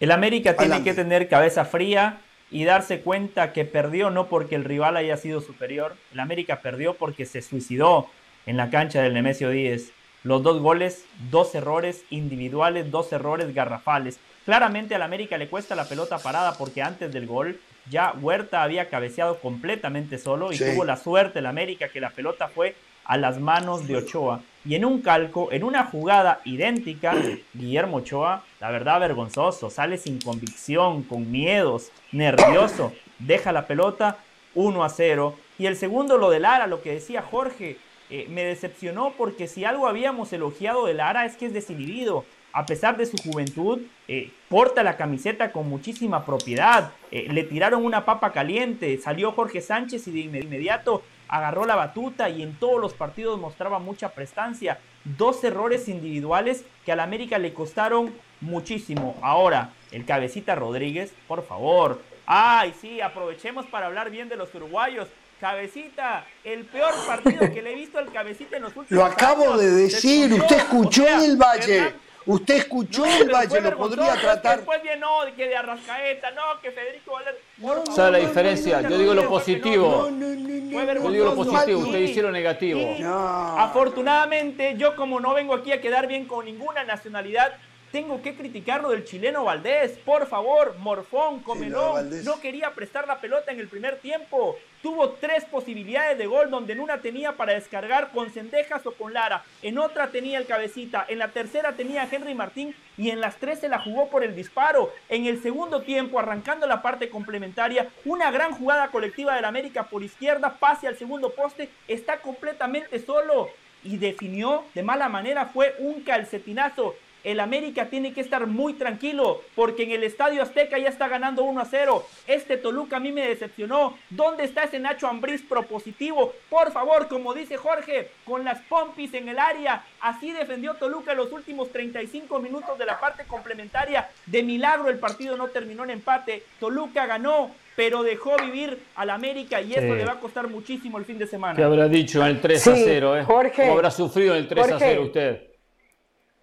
El 0.00 0.10
América 0.12 0.56
tiene 0.56 0.82
que 0.82 0.94
tener 0.94 1.28
cabeza 1.28 1.64
fría 1.64 2.18
y 2.50 2.64
darse 2.64 3.00
cuenta 3.00 3.52
que 3.52 3.64
perdió 3.64 4.10
no 4.10 4.26
porque 4.28 4.54
el 4.56 4.64
rival 4.64 4.96
haya 4.96 5.16
sido 5.16 5.40
superior. 5.40 5.94
El 6.12 6.20
América 6.20 6.60
perdió 6.62 6.94
porque 6.94 7.26
se 7.26 7.42
suicidó 7.42 8.08
en 8.46 8.56
la 8.56 8.70
cancha 8.70 9.02
del 9.02 9.14
Nemesio 9.14 9.50
10. 9.50 9.92
Los 10.24 10.42
dos 10.42 10.60
goles, 10.60 11.04
dos 11.30 11.54
errores 11.54 12.02
individuales, 12.10 12.90
dos 12.90 13.12
errores 13.12 13.54
garrafales. 13.54 14.18
Claramente 14.44 14.94
al 14.94 15.02
América 15.02 15.38
le 15.38 15.48
cuesta 15.48 15.74
la 15.74 15.84
pelota 15.88 16.18
parada 16.18 16.54
porque 16.58 16.82
antes 16.82 17.12
del 17.12 17.26
gol 17.26 17.60
ya 17.88 18.12
Huerta 18.20 18.62
había 18.62 18.88
cabeceado 18.88 19.38
completamente 19.38 20.18
solo 20.18 20.52
y 20.52 20.56
Sí. 20.56 20.64
tuvo 20.72 20.84
la 20.84 20.96
suerte 20.96 21.38
el 21.38 21.46
América 21.46 21.88
que 21.88 22.00
la 22.00 22.10
pelota 22.10 22.48
fue 22.48 22.74
a 23.04 23.16
las 23.16 23.38
manos 23.40 23.86
de 23.86 23.96
Ochoa. 23.96 24.40
Y 24.64 24.74
en 24.74 24.84
un 24.84 25.00
calco, 25.00 25.50
en 25.52 25.64
una 25.64 25.84
jugada 25.84 26.40
idéntica, 26.44 27.14
Guillermo 27.54 27.98
Ochoa, 27.98 28.44
la 28.60 28.70
verdad 28.70 29.00
vergonzoso, 29.00 29.70
sale 29.70 29.96
sin 29.98 30.20
convicción, 30.20 31.02
con 31.02 31.30
miedos, 31.30 31.90
nervioso, 32.12 32.92
deja 33.18 33.52
la 33.52 33.66
pelota 33.66 34.18
1 34.54 34.84
a 34.84 34.88
0. 34.88 35.34
Y 35.58 35.66
el 35.66 35.76
segundo, 35.76 36.18
lo 36.18 36.30
de 36.30 36.40
Lara, 36.40 36.66
lo 36.66 36.82
que 36.82 36.92
decía 36.92 37.22
Jorge, 37.22 37.78
eh, 38.10 38.26
me 38.28 38.44
decepcionó 38.44 39.12
porque 39.16 39.46
si 39.46 39.64
algo 39.64 39.86
habíamos 39.86 40.32
elogiado 40.32 40.86
de 40.86 40.94
Lara 40.94 41.24
es 41.26 41.36
que 41.36 41.46
es 41.46 41.52
desinhibido. 41.52 42.24
A 42.52 42.66
pesar 42.66 42.96
de 42.96 43.06
su 43.06 43.16
juventud, 43.18 43.80
eh, 44.08 44.32
porta 44.48 44.82
la 44.82 44.96
camiseta 44.96 45.52
con 45.52 45.68
muchísima 45.68 46.24
propiedad. 46.26 46.90
Eh, 47.12 47.28
le 47.30 47.44
tiraron 47.44 47.84
una 47.84 48.04
papa 48.04 48.32
caliente, 48.32 48.98
salió 48.98 49.30
Jorge 49.32 49.60
Sánchez 49.60 50.08
y 50.08 50.10
de 50.10 50.18
inme- 50.20 50.42
inmediato 50.42 51.02
agarró 51.30 51.64
la 51.64 51.76
batuta 51.76 52.28
y 52.28 52.42
en 52.42 52.58
todos 52.58 52.80
los 52.80 52.92
partidos 52.92 53.38
mostraba 53.38 53.78
mucha 53.78 54.10
prestancia. 54.10 54.80
Dos 55.04 55.42
errores 55.44 55.88
individuales 55.88 56.64
que 56.84 56.92
al 56.92 57.00
América 57.00 57.38
le 57.38 57.54
costaron 57.54 58.12
muchísimo. 58.40 59.16
Ahora, 59.22 59.70
el 59.92 60.04
cabecita 60.04 60.56
Rodríguez, 60.56 61.14
por 61.28 61.46
favor. 61.46 62.02
Ay, 62.26 62.74
sí, 62.80 63.00
aprovechemos 63.00 63.64
para 63.66 63.86
hablar 63.86 64.10
bien 64.10 64.28
de 64.28 64.36
los 64.36 64.52
uruguayos. 64.54 65.08
Cabecita, 65.40 66.26
el 66.44 66.64
peor 66.66 66.92
partido 67.06 67.40
que 67.52 67.62
le 67.62 67.72
he 67.72 67.74
visto 67.76 67.98
al 67.98 68.12
cabecita 68.12 68.56
en 68.56 68.64
los 68.64 68.76
últimos 68.76 68.90
Lo 68.90 69.04
acabo 69.04 69.44
años. 69.44 69.60
de 69.60 69.70
decir, 69.70 70.32
usted 70.34 70.58
escuchó 70.58 71.02
o 71.04 71.06
sea, 71.06 71.16
en 71.16 71.30
el 71.30 71.36
Valle. 71.36 71.94
Usted 72.26 72.56
escuchó 72.56 73.06
No, 73.06 73.16
el 73.16 73.30
Valle, 73.30 73.60
lo 73.62 73.76
podría 73.76 74.14
tratar. 74.20 74.56
Después 74.58 74.82
bien, 74.82 75.00
no, 75.00 75.20
que 75.34 75.48
de 75.48 75.56
Arrascaeta, 75.56 76.32
no, 76.32 76.60
que 76.60 76.70
Federico 76.70 77.12
Valer. 77.12 77.40
Por 77.60 77.76
favor, 77.78 77.94
¿Sabe 77.94 78.12
la 78.12 78.18
no, 78.18 78.22
no, 78.24 78.28
diferencia? 78.28 78.80
no, 78.80 78.88
Yo 78.90 78.98
digo 78.98 79.14
lo 79.14 79.22
no, 79.24 79.28
positivo. 79.28 80.08
no, 80.10 80.10
no, 80.10 80.26
no, 80.28 80.94
no, 80.94 81.02
Yo 81.04 81.10
digo 81.10 81.24
lo 81.26 81.34
positivo, 81.34 81.80
usted 81.80 81.98
dice 81.98 82.22
lo 82.22 82.30
negativo. 82.32 82.80
No. 83.00 83.58
Afortunadamente, 83.58 84.74
yo 84.76 84.96
como 84.96 85.20
no 85.20 85.34
vengo 85.34 85.54
aquí 85.54 85.72
a 85.72 85.80
quedar 85.80 86.06
bien 86.06 86.26
con 86.26 86.44
ninguna 86.44 86.84
nacionalidad, 86.84 87.52
tengo 87.92 88.22
que 88.22 88.36
criticar 88.36 88.80
lo 88.82 88.90
del 88.90 89.04
chileno 89.04 89.44
Valdés. 89.44 89.98
Por 90.04 90.26
favor, 90.26 90.76
Morfón, 90.78 91.38
Sí, 91.38 91.42
Comelón, 91.44 92.24
no 92.24 92.40
quería 92.40 92.70
prestar 92.72 93.06
la 93.06 93.20
pelota 93.20 93.50
en 93.52 93.58
el 93.60 93.68
primer 93.68 93.98
tiempo. 93.98 94.56
Tuvo 94.82 95.10
tres 95.10 95.44
posibilidades 95.44 96.16
de 96.16 96.26
gol 96.26 96.50
donde 96.50 96.72
en 96.72 96.80
una 96.80 97.02
tenía 97.02 97.32
para 97.32 97.52
descargar 97.52 98.12
con 98.12 98.30
Cendejas 98.30 98.86
o 98.86 98.92
con 98.92 99.12
Lara, 99.12 99.44
en 99.60 99.76
otra 99.76 100.08
tenía 100.08 100.38
el 100.38 100.46
cabecita, 100.46 101.04
en 101.06 101.18
la 101.18 101.28
tercera 101.28 101.72
tenía 101.72 102.08
Henry 102.10 102.34
Martín 102.34 102.74
y 102.96 103.10
en 103.10 103.20
las 103.20 103.36
tres 103.36 103.60
se 103.60 103.68
la 103.68 103.78
jugó 103.78 104.08
por 104.08 104.24
el 104.24 104.34
disparo. 104.34 104.90
En 105.10 105.26
el 105.26 105.42
segundo 105.42 105.82
tiempo, 105.82 106.18
arrancando 106.18 106.66
la 106.66 106.80
parte 106.80 107.10
complementaria, 107.10 107.88
una 108.06 108.30
gran 108.30 108.52
jugada 108.52 108.88
colectiva 108.88 109.34
del 109.34 109.44
América 109.44 109.84
por 109.84 110.02
izquierda, 110.02 110.56
pase 110.58 110.86
al 110.86 110.96
segundo 110.96 111.30
poste, 111.30 111.68
está 111.86 112.20
completamente 112.20 112.98
solo 113.00 113.50
y 113.84 113.98
definió 113.98 114.64
de 114.74 114.82
mala 114.82 115.10
manera, 115.10 115.46
fue 115.46 115.74
un 115.78 116.00
calcetinazo. 116.02 116.94
El 117.24 117.40
América 117.40 117.86
tiene 117.86 118.12
que 118.12 118.20
estar 118.20 118.46
muy 118.46 118.74
tranquilo 118.74 119.42
porque 119.54 119.82
en 119.84 119.92
el 119.92 120.04
Estadio 120.04 120.42
Azteca 120.42 120.78
ya 120.78 120.88
está 120.88 121.08
ganando 121.08 121.44
1 121.44 121.60
a 121.60 121.64
0. 121.64 122.06
Este 122.26 122.56
Toluca 122.56 122.96
a 122.96 123.00
mí 123.00 123.12
me 123.12 123.28
decepcionó. 123.28 123.96
¿Dónde 124.10 124.44
está 124.44 124.64
ese 124.64 124.78
Nacho 124.78 125.06
Ambriz 125.06 125.42
propositivo? 125.42 126.32
Por 126.48 126.72
favor, 126.72 127.08
como 127.08 127.34
dice 127.34 127.56
Jorge, 127.56 128.10
con 128.24 128.44
las 128.44 128.60
pompis 128.62 129.14
en 129.14 129.28
el 129.28 129.38
área. 129.38 129.84
Así 130.00 130.32
defendió 130.32 130.74
Toluca 130.74 131.12
en 131.12 131.18
los 131.18 131.32
últimos 131.32 131.70
35 131.70 132.40
minutos 132.40 132.78
de 132.78 132.86
la 132.86 132.98
parte 132.98 133.24
complementaria. 133.24 134.08
De 134.26 134.42
milagro 134.42 134.88
el 134.88 134.98
partido 134.98 135.36
no 135.36 135.48
terminó 135.48 135.84
en 135.84 135.90
empate. 135.90 136.44
Toluca 136.58 137.06
ganó 137.06 137.50
pero 137.76 138.02
dejó 138.02 138.36
vivir 138.36 138.78
al 138.96 139.08
América 139.08 139.62
y 139.62 139.72
eso 139.72 139.94
le 139.94 140.04
va 140.04 140.12
a 140.12 140.20
costar 140.20 140.48
muchísimo 140.48 140.98
el 140.98 141.06
fin 141.06 141.16
de 141.16 141.26
semana. 141.26 141.56
¿Qué 141.56 141.62
habrá 141.62 141.88
dicho 141.88 142.20
en 142.20 142.26
el 142.26 142.40
3 142.40 142.66
a 142.66 142.76
0? 142.76 143.16
Eh? 143.16 143.24
Jorge, 143.24 143.62
¿Cómo 143.62 143.72
habrá 143.72 143.90
sufrido 143.90 144.34
en 144.34 144.42
el 144.42 144.48
3 144.48 144.72
a 144.72 144.78
0 144.78 145.02
usted? 145.04 145.49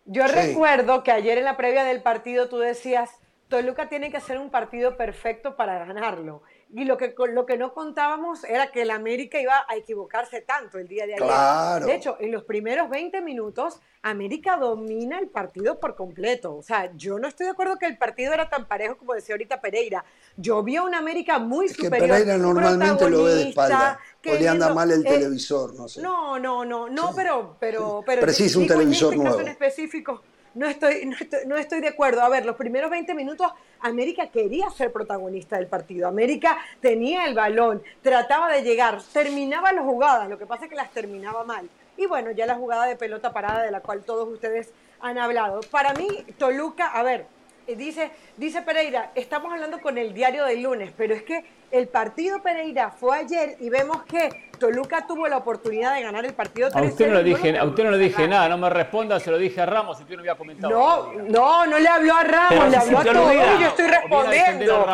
Yo 0.09 0.25
recuerdo 0.25 1.03
que 1.03 1.11
ayer 1.11 1.37
en 1.37 1.43
la 1.43 1.57
previa 1.57 1.83
del 1.83 2.01
partido 2.01 2.47
tú 2.47 2.59
decías, 2.59 3.19
Toluca 3.49 3.89
tiene 3.89 4.09
que 4.09 4.15
hacer 4.15 4.37
un 4.37 4.49
partido 4.49 4.95
perfecto 4.95 5.57
para 5.57 5.83
ganarlo. 5.85 6.43
Y 6.73 6.83
lo 6.83 6.97
que, 6.97 7.15
lo 7.29 7.45
que 7.45 7.57
no 7.57 7.73
contábamos 7.73 8.43
era 8.43 8.71
que 8.71 8.81
el 8.81 8.91
América 8.91 9.39
iba 9.39 9.65
a 9.69 9.75
equivocarse 9.77 10.41
tanto 10.41 10.77
el 10.77 10.87
día 10.87 11.05
de 11.05 11.15
ayer. 11.15 11.85
De 11.85 11.95
hecho, 11.95 12.17
en 12.19 12.31
los 12.31 12.43
primeros 12.43 12.89
20 12.89 13.21
minutos, 13.21 13.79
América 14.01 14.57
domina 14.57 15.17
el 15.17 15.29
partido 15.29 15.79
por 15.79 15.95
completo. 15.95 16.55
O 16.55 16.61
sea, 16.61 16.91
yo 16.95 17.19
no 17.19 17.27
estoy 17.29 17.45
de 17.45 17.51
acuerdo 17.53 17.77
que 17.77 17.85
el 17.85 17.97
partido 17.97 18.33
era 18.33 18.49
tan 18.49 18.67
parejo 18.67 18.97
como 18.97 19.13
decía 19.13 19.35
ahorita 19.35 19.61
Pereira. 19.61 20.03
Yo 20.35 20.61
vi 20.61 20.75
a 20.75 20.83
una 20.83 20.97
América 20.97 21.39
muy 21.39 21.69
superior. 21.69 22.01
Que 22.01 22.07
Pereira 22.07 22.37
normalmente 22.37 23.09
lo 23.09 23.23
ve 23.23 23.35
de 23.35 23.49
espalda. 23.49 23.99
O 24.25 24.33
le 24.33 24.49
anda 24.49 24.73
mal 24.73 24.91
el 24.91 25.05
eh, 25.05 25.09
televisor, 25.09 25.73
no 25.73 25.87
sé. 25.87 26.01
No, 26.01 26.37
no, 26.37 26.65
no, 26.65 26.89
no, 26.89 27.13
pero, 27.15 27.55
pero, 27.59 28.03
pero. 28.05 28.21
Precisa 28.21 28.59
un 28.59 28.67
televisor 28.67 29.13
en 29.13 29.21
este 29.21 29.23
nuevo. 29.23 29.37
Caso 29.37 29.41
en 29.41 29.47
específico 29.47 30.21
no 30.57 30.67
estoy, 30.67 31.09
no 31.45 31.57
estoy, 31.57 31.81
de 31.81 31.87
acuerdo. 31.87 32.21
A 32.21 32.29
ver, 32.29 32.45
los 32.45 32.55
primeros 32.55 32.89
20 32.89 33.13
minutos 33.13 33.51
América 33.79 34.27
quería 34.27 34.69
ser 34.69 34.91
protagonista 34.91 35.57
del 35.57 35.67
partido. 35.67 36.07
América 36.07 36.57
tenía 36.81 37.25
el 37.25 37.35
balón, 37.35 37.83
trataba 38.01 38.51
de 38.51 38.63
llegar, 38.63 39.01
terminaba 39.13 39.71
las 39.71 39.85
jugadas, 39.85 40.27
lo 40.29 40.37
que 40.37 40.45
pasa 40.45 40.65
es 40.65 40.69
que 40.69 40.75
las 40.75 40.91
terminaba 40.91 41.43
mal. 41.43 41.69
Y 41.95 42.07
bueno, 42.07 42.31
ya 42.31 42.45
la 42.45 42.55
jugada 42.55 42.85
de 42.85 42.95
pelota 42.95 43.31
parada 43.31 43.63
de 43.63 43.71
la 43.71 43.81
cual 43.81 44.03
todos 44.03 44.27
ustedes 44.27 44.71
han 44.99 45.17
hablado. 45.17 45.61
Para 45.71 45.93
mí, 45.93 46.07
Toluca, 46.37 46.87
a 46.87 47.03
ver, 47.03 47.27
dice, 47.75 48.11
dice 48.37 48.61
Pereira, 48.61 49.11
estamos 49.15 49.51
hablando 49.51 49.81
con 49.81 49.97
el 49.97 50.13
diario 50.13 50.45
del 50.45 50.61
lunes, 50.61 50.93
pero 50.95 51.13
es 51.13 51.23
que 51.23 51.43
el 51.71 51.87
partido 51.87 52.41
Pereira 52.41 52.91
fue 52.91 53.17
ayer 53.17 53.57
y 53.59 53.69
vemos 53.69 54.03
que 54.03 54.29
Toluca 54.57 55.05
tuvo 55.05 55.27
la 55.27 55.37
oportunidad 55.37 55.95
de 55.95 56.01
ganar 56.01 56.25
el 56.25 56.33
partido 56.33 56.69
3 56.69 56.81
A 56.81 56.87
usted 56.87 57.07
no 57.07 57.15
le 57.15 57.23
dije, 57.23 57.57
a 57.57 57.65
usted 57.65 57.83
no 57.83 57.91
le 57.91 57.97
dije 57.97 58.27
nada, 58.27 58.49
no 58.49 58.57
me 58.57 58.69
responda, 58.69 59.19
se 59.19 59.31
lo 59.31 59.37
dije 59.37 59.61
a 59.61 59.65
Ramos, 59.65 59.99
usted 59.99 60.15
no 60.15 60.21
había 60.21 60.35
comentado. 60.35 60.73
No, 60.73 61.13
no, 61.23 61.65
no 61.65 61.79
le 61.79 61.87
habló 61.87 62.15
a 62.15 62.23
Ramos, 62.23 62.69
le 62.69 62.77
habló 62.77 62.99
a 62.99 63.03
todo. 63.03 63.33
Yo 63.33 63.67
estoy 63.67 63.87
respondiendo. 63.87 64.85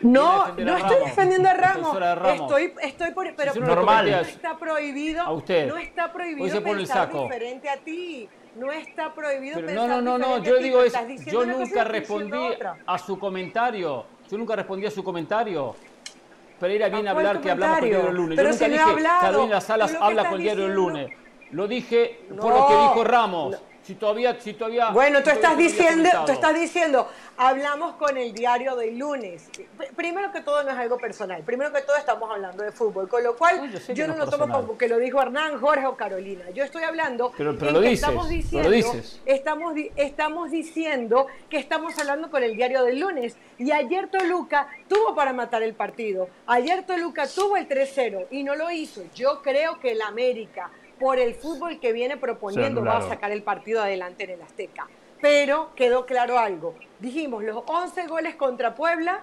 no, 0.00 0.48
no 0.54 0.76
estoy 0.76 0.96
defendiendo 1.04 1.48
a 1.48 1.54
Ramos. 1.54 1.96
Estoy, 2.34 2.74
estoy 2.82 3.10
por, 3.12 3.34
pero 3.36 3.54
normal. 3.54 4.10
no 4.10 4.18
está 4.18 4.58
prohibido. 4.58 5.22
A 5.22 5.32
usted. 5.32 5.68
No 5.68 5.76
está 5.76 6.12
prohibido 6.12 6.62
pensar 6.62 7.12
diferente 7.12 7.68
a 7.68 7.76
ti. 7.76 8.28
No 8.56 8.70
está 8.70 9.12
prohibido 9.12 9.56
pero 9.56 9.66
pensar 9.66 9.88
No, 9.88 10.00
no, 10.00 10.18
no, 10.18 10.38
no. 10.38 10.42
Yo 10.42 10.56
digo 10.58 10.82
es, 10.82 10.94
yo 11.26 11.44
nunca 11.44 11.84
respondí 11.84 12.38
a 12.86 12.98
su 12.98 13.18
comentario. 13.18 14.06
Yo 14.30 14.38
nunca 14.38 14.56
respondí 14.56 14.86
a 14.86 14.90
su 14.90 15.02
comentario. 15.02 15.74
Pereira 16.58 16.88
viene 16.88 17.08
a 17.08 17.12
hablar 17.12 17.40
que 17.40 17.50
hablamos 17.50 17.78
con 17.78 17.84
el 17.84 17.90
diario 17.90 18.08
el 18.10 18.16
lunes. 18.16 18.36
Pero 18.36 18.48
Yo 18.48 18.52
nunca 18.52 18.64
si 18.64 18.70
dije 18.70 18.90
hablado, 18.90 19.20
Carolina 19.20 19.60
Salas 19.60 19.96
habla 20.00 20.24
con 20.28 20.34
el 20.34 20.42
diario 20.42 20.66
el 20.66 20.74
lunes. 20.74 21.10
Lo 21.50 21.68
dije 21.68 22.20
por 22.28 22.52
lo 22.52 22.66
que 22.68 22.74
dijo 22.74 23.04
Ramos. 23.04 23.56
Si 23.84 23.94
todavía, 23.96 24.40
si 24.40 24.54
todavía. 24.54 24.90
Bueno, 24.90 25.22
tú 25.22 25.28
estás 25.30 25.58
diciendo, 25.58 26.08
tú 26.24 26.32
estás 26.32 26.54
diciendo, 26.54 27.06
hablamos 27.36 27.96
con 27.96 28.16
el 28.16 28.32
diario 28.32 28.76
del 28.76 28.96
lunes. 28.98 29.50
Primero 29.94 30.32
que 30.32 30.40
todo 30.40 30.62
no 30.62 30.70
es 30.70 30.78
algo 30.78 30.96
personal. 30.96 31.42
Primero 31.42 31.70
que 31.70 31.82
todo 31.82 31.96
estamos 31.96 32.30
hablando 32.30 32.64
de 32.64 32.72
fútbol, 32.72 33.08
con 33.08 33.22
lo 33.22 33.36
cual 33.36 33.70
yo 33.94 34.06
no 34.08 34.16
lo 34.16 34.26
tomo 34.28 34.48
como 34.50 34.78
que 34.78 34.88
lo 34.88 34.98
dijo 34.98 35.20
Hernán, 35.20 35.60
Jorge 35.60 35.86
o 35.86 35.96
Carolina. 35.96 36.48
Yo 36.54 36.64
estoy 36.64 36.82
hablando 36.82 37.32
Pero- 37.36 37.58
pero 37.58 37.72
lo 37.72 37.80
que 37.82 37.88
dices, 37.90 38.08
estamos 38.08 38.24
lo 38.24 38.30
diciendo, 38.30 38.70
dices. 38.70 39.20
estamos 39.26 39.74
estamos 39.96 40.50
diciendo 40.50 41.26
que 41.50 41.58
estamos 41.58 41.98
hablando 41.98 42.30
con 42.30 42.42
el 42.42 42.56
diario 42.56 42.84
del 42.84 43.00
lunes 43.00 43.36
y 43.58 43.70
ayer 43.70 44.08
Toluca 44.08 44.66
tuvo 44.88 45.14
para 45.14 45.32
matar 45.34 45.62
el 45.62 45.74
partido. 45.74 46.28
Ayer 46.46 46.84
Toluca 46.86 47.26
tuvo 47.26 47.56
el 47.58 47.68
3-0 47.68 48.28
y 48.30 48.44
no 48.44 48.54
lo 48.54 48.70
hizo. 48.70 49.02
Yo 49.14 49.42
creo 49.42 49.78
que 49.78 49.92
el 49.92 50.00
América 50.02 50.70
por 50.98 51.18
el 51.18 51.34
fútbol 51.34 51.80
que 51.80 51.92
viene 51.92 52.16
proponiendo 52.16 52.84
va 52.84 52.98
a 52.98 53.08
sacar 53.08 53.30
el 53.32 53.42
partido 53.42 53.82
adelante 53.82 54.24
en 54.24 54.30
el 54.30 54.42
Azteca. 54.42 54.88
Pero 55.20 55.74
quedó 55.74 56.06
claro 56.06 56.38
algo. 56.38 56.74
Dijimos, 57.00 57.42
los 57.44 57.62
11 57.66 58.06
goles 58.06 58.34
contra 58.34 58.74
Puebla 58.74 59.22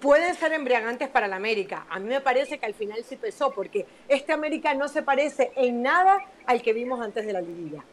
pueden 0.00 0.34
ser 0.34 0.52
embriagantes 0.52 1.08
para 1.08 1.26
el 1.26 1.32
América. 1.32 1.86
A 1.90 1.98
mí 1.98 2.08
me 2.08 2.20
parece 2.20 2.58
que 2.58 2.66
al 2.66 2.74
final 2.74 3.02
sí 3.04 3.16
pesó, 3.16 3.52
porque 3.52 3.86
este 4.08 4.32
América 4.32 4.74
no 4.74 4.88
se 4.88 5.02
parece 5.02 5.52
en 5.56 5.82
nada 5.82 6.18
al 6.46 6.62
que 6.62 6.72
vimos 6.72 7.00
antes 7.00 7.26
de 7.26 7.32
la 7.32 7.40
liguilla. 7.40 7.84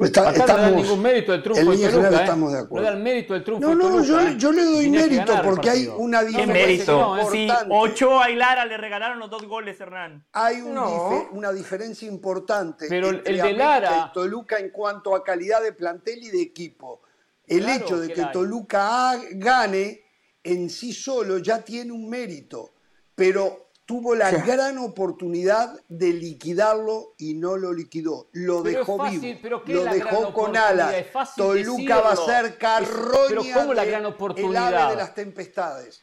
Está- 0.00 0.28
Acá 0.28 0.38
no 0.38 0.44
estamos- 0.44 0.82
ningún 0.82 1.02
mérito 1.02 1.32
al 1.32 1.42
triunfo 1.42 1.60
en 1.62 1.66
de 1.68 1.72
línea 1.74 1.90
Toluca, 1.90 2.02
general 2.08 2.20
¿eh? 2.20 2.24
estamos 2.24 2.52
de 2.52 2.54
No 2.56 2.60
le 2.60 2.66
acuerdo. 2.66 2.86
dan 2.90 3.02
mérito 3.02 3.34
al 3.34 3.44
triunfo 3.44 3.68
No, 3.68 3.74
no, 3.74 3.84
Toluca, 3.88 4.02
yo, 4.04 4.20
¿eh? 4.20 4.34
yo 4.38 4.52
le 4.52 4.64
doy 4.64 4.90
mérito 4.90 5.32
el 5.34 5.40
porque 5.42 5.70
hay 5.70 5.86
una 5.96 6.20
Qué 6.20 6.26
diferencia 6.26 6.92
no, 6.92 7.30
Sí, 7.30 7.38
importante. 7.42 7.74
Ochoa 7.76 8.30
y 8.30 8.34
Lara 8.36 8.64
le 8.66 8.76
regalaron 8.76 9.18
los 9.18 9.30
dos 9.30 9.42
goles, 9.46 9.80
Hernán. 9.80 10.26
Hay 10.32 10.60
un 10.60 10.74
No. 10.74 10.86
dife- 11.10 11.28
una 11.32 11.52
diferencia 11.52 12.06
importante 12.06 12.86
Pero 12.88 13.08
el- 13.08 13.16
entre 13.16 13.34
el 13.34 13.42
de 13.42 13.52
Lara- 13.54 14.08
y 14.10 14.12
Toluca 14.12 14.58
en 14.58 14.70
cuanto 14.70 15.14
a 15.16 15.24
calidad 15.24 15.62
de 15.62 15.72
plantel 15.72 16.22
y 16.22 16.30
de 16.30 16.42
equipo. 16.42 17.00
El 17.46 17.62
Claro 17.64 17.84
hecho 17.84 17.98
de 18.00 18.12
que. 18.12 18.24
Toluca 18.26 19.18
gane 19.32 20.02
en 20.44 20.68
sí 20.68 20.92
solo 20.92 21.38
ya 21.38 21.62
tiene 21.62 21.92
un 21.92 22.08
mérito, 22.10 22.74
pero 23.14 23.67
tuvo 23.88 24.14
la 24.14 24.30
gran 24.30 24.76
oportunidad 24.76 25.80
de 25.88 26.12
liquidarlo 26.12 27.14
y 27.16 27.32
no 27.32 27.56
lo 27.56 27.72
liquidó. 27.72 28.26
Lo 28.32 28.62
Pero 28.62 28.80
es 28.82 28.86
dejó 28.86 28.98
fácil, 28.98 29.20
vivo, 29.20 29.38
pero 29.40 29.64
¿qué 29.64 29.72
lo 29.72 29.78
es 29.78 29.84
la 29.86 29.94
gran 29.94 30.04
dejó 30.14 30.32
con 30.34 30.56
alas. 30.58 30.94
Toluca 31.34 32.00
va 32.00 32.08
a 32.08 32.10
decirlo. 32.10 32.26
ser 32.26 32.44
Es- 32.44 32.52
carroña 32.56 33.26
pero 33.28 33.42
¿cómo 33.54 33.72
la 33.72 33.82
de 33.84 33.90
gran 33.90 34.02
el 34.02 34.12
oportunidad? 34.12 34.74
ave 34.74 34.90
de 34.90 34.96
las 34.96 35.14
tempestades. 35.14 36.02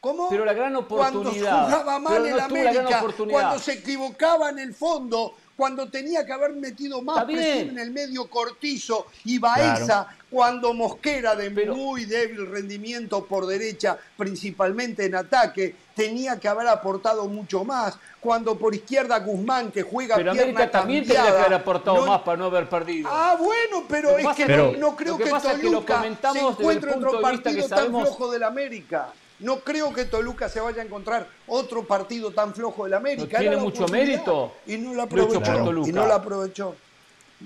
¿Cómo? 0.00 0.30
Pero 0.30 0.46
la 0.46 0.54
gran 0.54 0.74
oportunidad. 0.76 1.50
Cuando 1.50 1.66
jugaba 1.66 1.98
mal 1.98 2.24
el 2.24 2.30
no 2.30 2.36
gran 2.36 2.50
América, 2.50 3.04
cuando 3.30 3.58
se 3.58 3.72
equivocaba 3.74 4.48
en 4.48 4.60
el 4.60 4.72
fondo, 4.72 5.34
cuando 5.58 5.88
tenía 5.88 6.24
que 6.24 6.32
haber 6.32 6.52
metido 6.52 7.02
más 7.02 7.24
presión 7.24 7.70
en 7.70 7.78
el 7.80 7.90
medio 7.90 8.30
cortizo 8.30 9.06
y 9.24 9.40
Baeza, 9.40 10.06
cuando 10.30 10.72
Mosquera 10.72 11.34
de 11.34 11.50
Pero- 11.50 11.74
muy 11.74 12.04
débil 12.04 12.46
rendimiento 12.46 13.24
por 13.24 13.44
derecha, 13.44 13.98
principalmente 14.16 15.06
en 15.06 15.16
ataque, 15.16 15.74
tenía 15.96 16.38
que 16.38 16.46
haber 16.46 16.68
aportado 16.68 17.26
mucho 17.26 17.64
más. 17.64 17.98
Cuando 18.20 18.56
por 18.56 18.72
izquierda 18.72 19.18
Guzmán, 19.18 19.72
que 19.72 19.82
juega 19.82 20.14
Pero 20.14 20.30
pierna 20.32 20.42
América 20.52 20.70
también 20.70 21.04
tenía 21.04 21.22
que 21.24 21.28
haber 21.28 21.54
aportado 21.54 21.96
no- 21.96 22.06
más 22.06 22.20
para 22.20 22.36
no 22.36 22.44
haber 22.44 22.68
perdido. 22.68 23.08
Ah, 23.12 23.34
bueno, 23.36 23.84
pero 23.88 24.16
es 24.16 24.28
que 24.36 24.46
no, 24.46 24.72
no 24.76 24.94
creo 24.94 25.14
lo 25.14 25.18
que 25.18 25.24
que, 25.24 25.30
pasa 25.30 25.54
es 25.54 25.58
que 25.58 25.64
lo 25.64 25.72
Toluca 25.72 25.96
comentamos 25.96 26.38
se 26.38 26.62
encuentre 26.62 26.92
otro 26.92 27.20
partido 27.20 27.68
tan 27.68 27.88
flojo 27.88 28.30
del 28.30 28.44
América. 28.44 29.08
No 29.40 29.60
creo 29.60 29.92
que 29.92 30.04
Toluca 30.04 30.48
se 30.48 30.60
vaya 30.60 30.82
a 30.82 30.84
encontrar 30.84 31.26
otro 31.46 31.84
partido 31.84 32.32
tan 32.32 32.54
flojo 32.54 32.84
del 32.84 32.94
América. 32.94 33.22
No 33.34 33.38
tiene 33.38 33.54
Era 33.54 33.62
mucho 33.62 33.86
mérito. 33.88 34.52
Y 34.66 34.76
no 34.78 34.90
la 34.90 34.96
Lo 34.96 35.02
aprovechó. 35.04 35.38
hecho 35.40 35.52
por 35.52 35.64
Toluca. 35.64 35.88
Y 35.88 35.92
no 35.92 36.06
la 36.06 36.14
aprovechó. 36.16 36.76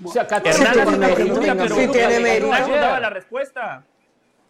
O 0.03 0.11
sea, 0.11 0.25
14 0.27 0.59
Hernán 0.63 0.73
tiene 0.73 0.81
hace 0.81 0.97
una 0.97 1.07
mérito, 1.07 1.15
pregunta, 1.15 1.41
pero 1.53 1.57
pero 1.57 1.75
Sí 1.75 1.81
Toluca 1.81 2.07
tiene 2.07 2.19
mérito. 2.19 2.47
Daba 2.49 2.99
la 2.99 3.09
respuesta. 3.11 3.85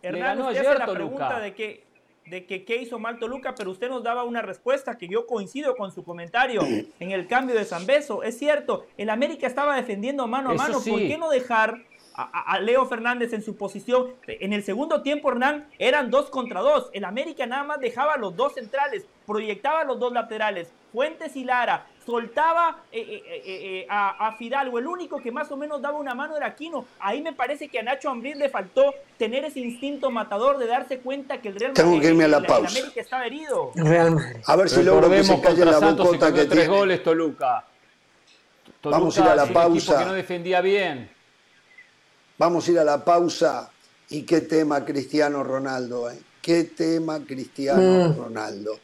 Hernán, 0.02 0.40
usted 0.42 0.50
ayer 0.52 0.68
hace 0.68 0.80
la 0.80 0.86
Toluca. 0.86 0.94
pregunta 1.08 1.40
de 1.42 1.54
que, 1.54 1.84
de 2.28 2.46
que 2.46 2.64
qué 2.64 2.78
hizo 2.78 2.98
mal 3.00 3.20
Toluca, 3.20 3.54
pero 3.56 3.72
usted 3.72 3.90
nos 3.90 4.04
daba 4.04 4.24
una 4.24 4.42
respuesta 4.42 4.98
que 4.98 5.10
yo 5.10 5.28
coincido 5.28 5.76
con 5.76 5.92
su 5.92 6.04
comentario 6.06 6.62
en 6.64 7.12
el 7.12 7.28
cambio 7.28 7.56
de 7.56 7.66
San 7.66 7.86
Beso. 7.86 8.24
Es 8.24 8.38
cierto, 8.40 8.86
el 8.98 9.10
América 9.10 9.48
estaba 9.48 9.76
defendiendo 9.76 10.26
mano 10.28 10.52
a 10.52 10.54
Eso 10.56 10.64
mano. 10.64 10.80
sí. 10.80 10.92
¿Por 10.92 11.00
qué 11.02 11.18
no 11.18 11.30
dejar 11.30 11.76
a, 12.16 12.60
Leo 12.60 12.86
Fernández 12.86 13.34
en 13.34 13.42
su 13.44 13.56
posición? 13.56 14.14
En 14.28 14.54
el 14.54 14.64
segundo 14.64 15.02
tiempo, 15.02 15.32
Hernán, 15.32 15.68
eran 15.80 16.12
dos 16.12 16.30
contra 16.30 16.62
dos. 16.62 16.90
El 16.94 17.06
América 17.06 17.46
nada 17.46 17.64
más 17.64 17.80
dejaba 17.80 18.18
los 18.18 18.36
dos 18.36 18.54
centrales, 18.54 19.06
proyectaba 19.26 19.84
los 19.84 20.00
dos 20.00 20.14
laterales, 20.14 20.72
Fuentes 20.92 21.36
y 21.36 21.44
Lara, 21.44 21.88
soltaba 22.06 22.78
eh, 22.92 23.00
eh, 23.02 23.24
eh, 23.26 23.42
eh, 23.46 23.88
a, 23.90 24.28
a 24.28 24.36
Fidalgo. 24.36 24.78
El 24.78 24.86
único 24.86 25.20
que 25.20 25.32
más 25.32 25.52
o 25.52 25.58
menos 25.58 25.82
daba 25.82 25.98
una 25.98 26.14
mano 26.14 26.38
era 26.38 26.46
Aquino. 26.48 26.86
Ahí 27.00 27.20
me 27.22 27.34
parece 27.34 27.68
que 27.68 27.80
a 27.80 27.84
Nacho 27.84 28.12
Ambriz 28.12 28.36
le 28.36 28.50
faltó 28.50 28.94
tener 29.18 29.44
ese 29.46 29.60
instinto 29.62 30.12
matador 30.12 30.60
de 30.60 30.68
darse 30.68 31.00
cuenta 31.00 31.42
que 31.42 31.48
el 31.50 31.56
Real 31.60 31.74
Tengo 31.74 31.92
Madrid, 31.94 32.02
que 32.04 32.08
irme 32.10 32.24
a 32.26 32.28
la 32.28 32.38
el-. 32.38 32.52
América 32.52 33.02
estaba 33.02 33.26
herido. 33.26 33.72
Real 33.74 34.12
Madrid. 34.12 34.42
A 34.46 34.56
ver 34.56 34.70
si 34.70 34.84
logro 34.84 35.10
que 35.10 35.24
se 35.24 35.42
calle 35.42 35.66
la 35.66 35.74
Santos 35.80 36.06
se 36.06 36.12
bocota 36.18 36.28
comió 36.28 36.44
que 36.44 36.50
tres 36.50 36.66
tiene. 36.66 36.78
goles 36.78 37.04
Toluca. 37.04 37.66
Toluca 38.82 39.00
Vamos 39.00 39.18
a 39.18 39.22
ir 39.22 39.28
a 39.28 39.36
la 39.36 39.44
es 39.46 39.50
un 39.50 39.56
equipo 39.56 39.70
pausa. 39.70 40.00
que 40.00 40.06
no 40.06 40.14
defendía 40.14 40.62
bien. 40.62 41.10
Vamos 42.38 42.68
a 42.68 42.72
ir 42.72 42.80
a 42.80 42.84
la 42.84 43.04
pausa. 43.04 43.70
Y 44.10 44.24
qué 44.24 44.42
tema 44.42 44.84
Cristiano 44.86 45.44
Ronaldo, 45.44 46.10
¿eh? 46.12 46.20
Qué 46.42 46.66
tema 46.66 47.20
Cristiano 47.26 48.10
Mm. 48.10 48.18
Ronaldo. 48.18 48.78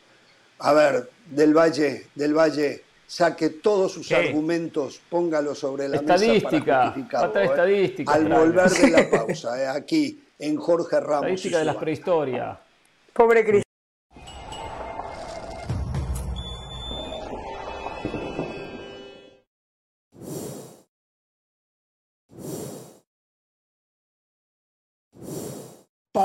A 0.60 0.74
ver, 0.74 1.10
del 1.30 1.54
Valle, 1.54 2.08
del 2.16 2.34
Valle, 2.34 2.84
saque 3.06 3.50
todos 3.50 3.91
sus 3.93 4.12
argumentos, 4.12 5.02
póngalo 5.10 5.54
sobre 5.56 5.88
la 5.89 6.02
mesa 6.02 6.16
para 6.16 6.24
¿eh? 6.26 6.38
estadística. 6.38 8.14
Al 8.14 8.28
volver 8.30 8.70
de 8.70 8.89
la 8.89 9.10
pausa, 9.12 9.62
¿eh? 9.62 9.68
aquí 9.68 10.24
en 10.39 10.56
Jorge 10.58 11.00
Ramos. 11.00 11.24
Estadística 11.26 11.60
de 11.60 11.66
la 11.66 11.80
prehistoria. 11.80 12.60
Pobre 13.14 13.41
Cristiano. 13.43 13.64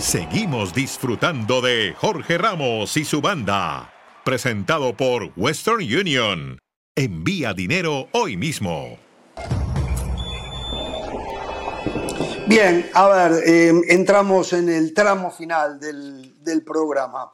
Seguimos 0.00 0.72
disfrutando 0.72 1.60
de 1.60 1.94
Jorge 1.94 2.38
Ramos 2.38 2.96
y 2.96 3.04
su 3.04 3.20
banda 3.20 3.92
presentado 4.24 4.96
por 4.96 5.30
Western 5.36 5.82
Union. 5.82 6.58
Envía 6.96 7.52
dinero 7.52 8.08
hoy 8.12 8.38
mismo. 8.38 8.98
Bien, 12.46 12.88
a 12.94 13.08
ver, 13.08 13.46
em, 13.46 13.82
entramos 13.88 14.54
en 14.54 14.70
el 14.70 14.94
tramo 14.94 15.30
final 15.30 15.78
del, 15.78 16.62
programa. 16.64 17.30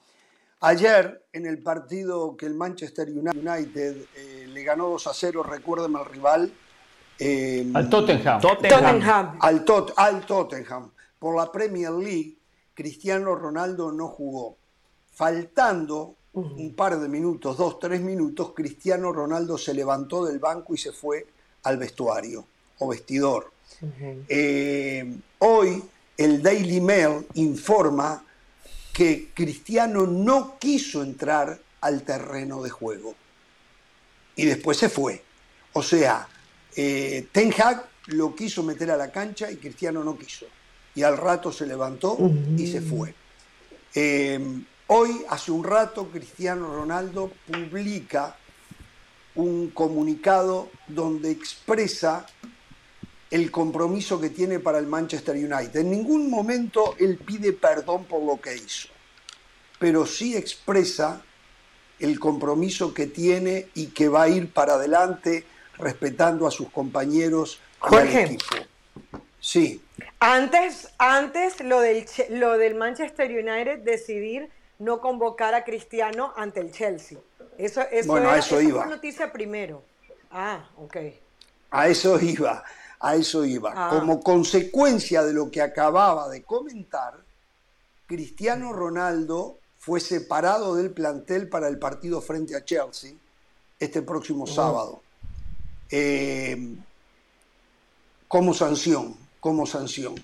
Ayer, 0.61 1.25
en 1.33 1.47
el 1.47 1.62
partido 1.62 2.37
que 2.37 2.47
el 2.47 2.55
Manchester 2.55 3.09
United 3.09 3.97
eh, 4.17 4.47
le 4.49 4.64
ganó 4.64 4.89
2 4.89 5.07
a 5.07 5.14
0, 5.14 5.45
recuérdeme 5.45 6.01
al 6.01 6.07
rival. 6.07 6.53
Em, 7.17 7.75
al 7.77 7.89
Tottenham. 7.89 8.41
Tottenham. 8.41 9.39
Al, 9.41 9.64
al 9.97 10.27
Tottenham. 10.27 10.91
Por 11.21 11.37
la 11.37 11.51
Premier 11.51 11.93
League, 11.93 12.37
Cristiano 12.77 13.35
Ronaldo 13.35 13.91
no 13.91 14.09
jugó. 14.09 14.57
Faltando 15.14 16.14
un 16.35 16.74
par 16.74 17.01
de 17.01 17.09
minutos, 17.09 17.57
dos, 17.57 17.81
tres 17.81 18.03
minutos, 18.03 18.53
Cristiano 18.55 19.11
Ronaldo 19.11 19.57
se 19.57 19.72
levantó 19.72 20.27
del 20.27 20.39
banco 20.39 20.74
y 20.74 20.77
se 20.77 20.93
fue 20.93 21.27
al 21.62 21.79
vestuario 21.79 22.45
o 22.79 22.89
vestidor. 22.89 23.51
Eh, 24.29 25.16
hoy 25.39 25.83
el 26.18 26.43
Daily 26.43 26.83
Mail 26.83 27.27
informa 27.35 28.22
que 28.93 29.31
Cristiano 29.33 30.07
no 30.07 30.59
quiso 30.59 31.03
entrar 31.03 31.59
al 31.81 32.03
terreno 32.03 32.62
de 32.62 32.68
juego 32.68 33.14
y 34.37 34.45
después 34.45 34.77
se 34.77 34.91
fue. 34.91 35.22
O 35.72 35.83
sea, 35.83 36.29
eh, 36.77 37.27
Ten 37.33 37.55
Hag 37.59 37.89
lo 38.09 38.35
quiso 38.35 38.62
meter 38.62 38.91
a 38.91 38.99
la 38.99 39.11
cancha 39.11 39.51
y 39.51 39.57
Cristiano 39.57 40.05
no 40.05 40.18
quiso. 40.18 40.45
Y 40.97 41.05
al 41.05 41.16
rato 41.16 41.53
se 41.53 41.66
levantó 41.66 42.18
y 42.57 42.66
se 42.66 42.80
fue. 42.80 43.14
Eh, 43.94 44.40
Hoy, 44.88 45.24
hace 45.28 45.51
un 45.51 45.64
rato, 45.64 46.07
Cristiano 46.12 46.72
Ronaldo 46.72 47.32
publica 47.51 48.36
un 49.34 49.70
comunicado 49.70 50.70
donde 50.86 51.32
expresa 51.32 52.24
el 53.28 53.51
compromiso 53.51 54.20
que 54.20 54.30
tiene 54.30 54.61
para 54.61 54.78
el 54.78 54.86
Manchester 54.86 55.34
United. 55.34 55.74
En 55.74 55.90
ningún 55.90 56.30
momento 56.30 56.94
él 57.01 57.18
pide 57.18 57.53
perdón 57.53 58.05
por 58.05 58.22
lo 58.22 58.40
que 58.40 58.55
hizo, 58.55 58.88
pero 59.80 60.07
sí 60.07 60.36
expresa 60.36 61.20
el 61.99 62.20
compromiso 62.20 62.94
que 62.94 63.09
tiene 63.09 63.68
y 63.74 63.88
que 63.88 64.09
va 64.09 64.22
a 64.22 64.28
ir 64.28 64.53
para 64.53 64.74
adelante 64.74 65.44
respetando 65.78 66.47
a 66.47 66.53
sus 66.53 66.70
compañeros 66.70 67.59
Jorge. 67.80 68.22
equipo. 68.22 68.57
Sí. 69.47 69.80
Antes, 70.18 70.88
antes 70.99 71.61
lo, 71.61 71.78
del, 71.80 72.05
lo 72.30 72.59
del 72.59 72.74
Manchester 72.74 73.30
United 73.30 73.78
decidir 73.84 74.51
no 74.80 75.01
convocar 75.01 75.55
a 75.55 75.62
Cristiano 75.62 76.32
ante 76.36 76.59
el 76.59 76.72
Chelsea. 76.72 77.18
Eso, 77.57 77.82
eso, 77.92 78.09
bueno, 78.09 78.28
a 78.28 78.38
eso, 78.38 78.61
iba. 78.61 78.82
fue 78.82 78.90
noticia 78.90 79.32
primero. 79.32 79.84
Ah, 80.32 80.68
ok. 80.76 80.97
A 81.70 81.86
eso 81.86 82.18
iba, 82.20 82.64
a 82.99 83.14
eso 83.14 83.44
iba. 83.44 83.72
Ah. 83.72 83.90
Como 83.97 84.20
consecuencia 84.20 85.22
de 85.22 85.32
lo 85.32 85.49
que 85.49 85.62
acababa 85.62 86.28
de 86.28 86.42
comentar, 86.42 87.14
Cristiano 88.09 88.72
Ronaldo 88.72 89.61
fue 89.78 90.01
separado 90.01 90.74
del 90.74 90.90
plantel 90.90 91.49
para 91.49 91.68
el 91.68 91.78
partido 91.78 92.20
frente 92.20 92.57
a 92.57 92.64
Chelsea 92.64 93.12
este 93.78 94.03
próximo 94.03 94.44
sábado. 94.49 95.03
Eh, 95.88 96.74
como 98.26 98.53
sanción, 98.53 99.24
como 99.41 99.66
sanción. 99.66 100.14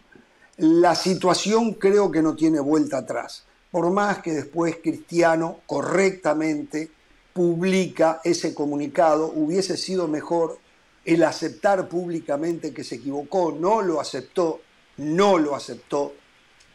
La 0.57 0.95
situación 0.95 1.75
creo 1.75 2.11
que 2.11 2.23
no 2.23 2.35
tiene 2.35 2.61
vuelta 2.61 2.99
atrás 2.99 3.45
por 3.73 3.91
más 3.91 4.19
que 4.19 4.33
después 4.35 4.77
Cristiano 4.83 5.61
correctamente 5.67 6.91
publica 7.33 8.21
ese 8.23 8.55
comunicado, 8.55 9.33
hubiese 9.35 9.79
sido 9.79 10.07
mejor 10.07 10.59
el 11.07 11.25
aceptar 11.25 11.89
públicamente 11.89 12.75
que 12.75 12.85
se 12.85 12.97
equivocó, 12.97 13.57
no 13.59 13.81
lo 13.81 13.99
aceptó, 13.99 14.61
no 14.99 15.39
lo 15.39 15.57
aceptó, 15.57 16.13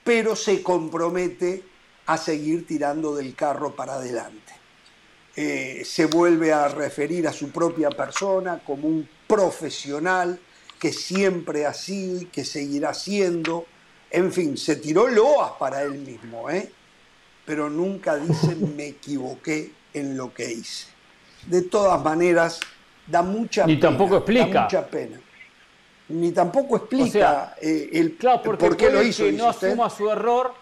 pero 0.04 0.36
se 0.36 0.64
compromete 0.64 1.64
a 2.08 2.18
seguir 2.18 2.66
tirando 2.66 3.16
del 3.16 3.36
carro 3.36 3.76
para 3.76 3.94
adelante. 3.94 4.54
Eh, 5.36 5.84
se 5.86 6.08
vuelve 6.08 6.52
a 6.52 6.68
referir 6.68 7.28
a 7.28 7.32
su 7.32 7.52
propia 7.52 7.92
persona 7.92 8.60
como 8.66 8.88
un 8.88 9.08
profesional 9.28 10.40
que 10.80 10.94
siempre 10.94 11.66
ha 11.66 11.74
sido 11.74 12.22
y 12.22 12.26
que 12.26 12.46
seguirá 12.46 12.94
siendo. 12.94 13.66
En 14.12 14.32
fin, 14.32 14.58
se 14.58 14.76
tiró 14.78 15.08
loas 15.08 15.54
para 15.60 15.82
él 15.84 15.94
mismo. 15.94 16.50
¿eh? 16.50 16.72
pero 17.48 17.70
nunca 17.70 18.18
dice 18.18 18.56
me 18.76 18.88
equivoqué 18.88 19.72
en 19.94 20.18
lo 20.18 20.34
que 20.34 20.52
hice. 20.52 20.88
De 21.46 21.62
todas 21.62 22.04
maneras, 22.04 22.60
da 23.08 23.22
mucha 23.22 23.66
Ni 23.66 23.80
tampoco 23.80 24.18
explica. 24.18 24.64
mucha 24.64 24.86
pena. 24.86 25.18
Ni 26.10 26.34
tampoco 26.34 26.76
explica 26.76 27.56
eh, 27.62 27.90
el 27.94 28.18
claro, 28.18 28.42
porque 28.44 28.66
por 28.66 28.76
qué 28.76 28.90
lo 28.90 29.02
hizo. 29.02 29.24
Que 29.24 29.32
no 29.32 29.48
asuma 29.48 29.90
su 29.90 30.10
error, 30.10 30.54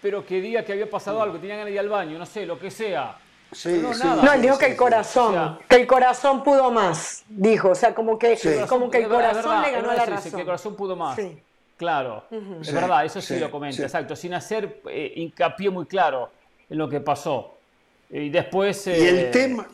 pero 0.00 0.24
que 0.24 0.40
diga 0.40 0.64
que 0.64 0.72
había 0.72 0.88
pasado 0.88 1.20
algo, 1.20 1.34
que 1.34 1.40
tenían 1.40 1.66
que 1.66 1.72
ir 1.72 1.80
al 1.80 1.88
baño, 1.88 2.16
no 2.16 2.26
sé, 2.26 2.46
lo 2.46 2.60
que 2.60 2.70
sea. 2.70 3.18
No, 3.64 4.22
no, 4.22 4.32
él 4.32 4.42
dijo 4.42 4.58
que 4.58 4.66
el 4.66 4.76
corazón, 4.76 5.58
que 5.68 5.76
el 5.76 5.86
corazón 5.86 6.42
pudo 6.42 6.70
más, 6.70 7.24
dijo, 7.28 7.70
o 7.70 7.74
sea, 7.74 7.94
como 7.94 8.18
que, 8.18 8.38
como 8.68 8.90
que 8.90 8.98
el 8.98 9.08
corazón 9.08 9.62
le 9.62 9.72
ganó 9.72 9.92
la 9.92 10.06
razón. 10.06 10.32
Que 10.32 10.40
el 10.40 10.44
corazón 10.44 10.76
pudo 10.76 10.96
más. 10.96 11.16
Sí. 11.16 11.38
Claro, 11.76 12.24
es 12.60 12.72
verdad, 12.72 13.06
eso 13.06 13.22
sí, 13.22 13.38
lo 13.38 13.50
comenta, 13.50 13.82
exacto, 13.82 14.14
sin 14.14 14.34
hacer 14.34 14.82
eh, 14.88 15.14
hincapié 15.16 15.70
muy 15.70 15.86
claro 15.86 16.30
en 16.68 16.76
lo 16.76 16.88
que 16.88 17.00
pasó. 17.00 17.56
Y 18.10 18.28
después... 18.28 18.86
y 18.86 18.90
el 18.90 19.18
eh, 19.18 19.24
tema... 19.30 19.66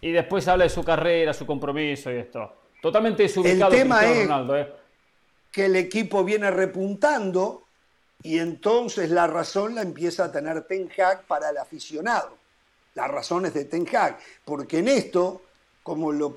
Y 0.00 0.10
después 0.10 0.48
habla 0.48 0.64
de 0.64 0.70
su 0.70 0.82
carrera, 0.82 1.32
su 1.32 1.46
compromiso 1.46 2.10
y 2.10 2.16
esto. 2.16 2.52
Totalmente 2.82 3.22
desubicado 3.22 3.72
el 3.72 3.78
tema 3.78 4.04
es 4.04 4.28
¿eh? 4.28 4.72
que 5.52 5.66
el 5.66 5.76
equipo 5.76 6.24
viene 6.24 6.50
repuntando 6.50 7.62
y 8.24 8.40
entonces 8.40 9.10
la 9.10 9.28
razón 9.28 9.76
la 9.76 9.82
empieza 9.82 10.24
a 10.24 10.32
tener 10.32 10.62
Ten 10.64 10.90
Hag 10.98 11.22
para 11.26 11.50
el 11.50 11.58
aficionado. 11.58 12.41
Las 12.94 13.10
razones 13.10 13.54
de 13.54 13.64
Ten 13.64 13.86
Hag, 13.94 14.18
porque 14.44 14.78
en 14.78 14.88
esto, 14.88 15.42
como 15.82 16.12
lo 16.12 16.34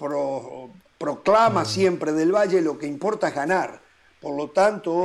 proclama 0.97 1.63
mm. 1.63 1.65
siempre 1.65 2.11
Del 2.13 2.33
Valle, 2.33 2.61
lo 2.61 2.77
que 2.77 2.87
importa 2.87 3.27
es 3.27 3.35
ganar. 3.35 3.81
Por 4.21 4.35
lo 4.35 4.49
tanto, 4.49 5.03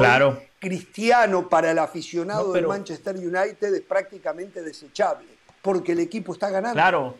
Cristiano 0.58 1.48
para 1.48 1.72
el 1.72 1.78
aficionado 1.78 2.52
del 2.52 2.66
Manchester 2.66 3.16
United 3.16 3.74
es 3.74 3.82
prácticamente 3.82 4.62
desechable, 4.62 5.26
porque 5.60 5.92
el 5.92 6.00
equipo 6.00 6.32
está 6.32 6.48
ganando. 6.50 6.74
Claro. 6.74 7.16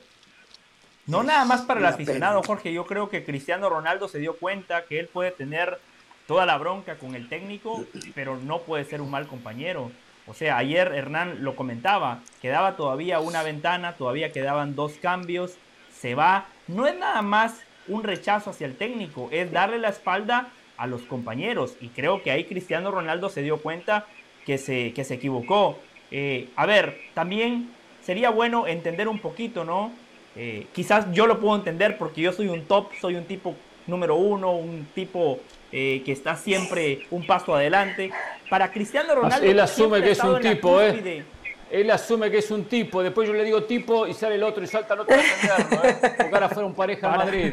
No 1.07 1.23
nada 1.23 1.45
más 1.45 1.63
para 1.63 1.81
el 1.81 1.87
aficionado, 1.87 2.43
Jorge. 2.43 2.73
Yo 2.73 2.87
creo 2.87 3.09
que 3.09 3.25
Cristiano 3.25 3.69
Ronaldo 3.69 4.09
se 4.09 4.19
dio 4.19 4.37
cuenta 4.37 4.85
que 4.85 5.01
él 5.01 5.09
puede 5.09 5.33
tener 5.33 5.81
toda 6.27 6.47
la 6.47 6.57
bronca 6.57 6.97
con 6.97 7.15
el 7.15 7.29
técnico, 7.29 7.85
pero 8.15 8.37
no 8.37 8.61
puede 8.61 8.85
ser 8.85 9.01
un 9.01 9.11
mal 9.11 9.27
compañero. 9.27 9.91
O 10.31 10.35
sea, 10.35 10.59
ayer 10.59 10.93
Hernán 10.95 11.43
lo 11.43 11.57
comentaba, 11.57 12.21
quedaba 12.41 12.77
todavía 12.77 13.19
una 13.19 13.43
ventana, 13.43 13.97
todavía 13.97 14.31
quedaban 14.31 14.77
dos 14.77 14.93
cambios, 15.03 15.57
se 15.93 16.15
va. 16.15 16.47
No 16.69 16.87
es 16.87 16.97
nada 16.97 17.21
más 17.21 17.61
un 17.89 18.05
rechazo 18.05 18.51
hacia 18.51 18.69
el 18.69 18.77
técnico, 18.77 19.29
es 19.33 19.51
darle 19.51 19.81
la 19.81 19.89
espalda 19.89 20.51
a 20.77 20.87
los 20.87 21.03
compañeros. 21.03 21.75
Y 21.81 21.89
creo 21.89 22.23
que 22.23 22.31
ahí 22.31 22.45
Cristiano 22.45 22.93
Ronaldo 22.93 23.29
se 23.29 23.43
dio 23.43 23.57
cuenta 23.57 24.07
que 24.47 24.57
se, 24.57 24.93
que 24.93 25.03
se 25.03 25.15
equivocó. 25.15 25.81
Eh, 26.13 26.49
a 26.55 26.65
ver, 26.65 27.01
también 27.13 27.69
sería 28.01 28.31
bueno 28.31 28.69
entender 28.69 29.09
un 29.09 29.19
poquito, 29.19 29.65
¿no? 29.65 29.91
Eh, 30.37 30.69
quizás 30.73 31.11
yo 31.13 31.27
lo 31.27 31.41
puedo 31.41 31.57
entender 31.57 31.99
porque 31.99 32.21
yo 32.21 32.33
soy 32.33 32.47
un 32.47 32.67
top, 32.67 32.93
soy 33.01 33.17
un 33.17 33.25
tipo 33.25 33.57
número 33.89 34.15
uno, 34.15 34.53
un 34.53 34.87
tipo 34.95 35.41
eh, 35.73 36.03
que 36.05 36.13
está 36.13 36.37
siempre 36.37 37.07
un 37.11 37.27
paso 37.27 37.55
adelante. 37.55 38.11
Para 38.49 38.71
Cristiano 38.73 39.15
Ronaldo. 39.15 39.47
Él 39.47 39.61
asume 39.61 40.03
que 40.03 40.11
es 40.11 40.25
un 40.25 40.41
tipo, 40.41 40.81
¿eh? 40.81 41.25
Él 41.71 41.91
asume 41.91 42.31
que 42.31 42.39
es 42.39 42.51
un 42.51 42.65
tipo, 42.65 43.03
después 43.03 43.29
yo 43.29 43.35
le 43.35 43.45
digo 43.45 43.63
tipo 43.63 44.07
y 44.07 44.13
sale 44.13 44.35
el 44.35 44.43
otro 44.43 44.65
y 44.65 44.67
salta 44.67 44.95
el 44.95 45.01
otro 45.01 45.15
a 45.15 45.19
defenderlo, 45.19 45.85
¿eh? 45.85 45.97
Porque 46.17 46.35
ahora 46.35 46.49
fueron 46.49 46.75
pareja 46.75 47.07
en 47.07 47.17
Madrid. 47.17 47.53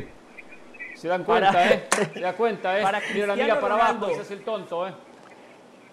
Se 0.95 1.07
dan 1.07 1.23
cuenta, 1.23 1.71
¿eh? 1.71 1.87
Se 2.13 2.19
da 2.19 2.33
cuenta, 2.33 2.79
¿eh? 2.79 2.81
Para 2.81 2.99
Mira 3.13 3.27
la 3.27 3.35
mira 3.35 3.59
para 3.59 3.75
abajo, 3.75 4.15
se 4.15 4.21
hace 4.21 4.33
el 4.33 4.41
tonto, 4.41 4.87
¿eh? 4.87 4.93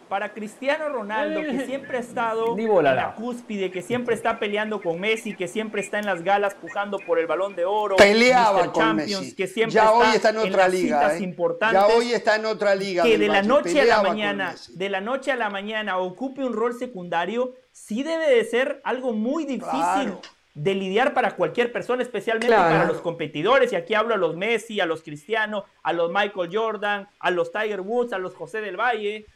Para 0.09 0.33
Cristiano 0.33 0.89
Ronaldo, 0.89 1.41
que 1.41 1.51
Eh, 1.63 1.67
siempre 1.67 1.97
ha 1.97 2.01
estado 2.01 2.57
en 2.59 2.85
la 2.85 3.15
cúspide, 3.15 3.71
que 3.71 3.81
siempre 3.83 4.15
está 4.15 4.39
peleando 4.39 4.81
con 4.83 5.01
Messi, 5.01 5.35
que 5.35 5.49
siempre 5.49 5.81
está 5.81 5.99
en 5.99 6.07
las 6.07 6.23
galas 6.23 6.55
pujando 6.55 6.99
por 6.99 7.19
el 7.19 7.27
balón 7.27 7.57
de 7.57 7.65
oro, 7.65 7.97
Peleaba 7.97 8.65
Mr. 8.65 8.73
con 8.73 8.83
Champions, 8.83 9.21
Messi. 9.23 9.35
que 9.37 9.47
siempre 9.47 9.75
ya 9.75 9.85
está 9.85 9.95
hoy 9.95 10.07
está 10.15 10.29
en 10.31 10.37
otra 10.39 10.65
las 10.65 10.73
liga. 10.73 11.01
citas 11.01 11.21
¿eh? 11.21 11.25
importantes, 11.25 11.81
Ya 11.81 11.87
hoy 11.97 12.13
está 12.13 12.37
en 12.37 12.47
otra 12.47 12.75
liga. 12.75 13.03
que 13.03 13.19
de 13.19 13.29
la 13.29 13.43
noche 13.43 13.81
a 13.81 13.85
la 13.87 14.03
mañana, 14.03 14.55
de 14.69 14.89
la 14.91 15.01
noche 15.01 15.33
a 15.33 15.37
la 15.37 15.49
mañana 15.51 15.99
ocupe 15.99 16.45
un 16.45 16.53
rol 16.53 16.75
secundario, 16.79 17.55
sí 17.73 18.03
debe 18.03 18.29
de 18.29 18.45
ser 18.45 18.81
algo 18.85 19.13
muy 19.13 19.45
difícil 19.45 19.71
Claro. 19.71 20.21
de 20.55 20.75
lidiar 20.75 21.15
para 21.15 21.35
cualquier 21.35 21.73
persona, 21.73 22.03
especialmente 22.03 22.47
Claro. 22.55 22.71
para 22.77 22.85
los 22.87 23.01
competidores. 23.01 23.73
Y 23.73 23.77
aquí 23.77 23.95
hablo 23.95 24.15
a 24.15 24.19
los 24.19 24.37
Messi, 24.37 24.81
a 24.81 24.87
los 24.87 25.03
Cristiano, 25.03 25.65
a 25.83 25.93
los 25.93 26.13
Michael 26.13 26.51
Jordan, 26.53 27.09
a 27.19 27.31
los 27.31 27.51
Tiger 27.51 27.81
Woods, 27.81 28.13
a 28.13 28.19
los 28.19 28.35
José 28.35 28.61
del 28.61 28.77
Valle. 28.77 29.27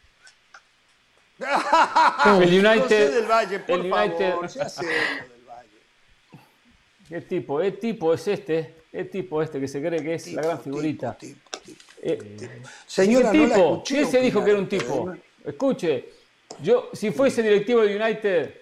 El 1.38 2.66
United- 2.66 3.14
del 3.14 3.26
Valle, 3.26 3.58
por 3.60 3.80
el 3.80 3.92
United- 3.92 4.30
favor, 4.32 4.48
ya 4.48 4.68
sé 4.68 4.82
lo 4.82 4.88
del 4.88 5.44
Valle. 5.48 6.42
¿Qué 7.08 7.20
tipo? 7.22 7.58
¿Qué 7.60 7.72
tipo 7.72 8.14
es 8.14 8.28
este? 8.28 8.74
¿Qué 8.90 9.04
tipo 9.04 9.42
este 9.42 9.60
que 9.60 9.68
se 9.68 9.80
cree 9.80 10.02
que 10.02 10.14
es 10.14 10.32
la 10.32 10.42
gran 10.42 10.60
figurita? 10.60 11.16
Tipo, 11.16 11.38
tipo, 11.64 11.78
Eh, 12.02 12.62
Señora, 12.86 13.30
¿Qué 13.32 13.38
no 13.38 13.46
la 13.46 13.54
tipo? 13.54 13.72
escuché 13.74 13.94
¿Quién 13.94 14.10
se 14.10 14.20
dijo 14.20 14.44
que 14.44 14.50
era 14.50 14.58
un 14.58 14.68
tipo? 14.68 15.14
Escuche, 15.44 16.04
yo 16.62 16.90
si 16.92 17.10
fuese 17.10 17.42
directivo 17.42 17.82
de 17.82 17.96
United, 18.00 18.54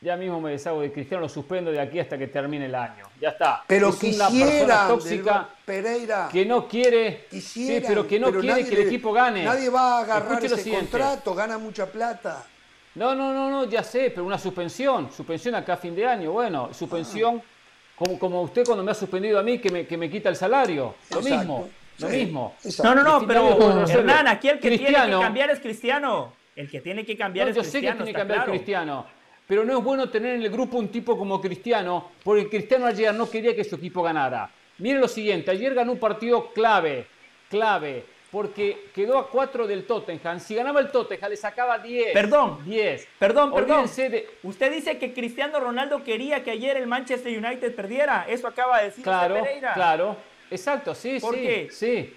ya 0.00 0.16
mismo 0.16 0.40
me 0.40 0.52
deshago 0.52 0.80
de 0.80 0.92
Cristiano, 0.92 1.22
lo 1.22 1.28
suspendo 1.28 1.70
de 1.72 1.80
aquí 1.80 1.98
hasta 1.98 2.16
que 2.16 2.28
termine 2.28 2.66
el 2.66 2.74
año. 2.74 3.04
Ya 3.20 3.30
está. 3.30 3.64
Pero 3.66 3.88
es 3.88 4.02
una 4.02 4.28
persona 4.28 4.28
quisiera, 4.28 4.88
tóxica 4.88 5.48
Pereira, 5.64 6.28
que 6.30 6.46
no 6.46 6.68
quiere, 6.68 7.26
quisiera, 7.30 7.80
sí, 7.80 7.84
pero 7.88 8.06
que 8.06 8.20
no 8.20 8.30
quiere 8.32 8.64
que 8.64 8.74
el 8.80 8.86
equipo 8.86 9.12
gane. 9.12 9.44
Nadie 9.44 9.68
va 9.70 9.98
a 9.98 10.02
agarrar 10.02 10.44
Escuche 10.44 10.60
ese 10.60 10.70
contrato, 10.70 11.34
gana 11.34 11.58
mucha 11.58 11.86
plata. 11.86 12.44
No, 12.94 13.14
no, 13.14 13.32
no, 13.32 13.50
no, 13.50 13.64
ya 13.64 13.82
sé, 13.82 14.10
pero 14.10 14.24
una 14.24 14.38
suspensión, 14.38 15.10
suspensión 15.12 15.54
acá 15.54 15.74
a 15.74 15.76
fin 15.76 15.94
de 15.94 16.06
año, 16.06 16.32
bueno, 16.32 16.70
suspensión, 16.72 17.42
como, 17.96 18.18
como 18.18 18.42
usted 18.42 18.64
cuando 18.64 18.82
me 18.84 18.90
ha 18.92 18.94
suspendido 18.94 19.38
a 19.38 19.42
mí, 19.42 19.58
que 19.58 19.70
me, 19.70 19.86
que 19.86 19.96
me 19.96 20.08
quita 20.10 20.28
el 20.28 20.36
salario, 20.36 20.94
lo 21.10 21.18
Exacto, 21.18 21.36
mismo, 21.38 21.68
lo 21.98 22.08
sí, 22.10 22.16
mismo. 22.16 22.54
exacto. 22.64 22.94
No, 22.94 23.02
no, 23.02 23.20
no, 23.20 23.26
pero. 23.26 23.84
Hernán, 23.86 24.28
aquí 24.28 24.48
el 24.48 24.54
que 24.58 24.68
tiene 24.68 24.78
que 24.78 24.84
Cristiano- 24.84 25.20
cambiar 25.20 25.50
es 25.50 25.60
Cristiano. 25.60 26.32
El 26.56 26.68
que 26.68 26.80
tiene 26.80 27.04
que 27.06 27.16
cambiar 27.16 27.46
No, 27.46 27.50
es 27.50 27.56
yo 27.56 27.62
sé 27.62 27.68
que 27.68 27.72
Cristiano. 27.86 27.96
tiene 27.98 28.12
que 28.12 28.18
cambiar 28.18 28.38
claro. 28.38 28.50
Cristiano, 28.52 29.06
pero 29.48 29.64
no 29.64 29.76
es 29.78 29.82
bueno 29.82 30.08
tener 30.10 30.36
en 30.36 30.42
el 30.42 30.50
grupo 30.50 30.76
un 30.78 30.88
tipo 30.88 31.18
como 31.18 31.40
Cristiano, 31.40 32.12
porque 32.22 32.48
Cristiano 32.48 32.86
ayer 32.86 33.12
no 33.14 33.28
quería 33.28 33.56
que 33.56 33.64
su 33.64 33.74
equipo 33.76 34.02
ganara. 34.02 34.50
Mire 34.78 35.00
lo 35.00 35.08
siguiente, 35.08 35.50
ayer 35.50 35.74
ganó 35.74 35.90
un 35.92 35.98
partido 35.98 36.52
clave, 36.52 37.06
clave, 37.50 38.04
porque 38.30 38.90
quedó 38.94 39.18
a 39.18 39.28
4 39.30 39.66
del 39.66 39.86
Tottenham. 39.86 40.38
Si 40.38 40.54
ganaba 40.54 40.80
el 40.80 40.90
Tottenham 40.90 41.30
le 41.30 41.36
sacaba 41.38 41.78
10. 41.78 42.12
Perdón. 42.12 42.58
10. 42.66 43.08
Perdón, 43.18 43.52
perdón. 43.54 43.70
Olvídense 43.78 44.10
de- 44.10 44.28
Usted 44.42 44.70
dice 44.70 44.98
que 44.98 45.14
Cristiano 45.14 45.58
Ronaldo 45.58 46.04
quería 46.04 46.44
que 46.44 46.50
ayer 46.50 46.76
el 46.76 46.86
Manchester 46.86 47.36
United 47.36 47.74
perdiera. 47.74 48.26
Eso 48.28 48.46
acaba 48.46 48.78
de 48.78 48.84
decir 48.84 48.98
usted, 49.00 49.10
Claro, 49.10 49.34
Pereira. 49.42 49.72
claro. 49.72 50.16
Exacto, 50.50 50.94
sí, 50.94 51.18
¿Por 51.20 51.34
sí. 51.34 51.40
qué? 51.40 51.68
Sí. 51.70 52.14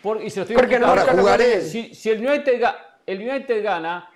Por- 0.00 0.22
y 0.22 0.30
se 0.30 0.36
lo 0.40 0.42
estoy 0.42 0.56
Porque 0.56 0.78
no. 0.78 0.86
Ahora 0.86 1.02
jugaré. 1.06 1.60
Si, 1.62 1.92
si 1.94 2.10
el, 2.10 2.24
United, 2.24 2.62
el 3.06 3.20
United 3.28 3.62
gana, 3.64 4.08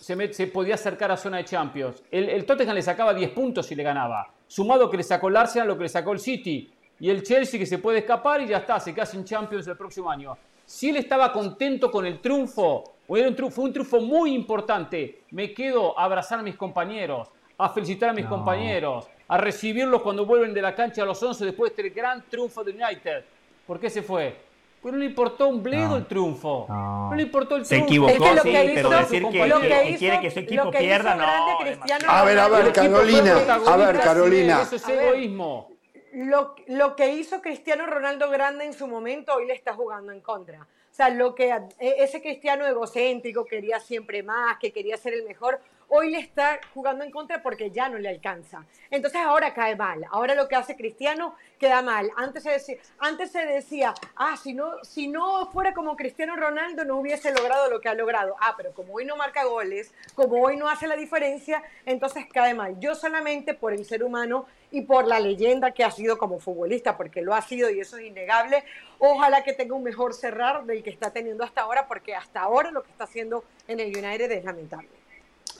se, 0.00 0.46
podía 0.48 0.74
acercar 0.74 1.10
a 1.10 1.16
zona 1.16 1.38
de 1.38 1.44
Champions. 1.44 2.02
El, 2.10 2.28
el 2.28 2.44
Tottenham 2.44 2.74
le 2.74 2.82
sacaba 2.82 3.14
10 3.14 3.30
puntos 3.30 3.66
si 3.66 3.74
le 3.74 3.82
ganaba. 3.82 4.28
Sumado 4.46 4.90
que 4.90 4.96
le 4.96 5.02
sacó 5.02 5.28
el 5.28 5.36
Arsenal, 5.36 5.68
lo 5.68 5.76
que 5.76 5.84
le 5.84 5.88
sacó 5.88 6.12
el 6.12 6.20
City. 6.20 6.70
Y 7.00 7.10
el 7.10 7.22
Chelsea 7.22 7.58
que 7.58 7.66
se 7.66 7.78
puede 7.78 7.98
escapar 7.98 8.40
y 8.42 8.46
ya 8.46 8.58
está, 8.58 8.78
se 8.78 8.94
queda 8.94 9.06
sin 9.06 9.24
Champions 9.24 9.66
el 9.66 9.76
próximo 9.76 10.10
año. 10.10 10.36
Si 10.66 10.90
él 10.90 10.96
estaba 10.96 11.32
contento 11.32 11.90
con 11.90 12.06
el 12.06 12.20
triunfo, 12.20 12.84
o 13.06 13.16
era 13.16 13.28
un 13.28 13.34
triunfo, 13.34 13.56
fue 13.56 13.64
un 13.64 13.72
triunfo 13.72 14.00
muy 14.00 14.34
importante, 14.34 15.22
me 15.30 15.52
quedo 15.52 15.98
a 15.98 16.04
abrazar 16.04 16.38
a 16.38 16.42
mis 16.42 16.56
compañeros, 16.56 17.28
a 17.58 17.68
felicitar 17.68 18.10
a 18.10 18.12
mis 18.12 18.26
compañeros, 18.26 19.06
a 19.28 19.36
recibirlos 19.36 20.02
cuando 20.02 20.24
vuelven 20.24 20.54
de 20.54 20.62
la 20.62 20.74
cancha 20.74 21.02
a 21.02 21.06
los 21.06 21.22
11 21.22 21.44
después 21.44 21.74
de 21.74 21.82
este 21.82 21.94
gran 21.94 22.22
triunfo 22.28 22.64
de 22.64 22.72
United. 22.72 23.24
¿Por 23.66 23.78
qué 23.78 23.90
se 23.90 24.02
fue? 24.02 24.36
Pues 24.84 24.92
no 24.92 24.98
le 25.00 25.06
importó 25.06 25.48
un 25.48 25.62
bledo 25.62 25.96
el 25.96 26.04
triunfo. 26.04 26.66
No. 26.68 27.10
le 27.16 27.22
importó 27.22 27.56
el 27.56 27.64
Se 27.64 27.80
triunfo. 27.80 28.10
equivocó, 28.10 28.12
Es 28.12 28.42
que 28.42 28.42
sí, 28.42 28.52
que 28.52 28.72
pero 28.74 28.88
hizo- 28.90 28.98
decir 28.98 29.22
que, 29.22 29.30
que- 29.30 29.38
que 29.38 29.88
hizo- 29.88 29.98
quiere 29.98 30.20
que 30.20 30.30
su 30.30 30.38
equipo 30.40 30.70
pierda, 30.72 31.08
hizo 31.14 31.18
grande 31.22 31.78
no. 32.04 32.10
A 32.12 32.24
ver, 32.26 32.38
a 32.38 32.48
ver, 32.48 32.72
Carolina, 32.74 33.36
a 33.66 33.76
ver, 33.78 33.98
Carolina. 34.00 34.60
Eso 34.60 34.76
es 34.76 34.86
egoísmo. 34.86 35.70
lo, 36.12 36.54
lo 36.66 36.96
que 36.96 37.14
hizo 37.14 37.40
Cristiano 37.40 37.86
Ronaldo 37.86 38.28
grande 38.28 38.66
en 38.66 38.74
su 38.74 38.86
momento, 38.86 39.32
hoy 39.34 39.46
le 39.46 39.54
está 39.54 39.72
jugando 39.72 40.12
en 40.12 40.20
contra. 40.20 40.60
O 40.60 40.94
sea, 40.94 41.08
lo 41.08 41.34
que 41.34 41.48
e- 41.48 41.96
ese 42.04 42.20
Cristiano 42.20 42.66
egocéntrico 42.66 43.46
quería 43.46 43.80
siempre 43.80 44.22
más, 44.22 44.58
que 44.58 44.70
quería 44.70 44.98
ser 44.98 45.14
el 45.14 45.24
mejor, 45.24 45.60
hoy 45.88 46.10
le 46.10 46.18
está 46.18 46.60
jugando 46.72 47.04
en 47.04 47.10
contra 47.10 47.42
porque 47.42 47.70
ya 47.70 47.88
no 47.88 47.98
le 47.98 48.08
alcanza. 48.08 48.64
Entonces 48.90 49.20
ahora 49.20 49.54
cae 49.54 49.76
mal. 49.76 50.04
Ahora 50.10 50.34
lo 50.34 50.48
que 50.48 50.56
hace 50.56 50.76
Cristiano 50.76 51.34
queda 51.58 51.82
mal. 51.82 52.10
Antes 52.16 52.42
se 52.42 52.50
decía, 52.50 52.76
antes 52.98 53.30
se 53.30 53.44
decía 53.44 53.94
ah, 54.16 54.36
si 54.36 54.54
no, 54.54 54.82
si 54.84 55.08
no 55.08 55.50
fuera 55.52 55.74
como 55.74 55.96
Cristiano 55.96 56.36
Ronaldo 56.36 56.84
no 56.84 56.96
hubiese 56.96 57.32
logrado 57.32 57.70
lo 57.70 57.80
que 57.80 57.88
ha 57.88 57.94
logrado. 57.94 58.36
Ah, 58.40 58.54
pero 58.56 58.72
como 58.72 58.94
hoy 58.94 59.04
no 59.04 59.16
marca 59.16 59.44
goles, 59.44 59.92
como 60.14 60.42
hoy 60.42 60.56
no 60.56 60.68
hace 60.68 60.86
la 60.86 60.96
diferencia, 60.96 61.62
entonces 61.86 62.26
cae 62.32 62.54
mal. 62.54 62.78
Yo 62.80 62.94
solamente 62.94 63.54
por 63.54 63.72
el 63.72 63.84
ser 63.84 64.04
humano 64.04 64.46
y 64.70 64.82
por 64.82 65.06
la 65.06 65.20
leyenda 65.20 65.70
que 65.70 65.84
ha 65.84 65.90
sido 65.90 66.18
como 66.18 66.40
futbolista, 66.40 66.96
porque 66.96 67.22
lo 67.22 67.32
ha 67.32 67.42
sido 67.42 67.70
y 67.70 67.78
eso 67.78 67.96
es 67.96 68.06
innegable, 68.06 68.64
ojalá 68.98 69.44
que 69.44 69.52
tenga 69.52 69.76
un 69.76 69.84
mejor 69.84 70.14
cerrar 70.14 70.64
del 70.64 70.82
que 70.82 70.90
está 70.90 71.12
teniendo 71.12 71.44
hasta 71.44 71.62
ahora, 71.62 71.86
porque 71.86 72.14
hasta 72.14 72.40
ahora 72.40 72.72
lo 72.72 72.82
que 72.82 72.90
está 72.90 73.04
haciendo 73.04 73.44
en 73.68 73.78
el 73.78 73.96
United 73.96 74.30
es 74.32 74.44
lamentable. 74.44 74.88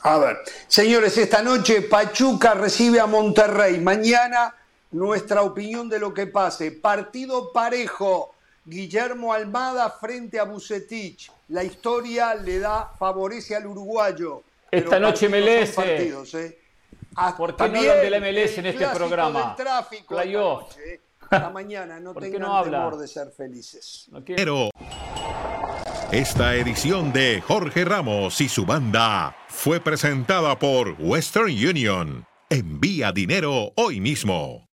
A 0.07 0.19
ver, 0.19 0.37
señores, 0.69 1.17
esta 1.17 1.41
noche 1.41 1.81
Pachuca 1.81 2.53
recibe 2.53 3.01
a 3.01 3.07
Monterrey. 3.07 3.81
Mañana 3.81 4.55
nuestra 4.91 5.41
opinión 5.41 5.89
de 5.89 5.99
lo 5.99 6.13
que 6.13 6.27
pase. 6.27 6.73
Partido 6.73 7.51
parejo. 7.53 8.35
Guillermo 8.67 9.33
Almada 9.33 9.89
frente 9.89 10.39
a 10.39 10.45
Bucetich. 10.45 11.33
La 11.49 11.65
historia 11.65 12.35
le 12.35 12.59
da, 12.59 12.93
favorece 12.99 13.57
al 13.57 13.67
uruguayo. 13.67 14.43
Esta 14.71 15.01
noche 15.01 15.27
MLS. 15.27 15.75
partidos, 15.75 16.35
¿eh? 16.35 16.59
¿Por 17.39 17.57
qué 17.57 17.69
no 17.71 17.79
hablan 17.79 18.01
de 18.01 18.11
la 18.11 18.21
MLS 18.21 18.59
en 18.59 18.67
este 18.67 18.87
programa? 18.89 19.55
del 19.57 19.65
tráfico 19.65 20.21
esta 20.21 20.31
noche, 20.31 20.95
¿eh? 20.95 21.01
Hasta 21.31 21.49
mañana, 21.49 21.99
no 21.99 22.13
¿Por 22.15 22.25
qué 22.25 22.31
tengan 22.31 22.49
no 22.49 22.57
habla? 22.59 22.79
temor 22.79 22.99
de 22.99 23.09
ser 23.09 23.31
felices. 23.31 24.07
No 24.11 24.23
Pero 24.23 24.69
esta 26.13 26.55
edición 26.55 27.13
de 27.13 27.41
Jorge 27.41 27.85
Ramos 27.85 28.41
y 28.41 28.49
su 28.49 28.65
banda 28.67 29.37
fue 29.49 29.81
presentada 29.81 30.59
por 30.59 30.97
Western 30.99 31.47
Union. 31.47 32.27
Envía 32.51 33.13
dinero 33.13 33.73
hoy 33.77 34.01
mismo. 34.01 34.69